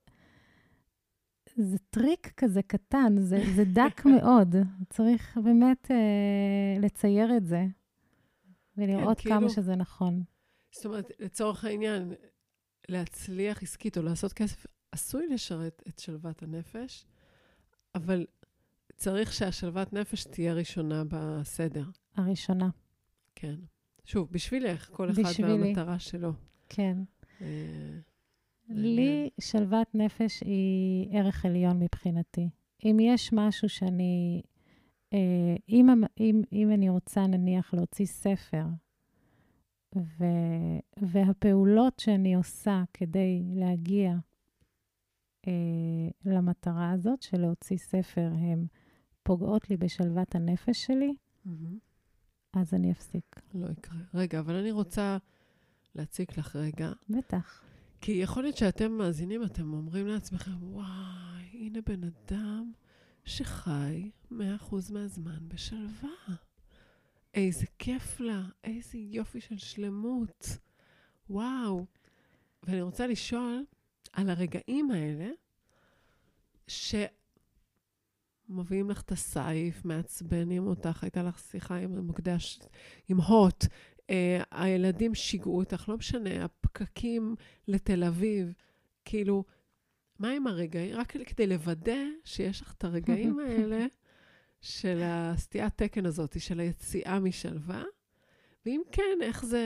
זה 1.63 1.79
טריק 1.91 2.33
כזה 2.37 2.63
קטן, 2.63 3.15
זה, 3.19 3.43
זה 3.57 3.65
דק 3.65 4.05
מאוד. 4.17 4.57
צריך 4.91 5.39
באמת 5.45 5.91
אה, 5.91 6.81
לצייר 6.81 7.37
את 7.37 7.47
זה, 7.47 7.67
ולראות 8.77 9.21
כן, 9.21 9.29
כמה 9.31 9.39
כאילו, 9.39 9.51
שזה 9.51 9.77
נכון. 9.77 10.23
זאת 10.73 10.87
אומרת, 10.87 11.11
לצורך 11.19 11.65
העניין, 11.65 12.13
להצליח 12.89 13.63
עסקית 13.63 13.99
או 13.99 14.03
לעשות 14.03 14.33
כסף 14.33 14.67
עשוי 14.93 15.27
לשרת 15.27 15.83
את 15.89 15.99
שלוות 15.99 16.43
הנפש, 16.43 17.07
אבל 17.95 18.27
צריך 18.97 19.33
שהשלוות 19.33 19.93
נפש 19.93 20.25
תהיה 20.25 20.55
ראשונה 20.55 21.03
בסדר. 21.09 21.85
הראשונה. 22.17 22.69
כן. 23.35 23.55
שוב, 24.05 24.29
בשבילך, 24.31 24.91
כל 24.93 25.11
אחד 25.11 25.23
בשבילי. 25.23 25.53
והמטרה 25.53 25.99
שלו. 25.99 26.33
כן. 26.69 26.97
אה, 27.41 27.47
לי 28.71 29.31
שלוות 29.41 29.95
נפש 29.95 30.41
היא 30.41 31.09
ערך 31.19 31.45
עליון 31.45 31.79
מבחינתי. 31.79 32.49
אם 32.85 32.97
יש 33.01 33.33
משהו 33.33 33.69
שאני, 33.69 34.43
אה, 35.13 35.57
אם, 35.69 35.89
אם, 36.21 36.43
אם 36.53 36.71
אני 36.75 36.89
רוצה 36.89 37.27
נניח 37.27 37.75
להוציא 37.75 38.07
ספר, 38.07 38.65
ו, 39.97 40.25
והפעולות 40.97 41.99
שאני 41.99 42.35
עושה 42.35 42.83
כדי 42.95 43.43
להגיע 43.55 44.15
אה, 45.47 45.53
למטרה 46.25 46.91
הזאת 46.91 47.23
של 47.23 47.41
להוציא 47.41 47.77
ספר, 47.77 48.31
הן 48.39 48.67
פוגעות 49.23 49.71
לי 49.71 49.77
בשלוות 49.77 50.35
הנפש 50.35 50.85
שלי, 50.87 51.15
mm-hmm. 51.47 51.51
אז 52.53 52.75
אני 52.75 52.93
אפסיק. 52.93 53.41
לא 53.55 53.67
יקרה. 53.73 53.99
רגע, 54.15 54.41
אבל 54.41 54.55
אני 54.55 54.73
רוצה 54.73 55.17
להציק 55.95 56.39
לך 56.39 56.57
רגע. 56.57 56.93
בטח. 57.09 57.70
כי 58.01 58.13
יכול 58.13 58.43
להיות 58.43 58.57
שאתם 58.57 58.93
מאזינים, 58.93 59.45
אתם 59.45 59.73
אומרים 59.73 60.07
לעצמכם, 60.07 60.51
וואי, 60.61 61.49
הנה 61.53 61.79
בן 61.87 62.01
אדם 62.05 62.73
שחי 63.25 64.11
100% 64.33 64.35
מהזמן 64.91 65.49
בשלווה. 65.49 66.35
איזה 67.35 67.67
כיף 67.79 68.21
לה, 68.21 68.43
איזה 68.65 68.99
יופי 68.99 69.41
של 69.41 69.59
שלמות. 69.59 70.59
וואו. 71.31 71.87
ואני 72.63 72.83
רוצה 72.83 73.07
לשאול 73.07 73.65
על 74.13 74.31
הרגעים 74.31 74.91
האלה, 74.91 75.31
שמביאים 76.67 77.21
לך 78.91 79.03
את 79.03 79.13
הסייף, 79.13 79.85
מעצבנים 79.85 80.67
אותך, 80.67 81.05
הייתה 81.05 81.23
לך 81.23 81.39
שיחה 81.39 81.77
עם 81.77 81.99
מוקדש, 81.99 82.59
עם 83.09 83.21
הוט, 83.21 83.65
אה, 84.11 84.43
הילדים 84.51 85.15
שיגעו 85.15 85.59
אותך, 85.59 85.89
לא 85.89 85.97
משנה, 85.97 86.45
הפקקים 86.71 87.35
לתל 87.69 88.05
אביב, 88.05 88.53
כאילו, 89.05 89.45
מה 90.19 90.31
עם 90.31 90.47
הרגעים? 90.47 90.97
רק 90.97 91.17
כדי 91.27 91.47
לוודא 91.47 92.03
שיש 92.25 92.61
לך 92.61 92.73
את 92.73 92.85
הרגעים 92.85 93.39
האלה 93.47 93.87
של 94.61 95.01
הסטיית 95.05 95.73
תקן 95.77 96.07
הזאת, 96.07 96.41
של 96.41 96.61
היציאה 96.61 97.21
משלווה, 97.21 97.83
ואם 98.67 98.83
כן, 98.93 99.19
איך 99.23 99.45
זה, 99.45 99.65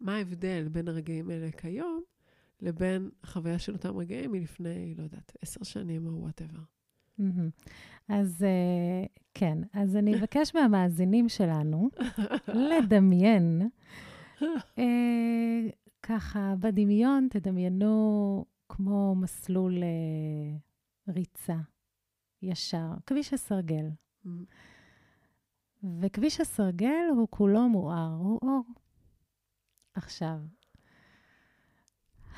מה 0.00 0.16
ההבדל 0.16 0.68
בין 0.68 0.88
הרגעים 0.88 1.30
האלה 1.30 1.50
כיום 1.50 2.02
לבין 2.60 3.10
החוויה 3.22 3.58
של 3.58 3.72
אותם 3.72 3.96
רגעים 3.96 4.32
מלפני, 4.32 4.94
לא 4.98 5.02
יודעת, 5.02 5.36
עשר 5.42 5.62
שנים 5.62 6.06
או 6.06 6.20
וואטאבר. 6.20 6.60
אז 8.08 8.44
אה, 8.44 9.06
כן, 9.34 9.58
אז 9.72 9.96
אני 9.96 10.14
אבקש 10.14 10.54
מהמאזינים 10.54 11.28
שלנו 11.28 11.90
לדמיין, 12.48 13.68
אה, 14.78 15.68
ככה, 16.10 16.54
בדמיון 16.58 17.28
תדמיינו 17.30 18.44
כמו 18.68 19.14
מסלול 19.14 19.82
אה, 19.82 20.58
ריצה 21.14 21.56
ישר, 22.42 22.88
כביש 23.06 23.34
הסרגל. 23.34 23.84
וכביש 26.00 26.40
הסרגל 26.40 27.04
הוא 27.16 27.28
כולו 27.30 27.68
מואר, 27.68 28.16
הוא 28.18 28.38
אור. 28.42 28.64
עכשיו, 29.94 30.38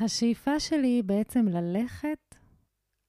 השאיפה 0.01 0.61
שלי 0.61 0.89
היא 0.89 1.05
בעצם 1.05 1.49
ללכת 1.49 2.35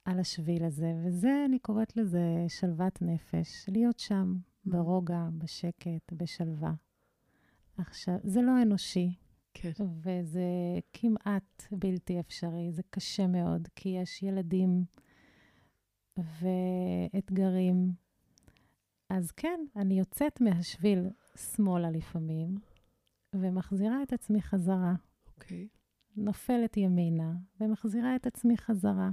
על 0.06 0.20
השביל 0.20 0.64
הזה, 0.64 0.94
וזה, 1.06 1.44
אני 1.46 1.60
קוראת 1.60 1.98
לזה 1.98 2.46
שלוות 2.48 3.02
נפש, 3.02 3.70
להיות 3.70 4.00
שם, 4.00 4.34
mm. 4.36 4.70
ברוגע, 4.72 5.28
בשקט, 5.38 6.12
בשלווה. 6.12 6.74
עכשיו, 7.78 8.16
זה 8.24 8.42
לא 8.42 8.62
אנושי. 8.62 9.23
כן. 9.54 9.72
וזה 9.80 10.44
כמעט 10.94 11.64
בלתי 11.72 12.20
אפשרי, 12.20 12.72
זה 12.72 12.82
קשה 12.90 13.28
מאוד, 13.28 13.68
כי 13.76 13.90
יש 13.90 14.24
ילדים 14.24 14.86
ואתגרים. 16.18 17.92
אז 19.10 19.32
כן, 19.32 19.66
אני 19.76 20.00
יוצאת 20.00 20.42
מהשביל 20.42 21.10
שמאלה 21.38 21.92
לפעמים, 21.92 22.56
ומחזירה 23.36 24.04
את 24.04 24.14
עצמי 24.14 24.42
חזרה. 24.42 24.94
אוקיי. 25.28 25.68
Okay. 25.72 25.78
נופלת 26.18 26.78
ימינה 26.78 27.34
ומחזירה 27.60 28.16
את 28.16 28.28
עצמי 28.28 28.58
חזרה. 28.58 29.10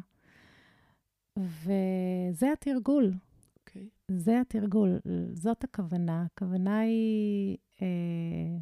וזה 1.38 2.53
התרגול. 2.53 3.12
אוקיי. 3.59 3.82
Okay. 3.82 4.12
זה 4.12 4.41
התרגול, 4.41 4.99
זאת 5.32 5.64
הכוונה. 5.64 6.24
הכוונה 6.24 6.78
היא, 6.78 7.57
אה, 7.82 8.59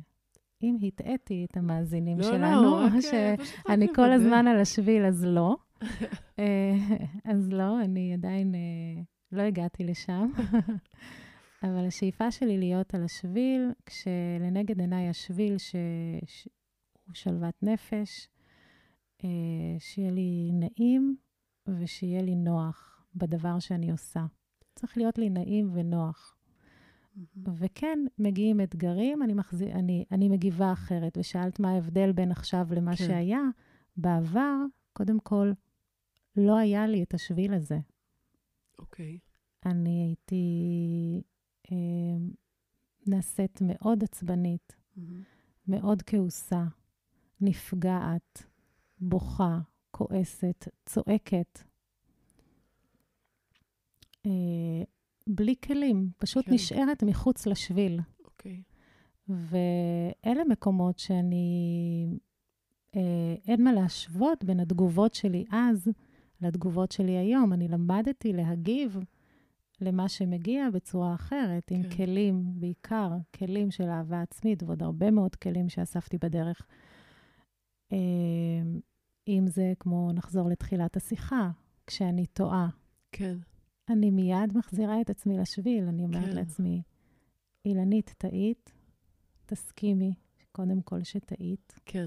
אם 0.62 0.76
הטעיתי 0.82 1.46
את 1.50 1.56
המאזינים 1.56 2.18
לא, 2.18 2.24
שלנו, 2.24 2.62
לא, 2.62 2.86
רק, 2.86 3.00
שאני 3.00 3.86
רק 3.86 3.96
כל. 3.96 4.12
הזמן 4.12 4.46
על 4.46 4.60
השביל, 4.60 5.04
אז 5.04 5.24
לא. 5.24 5.56
אה, 6.38 6.74
אז 7.24 7.52
לא, 7.52 7.80
אני 7.80 8.14
עדיין 8.14 8.54
אה, 8.54 9.02
לא 9.32 9.42
הגעתי 9.42 9.84
לשם. 9.84 10.30
אבל 11.62 11.86
השאיפה 11.86 12.30
שלי 12.30 12.58
להיות 12.58 12.94
על 12.94 13.04
השביל, 13.04 13.70
כשלנגד 13.86 14.80
עיניי 14.80 15.08
השביל 15.08 15.56
שהוא 15.58 17.14
שלוות 17.14 17.54
נפש, 17.62 18.28
אה, 19.24 19.28
שיהיה 19.78 20.10
לי 20.10 20.50
נעים 20.52 21.16
ושיהיה 21.66 22.22
לי 22.22 22.34
נוח 22.34 23.06
בדבר 23.14 23.58
שאני 23.58 23.90
עושה. 23.90 24.26
צריך 24.74 24.96
להיות 24.96 25.18
לי 25.18 25.30
נעים 25.30 25.70
ונוח. 25.74 26.37
וכן, 27.54 27.98
מגיעים 28.18 28.60
אתגרים, 28.60 29.22
אני, 29.22 29.34
מחזיר, 29.34 29.72
אני, 29.72 30.04
אני 30.10 30.28
מגיבה 30.28 30.72
אחרת. 30.72 31.18
ושאלת 31.20 31.60
מה 31.60 31.70
ההבדל 31.70 32.12
בין 32.12 32.30
עכשיו 32.30 32.66
למה 32.70 32.96
כן. 32.96 33.06
שהיה. 33.06 33.42
בעבר, 33.96 34.56
קודם 34.92 35.20
כל, 35.20 35.52
לא 36.36 36.56
היה 36.56 36.86
לי 36.86 37.02
את 37.02 37.14
השביל 37.14 37.54
הזה. 37.54 37.78
אוקיי. 38.78 39.18
אני 39.66 40.02
הייתי 40.02 40.42
אה, 41.72 41.76
נעשית 43.06 43.58
מאוד 43.62 44.04
עצבנית, 44.04 44.76
מאוד 45.68 46.02
כעוסה, 46.02 46.64
נפגעת, 47.40 48.42
בוכה, 49.00 49.58
כועסת, 49.90 50.68
צועקת. 50.86 51.62
אה, 54.26 54.82
בלי 55.28 55.54
כלים, 55.64 56.10
פשוט 56.18 56.44
כן. 56.44 56.54
נשארת 56.54 57.02
מחוץ 57.02 57.46
לשביל. 57.46 58.00
אוקיי. 58.24 58.62
ואלה 59.28 60.44
מקומות 60.48 60.98
שאני... 60.98 62.08
אה, 62.96 63.34
אין 63.46 63.64
מה 63.64 63.72
להשוות 63.72 64.44
בין 64.44 64.60
התגובות 64.60 65.14
שלי 65.14 65.44
אז 65.50 65.88
לתגובות 66.40 66.92
שלי 66.92 67.16
היום. 67.16 67.52
אני 67.52 67.68
למדתי 67.68 68.32
להגיב 68.32 68.98
למה 69.80 70.08
שמגיע 70.08 70.70
בצורה 70.70 71.14
אחרת, 71.14 71.70
עם 71.70 71.82
כן. 71.82 71.90
כלים, 71.90 72.44
בעיקר 72.54 73.10
כלים 73.36 73.70
של 73.70 73.88
אהבה 73.88 74.22
עצמית, 74.22 74.62
ועוד 74.62 74.82
הרבה 74.82 75.10
מאוד 75.10 75.34
כלים 75.36 75.68
שאספתי 75.68 76.18
בדרך. 76.18 76.66
אה, 77.92 77.98
אם 79.28 79.44
זה 79.46 79.72
כמו, 79.80 80.12
נחזור 80.12 80.48
לתחילת 80.48 80.96
השיחה, 80.96 81.50
כשאני 81.86 82.26
טועה, 82.26 82.68
כן. 83.12 83.36
אני 83.90 84.10
מיד 84.10 84.56
מחזירה 84.56 85.00
את 85.00 85.10
עצמי 85.10 85.38
לשביל, 85.38 85.84
אני 85.84 86.04
אומרת 86.04 86.24
כן. 86.24 86.36
לעצמי, 86.36 86.82
אילנית, 87.64 88.14
טעית, 88.18 88.72
תסכימי, 89.46 90.14
קודם 90.52 90.82
כל 90.82 91.02
שטעית, 91.02 91.74
כן. 91.86 92.06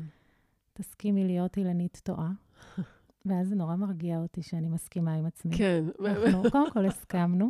תסכימי 0.73 1.25
להיות 1.25 1.57
אילנית 1.57 2.01
טועה, 2.03 2.31
ואז 3.25 3.47
זה 3.47 3.55
נורא 3.55 3.75
מרגיע 3.75 4.17
אותי 4.17 4.41
שאני 4.41 4.69
מסכימה 4.69 5.13
עם 5.13 5.25
עצמי. 5.25 5.57
כן. 5.57 5.85
אנחנו 6.05 6.51
קודם 6.51 6.71
כל 6.71 6.85
הסכמנו, 6.85 7.49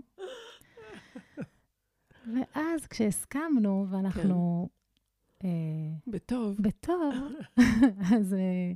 ואז 2.35 2.87
כשהסכמנו 2.89 3.85
ואנחנו 3.89 4.69
אה, 5.43 5.49
בטוב. 6.07 6.57
בטוב, 6.59 7.13
אז, 8.15 8.33
אה, 8.33 8.71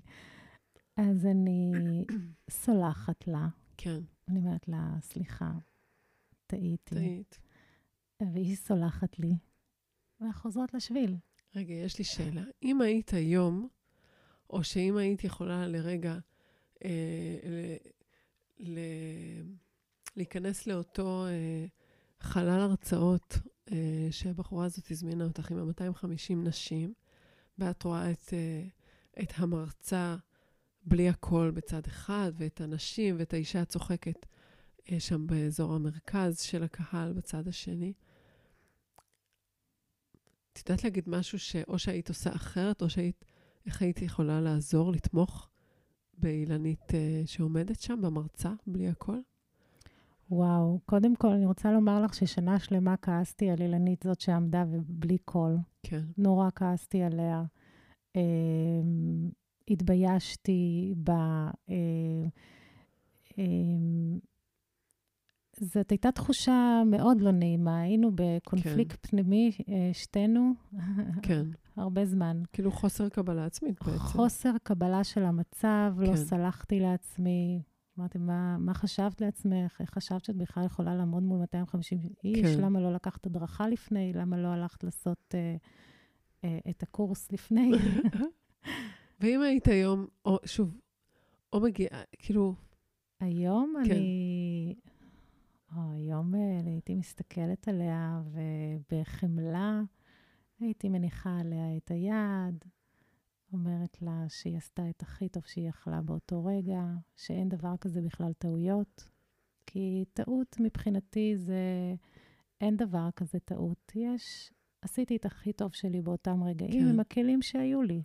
אז 0.97 1.25
אני 1.25 1.71
סולחת 2.49 3.27
לה. 3.27 3.47
כן. 3.77 3.99
אני 4.27 4.39
אומרת 4.39 4.67
לה, 4.67 4.95
סליחה, 5.01 5.51
טעיתי. 6.47 6.95
טעית. 6.95 7.39
והיא 8.33 8.55
סולחת 8.55 9.19
לי, 9.19 9.33
ואנחנו 10.19 10.41
חוזרות 10.41 10.73
לשביל. 10.73 11.17
רגע, 11.55 11.73
יש 11.73 11.97
לי 11.97 12.03
שאלה. 12.03 12.43
אם 12.63 12.81
היית 12.81 13.13
היום, 13.13 13.67
או 14.49 14.63
שאם 14.63 14.97
היית 14.97 15.23
יכולה 15.23 15.67
לרגע 15.67 16.17
אה, 16.85 17.39
ל, 17.43 17.75
ל, 18.59 18.79
להיכנס 20.15 20.67
לאותו 20.67 21.25
אה, 21.25 21.65
חלל 22.19 22.59
הרצאות 22.61 23.37
אה, 23.71 24.07
שהבחורה 24.11 24.65
הזאת 24.65 24.91
הזמינה 24.91 25.23
אותך 25.23 25.51
עם 25.51 25.57
ה-250 25.57 26.35
נשים, 26.35 26.93
ואת 27.57 27.83
רואה 27.83 28.11
את, 28.11 28.33
אה, 28.33 28.67
את 29.23 29.31
המרצה 29.35 30.15
בלי 30.85 31.09
הקול 31.09 31.51
בצד 31.51 31.87
אחד, 31.87 32.31
ואת 32.37 32.61
הנשים 32.61 33.15
ואת 33.19 33.33
האישה 33.33 33.61
הצוחקת 33.61 34.25
אה, 34.91 34.99
שם 34.99 35.27
באזור 35.27 35.73
המרכז 35.73 36.39
של 36.39 36.63
הקהל 36.63 37.13
בצד 37.13 37.47
השני. 37.47 37.93
את 40.53 40.69
יודעת 40.69 40.83
להגיד 40.83 41.03
משהו 41.07 41.39
שאו 41.39 41.79
שהיית 41.79 42.09
עושה 42.09 42.35
אחרת, 42.35 42.81
או 42.81 42.89
שהיית, 42.89 43.25
איך 43.65 43.81
היית 43.81 44.01
יכולה 44.01 44.41
לעזור, 44.41 44.91
לתמוך 44.91 45.49
באילנית 46.17 46.93
אה, 46.93 47.21
שעומדת 47.25 47.81
שם, 47.81 48.01
במרצה, 48.01 48.53
בלי 48.67 48.87
הכל? 48.87 49.19
וואו, 50.31 50.79
קודם 50.85 51.15
כל, 51.15 51.27
אני 51.27 51.45
רוצה 51.45 51.71
לומר 51.71 52.01
לך 52.01 52.13
ששנה 52.13 52.59
שלמה 52.59 52.97
כעסתי 52.97 53.49
על 53.49 53.61
אילנית 53.61 54.03
זאת 54.03 54.21
שעמדה 54.21 54.63
ובלי 54.71 55.17
קול. 55.17 55.57
כן, 55.83 56.01
נורא 56.17 56.49
כעסתי 56.55 57.01
עליה. 57.03 57.43
התביישתי 59.69 60.93
ב... 61.03 61.09
אה, 61.09 62.25
אה, 63.39 63.43
זאת 65.59 65.91
הייתה 65.91 66.11
תחושה 66.11 66.83
מאוד 66.85 67.21
לא 67.21 67.31
נעימה. 67.31 67.81
היינו 67.81 68.11
בקונפליקט 68.15 69.05
פנימי, 69.05 69.51
אה, 69.69 69.89
שתינו, 69.93 70.51
כן. 71.21 71.45
הרבה 71.77 72.05
זמן. 72.05 72.41
כאילו 72.53 72.71
חוסר 72.71 73.09
קבלה 73.09 73.45
עצמית 73.45 73.83
בעצם. 73.83 73.97
חוסר 73.97 74.51
קבלה 74.63 75.03
של 75.03 75.23
המצב, 75.23 75.93
לא 75.97 76.07
כן. 76.07 76.15
סלחתי 76.15 76.79
לעצמי. 76.79 77.61
אמרתי, 77.99 78.17
מה, 78.17 78.57
מה 78.57 78.73
חשבת 78.73 79.21
לעצמך? 79.21 79.77
איך 79.79 79.89
חשבת 79.89 80.25
שאת 80.25 80.35
בכלל 80.35 80.65
יכולה 80.65 80.95
לעמוד 80.95 81.23
מול 81.23 81.39
250 81.39 81.99
איש? 82.23 82.55
כן. 82.55 82.61
למה 82.61 82.79
לא 82.79 82.93
לקחת 82.93 83.25
הדרכה 83.25 83.67
לפני? 83.67 84.13
למה 84.13 84.37
לא 84.37 84.47
הלכת 84.47 84.83
לעשות 84.83 85.35
אה, 85.35 85.55
אה, 86.43 86.59
את 86.69 86.83
הקורס 86.83 87.31
לפני? 87.31 87.71
ואם 89.19 89.41
היית 89.41 89.67
היום, 89.67 90.07
או 90.25 90.37
שוב, 90.45 90.77
או 91.53 91.59
מגיעה, 91.59 92.03
כאילו, 92.19 92.55
היום 93.19 93.73
כן. 93.85 93.91
אני... 93.91 94.75
או, 95.75 95.91
היום 95.93 96.35
אה, 96.35 96.59
הייתי 96.65 96.95
מסתכלת 96.95 97.67
עליה, 97.67 98.21
ובחמלה 98.31 99.81
הייתי 100.59 100.89
מניחה 100.89 101.39
עליה 101.39 101.77
את 101.77 101.91
היד, 101.91 102.65
אומרת 103.53 104.01
לה 104.01 104.25
שהיא 104.29 104.57
עשתה 104.57 104.89
את 104.89 105.01
הכי 105.01 105.29
טוב 105.29 105.43
שהיא 105.45 105.69
יכלה 105.69 106.01
באותו 106.01 106.45
רגע, 106.45 106.83
שאין 107.15 107.49
דבר 107.49 107.77
כזה 107.81 108.01
בכלל 108.01 108.33
טעויות, 108.33 109.09
כי 109.65 110.05
טעות 110.13 110.55
מבחינתי 110.59 111.37
זה... 111.37 111.95
אין 112.61 112.77
דבר 112.77 113.09
כזה 113.15 113.39
טעות. 113.39 113.91
יש... 113.95 114.51
עשיתי 114.81 115.15
את 115.15 115.25
הכי 115.25 115.53
טוב 115.53 115.73
שלי 115.73 116.01
באותם 116.01 116.43
רגעים 116.43 116.83
כן. 116.83 116.89
עם 116.89 116.99
הכלים 116.99 117.41
שהיו 117.41 117.81
לי. 117.81 118.03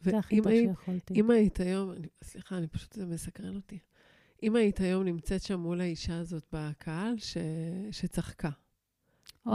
זה 0.00 0.18
הכי 0.18 0.36
טוב 0.36 0.48
היית, 0.48 0.70
שיכולתי. 0.70 1.14
אם 1.14 1.30
היית 1.30 1.60
היום, 1.60 1.90
אני, 1.92 2.06
סליחה, 2.24 2.56
אני 2.58 2.66
פשוט, 2.66 2.92
זה 2.92 3.06
מסקרן 3.06 3.56
אותי. 3.56 3.78
אם 4.42 4.56
היית 4.56 4.80
היום 4.80 5.04
נמצאת 5.04 5.42
שם 5.42 5.60
מול 5.60 5.80
האישה 5.80 6.18
הזאת 6.18 6.44
בקהל 6.52 7.14
ש, 7.18 7.36
שצחקה, 7.90 8.50
מה- 9.44 9.52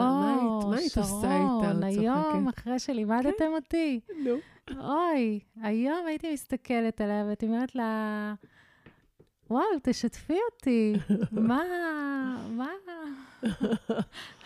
מה 0.69 0.77
היית- 0.77 0.97
עושה 0.97 0.99
איתה 0.99 1.03
שרון, 1.03 1.83
היום? 1.83 2.47
אחרי 2.47 2.79
שלימדתם 2.79 3.27
אותי, 3.55 3.99
נו. 4.23 4.35
אוי, 4.79 5.39
היום 5.61 6.05
הייתי 6.07 6.33
מסתכלת 6.33 7.01
עליה 7.01 7.23
והייתי 7.25 7.45
אומרת 7.45 7.75
לה, 7.75 8.33
וואו, 9.51 9.63
תשתפי 9.83 10.37
אותי, 10.51 10.93
מה, 11.31 11.61
מה... 12.49 12.69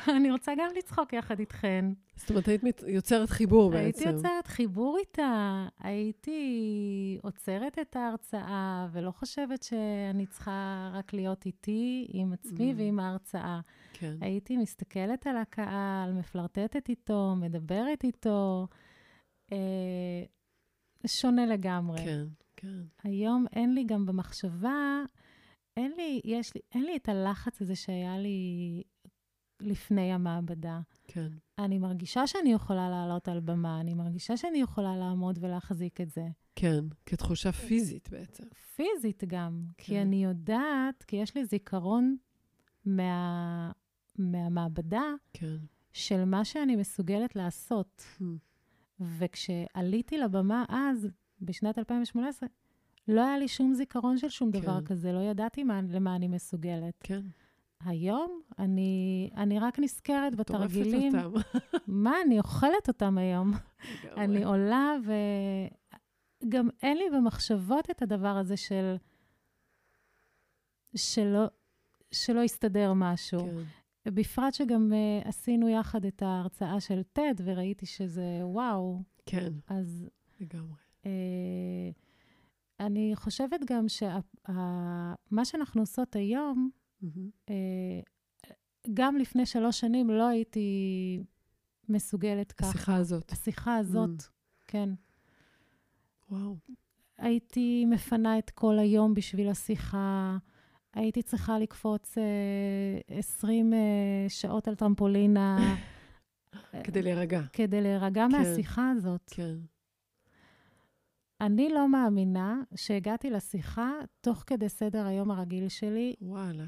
אני 0.08 0.32
רוצה 0.32 0.51
גם 0.58 0.68
לצחוק 0.78 1.14
יחד 1.14 1.39
איתכן. 1.39 1.86
זאת 2.16 2.30
אומרת, 2.30 2.47
היית 2.47 2.64
יוצרת 2.88 3.30
חיבור 3.30 3.72
בעצם. 3.72 3.84
הייתי 3.84 4.03
יוצרת 4.10 4.47
חיבור 4.47 4.97
איתה, 4.97 5.66
הייתי 5.80 7.20
עוצרת 7.22 7.80
את 7.80 7.95
ההרצאה, 7.95 8.88
ולא 8.91 9.12
חושבת 9.12 9.64
שאני 9.64 10.26
צריכה 10.26 10.89
רק 10.93 11.14
להיות 11.14 11.45
איתי, 11.45 12.08
עם 12.10 12.34
עצמי 12.34 12.72
Mm. 12.72 12.76
ועם 12.78 12.99
ההרצאה. 12.99 13.60
כן, 13.93 14.14
הייתי 14.22 14.58
מסתכלת 14.58 15.28
על 15.28 15.38
הקהל, 15.38 16.14
מפלרטטת 16.14 16.89
איתו, 16.89 17.36
מדברת 17.38 18.03
איתו. 18.03 18.68
אה, 19.51 20.24
שונה 21.08 21.45
לגמרי. 21.45 21.97
כן, 21.97 22.26
כן. 22.58 22.84
היום 23.03 23.45
אין 23.56 23.74
לי 23.74 23.84
גם 23.84 24.06
במחשבה, 24.06 25.03
אין 25.78 25.91
לי, 25.97 26.22
יש 26.24 26.56
לי, 26.56 26.62
אין 26.72 26.84
לי 26.84 26.95
את 26.95 27.10
הלחץ 27.10 27.62
הזה 27.62 27.76
שהיה 27.76 28.18
לי 28.18 28.84
לפני 29.60 30.14
המעבדה. 30.14 30.80
כן. 31.08 31.28
אני 31.60 31.78
מרגישה 31.78 32.28
שאני 32.28 32.53
יכולה 32.53 32.89
לעלות 32.89 33.28
על 33.28 33.39
במה, 33.39 33.82
אני 33.82 33.93
מרגישה 33.93 34.38
שאני 34.38 34.58
יכולה 34.58 34.97
לעמוד 34.97 35.39
ולהחזיק 35.41 36.01
את 36.01 36.10
זה. 36.10 36.28
כן, 36.56 36.86
כתחושה 37.06 37.51
פיזית 37.51 38.10
בעצם. 38.10 38.43
פיזית 38.76 39.24
גם, 39.28 39.64
כן. 39.78 39.84
כי. 39.84 40.01
אני 40.01 40.24
יודעת, 40.24 41.03
כי 41.03 41.16
יש 41.16 41.36
לי 41.36 41.45
זיכרון 41.45 42.18
מה, 42.86 43.72
מהמעבדה 44.18 45.14
כן. 45.34 45.58
של 45.93 46.26
מה 46.26 46.45
שאני 46.45 46.76
מסוגלת 46.76 47.36
לעשות. 47.36 48.03
Hmm. 48.20 48.24
וכשעליתי 48.99 50.18
לבמה 50.18 50.66
אז, 50.70 51.08
בשנת 51.41 51.77
2018, 51.77 52.49
לא 53.07 53.21
היה 53.21 53.38
לי 53.38 53.47
שום 53.47 53.73
זיכרון 53.73 54.17
של 54.17 54.29
שום 54.29 54.51
דבר 54.51 54.79
כן. 54.79 54.86
כזה, 54.86 55.11
לא 55.11 55.19
ידעתי 55.19 55.63
מה, 55.63 55.81
למה 55.89 56.15
אני 56.15 56.27
מסוגלת. 56.27 56.93
כן. 56.99 57.21
היום 57.86 58.41
אני, 58.59 59.29
אני 59.38 59.59
רק 59.59 59.79
נזכרת 59.79 60.36
בתרגילים. 60.36 61.11
טורפת 61.21 61.36
אותם. 61.36 61.79
מה, 62.03 62.13
אני 62.25 62.39
אוכלת 62.39 62.88
אותם 62.88 63.17
היום. 63.17 63.51
אני 64.17 64.43
עולה, 64.43 64.95
וגם 66.43 66.69
אין 66.81 66.97
לי 66.97 67.05
במחשבות 67.13 67.89
את 67.89 68.01
הדבר 68.01 68.38
הזה 68.38 68.57
של... 68.57 68.95
שלא, 70.95 71.45
שלא 72.11 72.41
יסתדר 72.41 72.93
משהו. 72.93 73.39
כן. 73.39 74.11
בפרט 74.11 74.53
שגם 74.53 74.91
uh, 74.91 75.27
עשינו 75.27 75.69
יחד 75.69 76.05
את 76.05 76.21
ההרצאה 76.21 76.79
של 76.79 77.01
TED, 77.17 77.41
וראיתי 77.43 77.86
שזה 77.86 78.39
וואו. 78.43 79.01
כן, 79.25 79.53
אז 79.67 80.09
לגמרי. 80.39 80.84
Uh, 81.06 81.08
אני 82.80 83.12
חושבת 83.16 83.60
גם 83.66 83.86
שמה 83.89 85.45
שאנחנו 85.45 85.82
עושות 85.82 86.16
היום, 86.16 86.70
uh, 87.03 87.08
גם 88.93 89.18
לפני 89.18 89.45
שלוש 89.45 89.80
שנים 89.80 90.10
לא 90.10 90.28
הייתי 90.28 91.20
מסוגלת 91.89 92.51
ככה. 92.51 92.70
השיחה 92.70 92.95
הזאת. 92.95 93.32
השיחה 93.32 93.76
הזאת, 93.76 94.20
Mm. 94.20 94.24
כן. 94.68 94.89
וואו. 96.30 96.56
הייתי 97.18 97.86
מפנה 97.86 98.38
את 98.38 98.49
כל 98.49 98.80
היום 98.80 99.14
בשביל 99.14 99.49
השיחה, 99.49 100.38
הייתי 100.93 101.24
צריכה 101.24 101.60
לקפוץ 101.60 102.18
אה, 102.18 103.18
20 103.18 103.74
אה, 103.74 103.80
שעות 104.28 104.68
על 104.68 104.76
טרמפולינה. 104.76 105.76
כדי 106.84 107.01
להירגע. 107.01 107.41
כדי 107.53 107.82
להירגע 107.82 108.26
כן. 108.32 108.38
מהשיחה 108.38 108.89
הזאת. 108.89 109.22
כן. 109.32 109.56
אני 111.41 111.69
לא 111.69 111.89
מאמינה 111.89 112.61
שהגעתי 112.75 113.29
לשיחה 113.29 113.91
תוך 114.21 114.43
כדי 114.47 114.69
סדר 114.69 115.05
היום 115.05 115.31
הרגיל 115.31 115.69
שלי, 115.69 116.15
וואלה. 116.21 116.65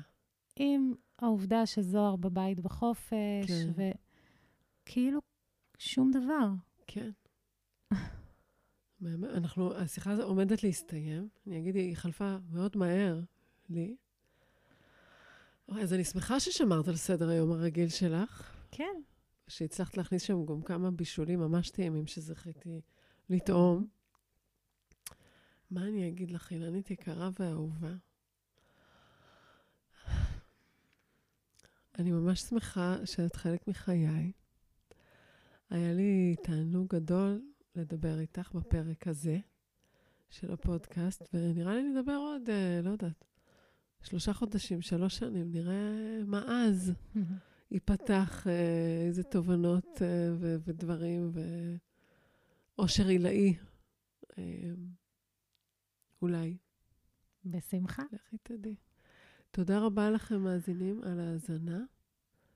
עם 0.55 0.93
העובדה 1.19 1.65
שזוהר 1.65 2.15
בבית 2.15 2.59
בחופש, 2.59 3.47
כן. 3.47 3.91
וכאילו 4.83 5.19
שום 5.77 6.11
דבר. 6.11 6.49
כן. 6.87 7.09
באמת, 8.99 9.29
אנחנו, 9.29 9.73
השיחה 9.75 10.11
הזו 10.11 10.23
עומדת 10.23 10.63
להסתיים. 10.63 11.29
אני 11.47 11.59
אגיד, 11.59 11.75
היא 11.75 11.95
חלפה 11.95 12.37
מאוד 12.51 12.77
מהר 12.77 13.21
לי. 13.69 13.95
אז 15.67 15.93
אני 15.93 16.03
שמחה 16.03 16.39
ששמרת 16.39 16.87
על 16.87 16.95
סדר 16.95 17.29
היום 17.29 17.51
הרגיל 17.51 17.89
שלך, 17.89 18.55
כן. 18.71 19.01
שהצלחת 19.47 19.97
להכניס 19.97 20.21
שם 20.21 20.45
גם 20.45 20.61
כמה 20.61 20.91
בישולים 20.91 21.39
ממש 21.39 21.69
טעימים 21.69 22.07
שזכיתי 22.07 22.81
לטעום. 23.29 23.87
מה 25.71 25.87
אני 25.87 26.07
אגיד 26.07 26.31
לך, 26.31 26.51
אילנית 26.51 26.91
יקרה 26.91 27.29
ואהובה? 27.39 27.93
אני 31.99 32.11
ממש 32.11 32.41
שמחה 32.41 32.97
שאת 33.05 33.35
חלק 33.35 33.67
מחיי. 33.67 34.31
היה 35.69 35.93
לי 35.93 36.35
תענוג 36.43 36.95
גדול 36.95 37.41
לדבר 37.75 38.19
איתך 38.19 38.51
בפרק 38.53 39.07
הזה 39.07 39.39
של 40.29 40.53
הפודקאסט, 40.53 41.29
ונראה 41.33 41.75
לי 41.75 41.83
נדבר 41.83 42.15
עוד, 42.15 42.49
אה, 42.49 42.81
לא 42.83 42.89
יודעת, 42.89 43.25
שלושה 44.01 44.33
חודשים, 44.33 44.81
שלוש 44.81 45.17
שנים, 45.17 45.51
נראה 45.51 46.23
מה 46.25 46.65
אז 46.67 46.93
ייפתח, 47.71 48.47
אה, 48.47 49.05
איזה 49.07 49.23
תובנות 49.23 50.01
אה, 50.01 50.29
ודברים, 50.39 51.31
ואושר 52.77 53.07
עילאי. 53.07 53.55
אולי. 56.21 56.57
בשמחה. 57.45 58.03
לכי 58.11 58.37
תדעי. 58.43 58.75
תודה 59.51 59.79
רבה 59.79 60.09
לכם, 60.09 60.41
מאזינים, 60.41 61.01
על 61.03 61.19
ההאזנה. 61.19 61.83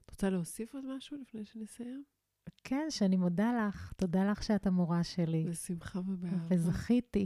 את 0.06 0.12
רוצה 0.12 0.30
להוסיף 0.30 0.76
עוד 0.76 0.86
משהו 0.86 1.18
לפני 1.18 1.46
שנסיים? 1.46 2.04
כן, 2.64 2.86
שאני 2.90 3.18
מודה 3.18 3.68
לך. 3.68 3.94
תודה 3.98 4.32
לך 4.32 4.44
שאת 4.44 4.68
המורה 4.68 5.04
שלי. 5.04 5.44
בשמחה 5.44 6.00
ובאהבה. 6.00 6.56
וזכיתי. 6.56 7.26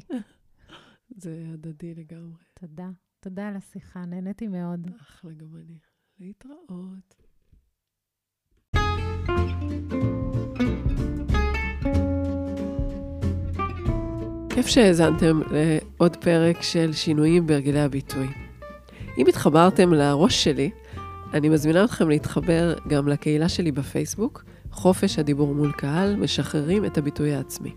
זה 1.22 1.46
הדדי 1.54 1.96
לגמרי. 1.96 2.44
תודה. 2.54 2.90
תודה 3.20 3.48
על 3.48 3.56
השיחה, 3.56 4.06
נהניתי 4.06 4.48
מאוד. 4.48 4.88
אחלה, 5.02 5.34
גם 5.34 5.56
אני. 5.56 5.78
להתראות. 6.20 7.25
כיף 14.56 14.68
שהאזנתם 14.68 15.42
לעוד 15.52 16.16
פרק 16.16 16.62
של 16.62 16.94
שינויים 16.94 17.48
בהרגלי 17.48 17.80
הביטוי. 17.80 18.28
אם 19.18 19.28
התחברתם 19.28 19.94
לראש 19.94 20.44
שלי, 20.44 20.70
אני 21.34 21.50
מזמינה 21.50 21.84
אתכם 21.84 22.10
להתחבר 22.10 22.74
גם 22.88 23.08
לקהילה 23.08 23.50
שלי 23.50 23.72
בפייסבוק, 23.72 24.44
חופש 24.72 25.20
הדיבור 25.20 25.56
מול 25.56 25.72
קהל, 25.72 26.16
משחררים 26.16 26.86
את 26.86 26.98
הביטוי 26.98 27.34
העצמי. 27.34 27.76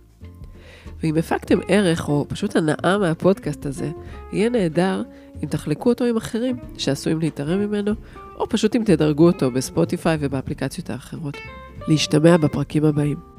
ואם 1.02 1.16
הפקתם 1.16 1.58
ערך 1.68 2.08
או 2.08 2.26
פשוט 2.28 2.56
הנאה 2.56 2.98
מהפודקאסט 2.98 3.66
הזה, 3.66 3.90
יהיה 4.32 4.50
נהדר 4.50 5.02
אם 5.42 5.48
תחלקו 5.48 5.88
אותו 5.88 6.04
עם 6.04 6.16
אחרים 6.16 6.56
שעשויים 6.76 7.20
להתערם 7.20 7.58
ממנו, 7.58 7.92
או 8.36 8.48
פשוט 8.48 8.76
אם 8.76 8.82
תדרגו 8.84 9.26
אותו 9.26 9.50
בספוטיפיי 9.50 10.16
ובאפליקציות 10.20 10.90
האחרות. 10.90 11.36
להשתמע 11.88 12.36
בפרקים 12.36 12.84
הבאים. 12.84 13.37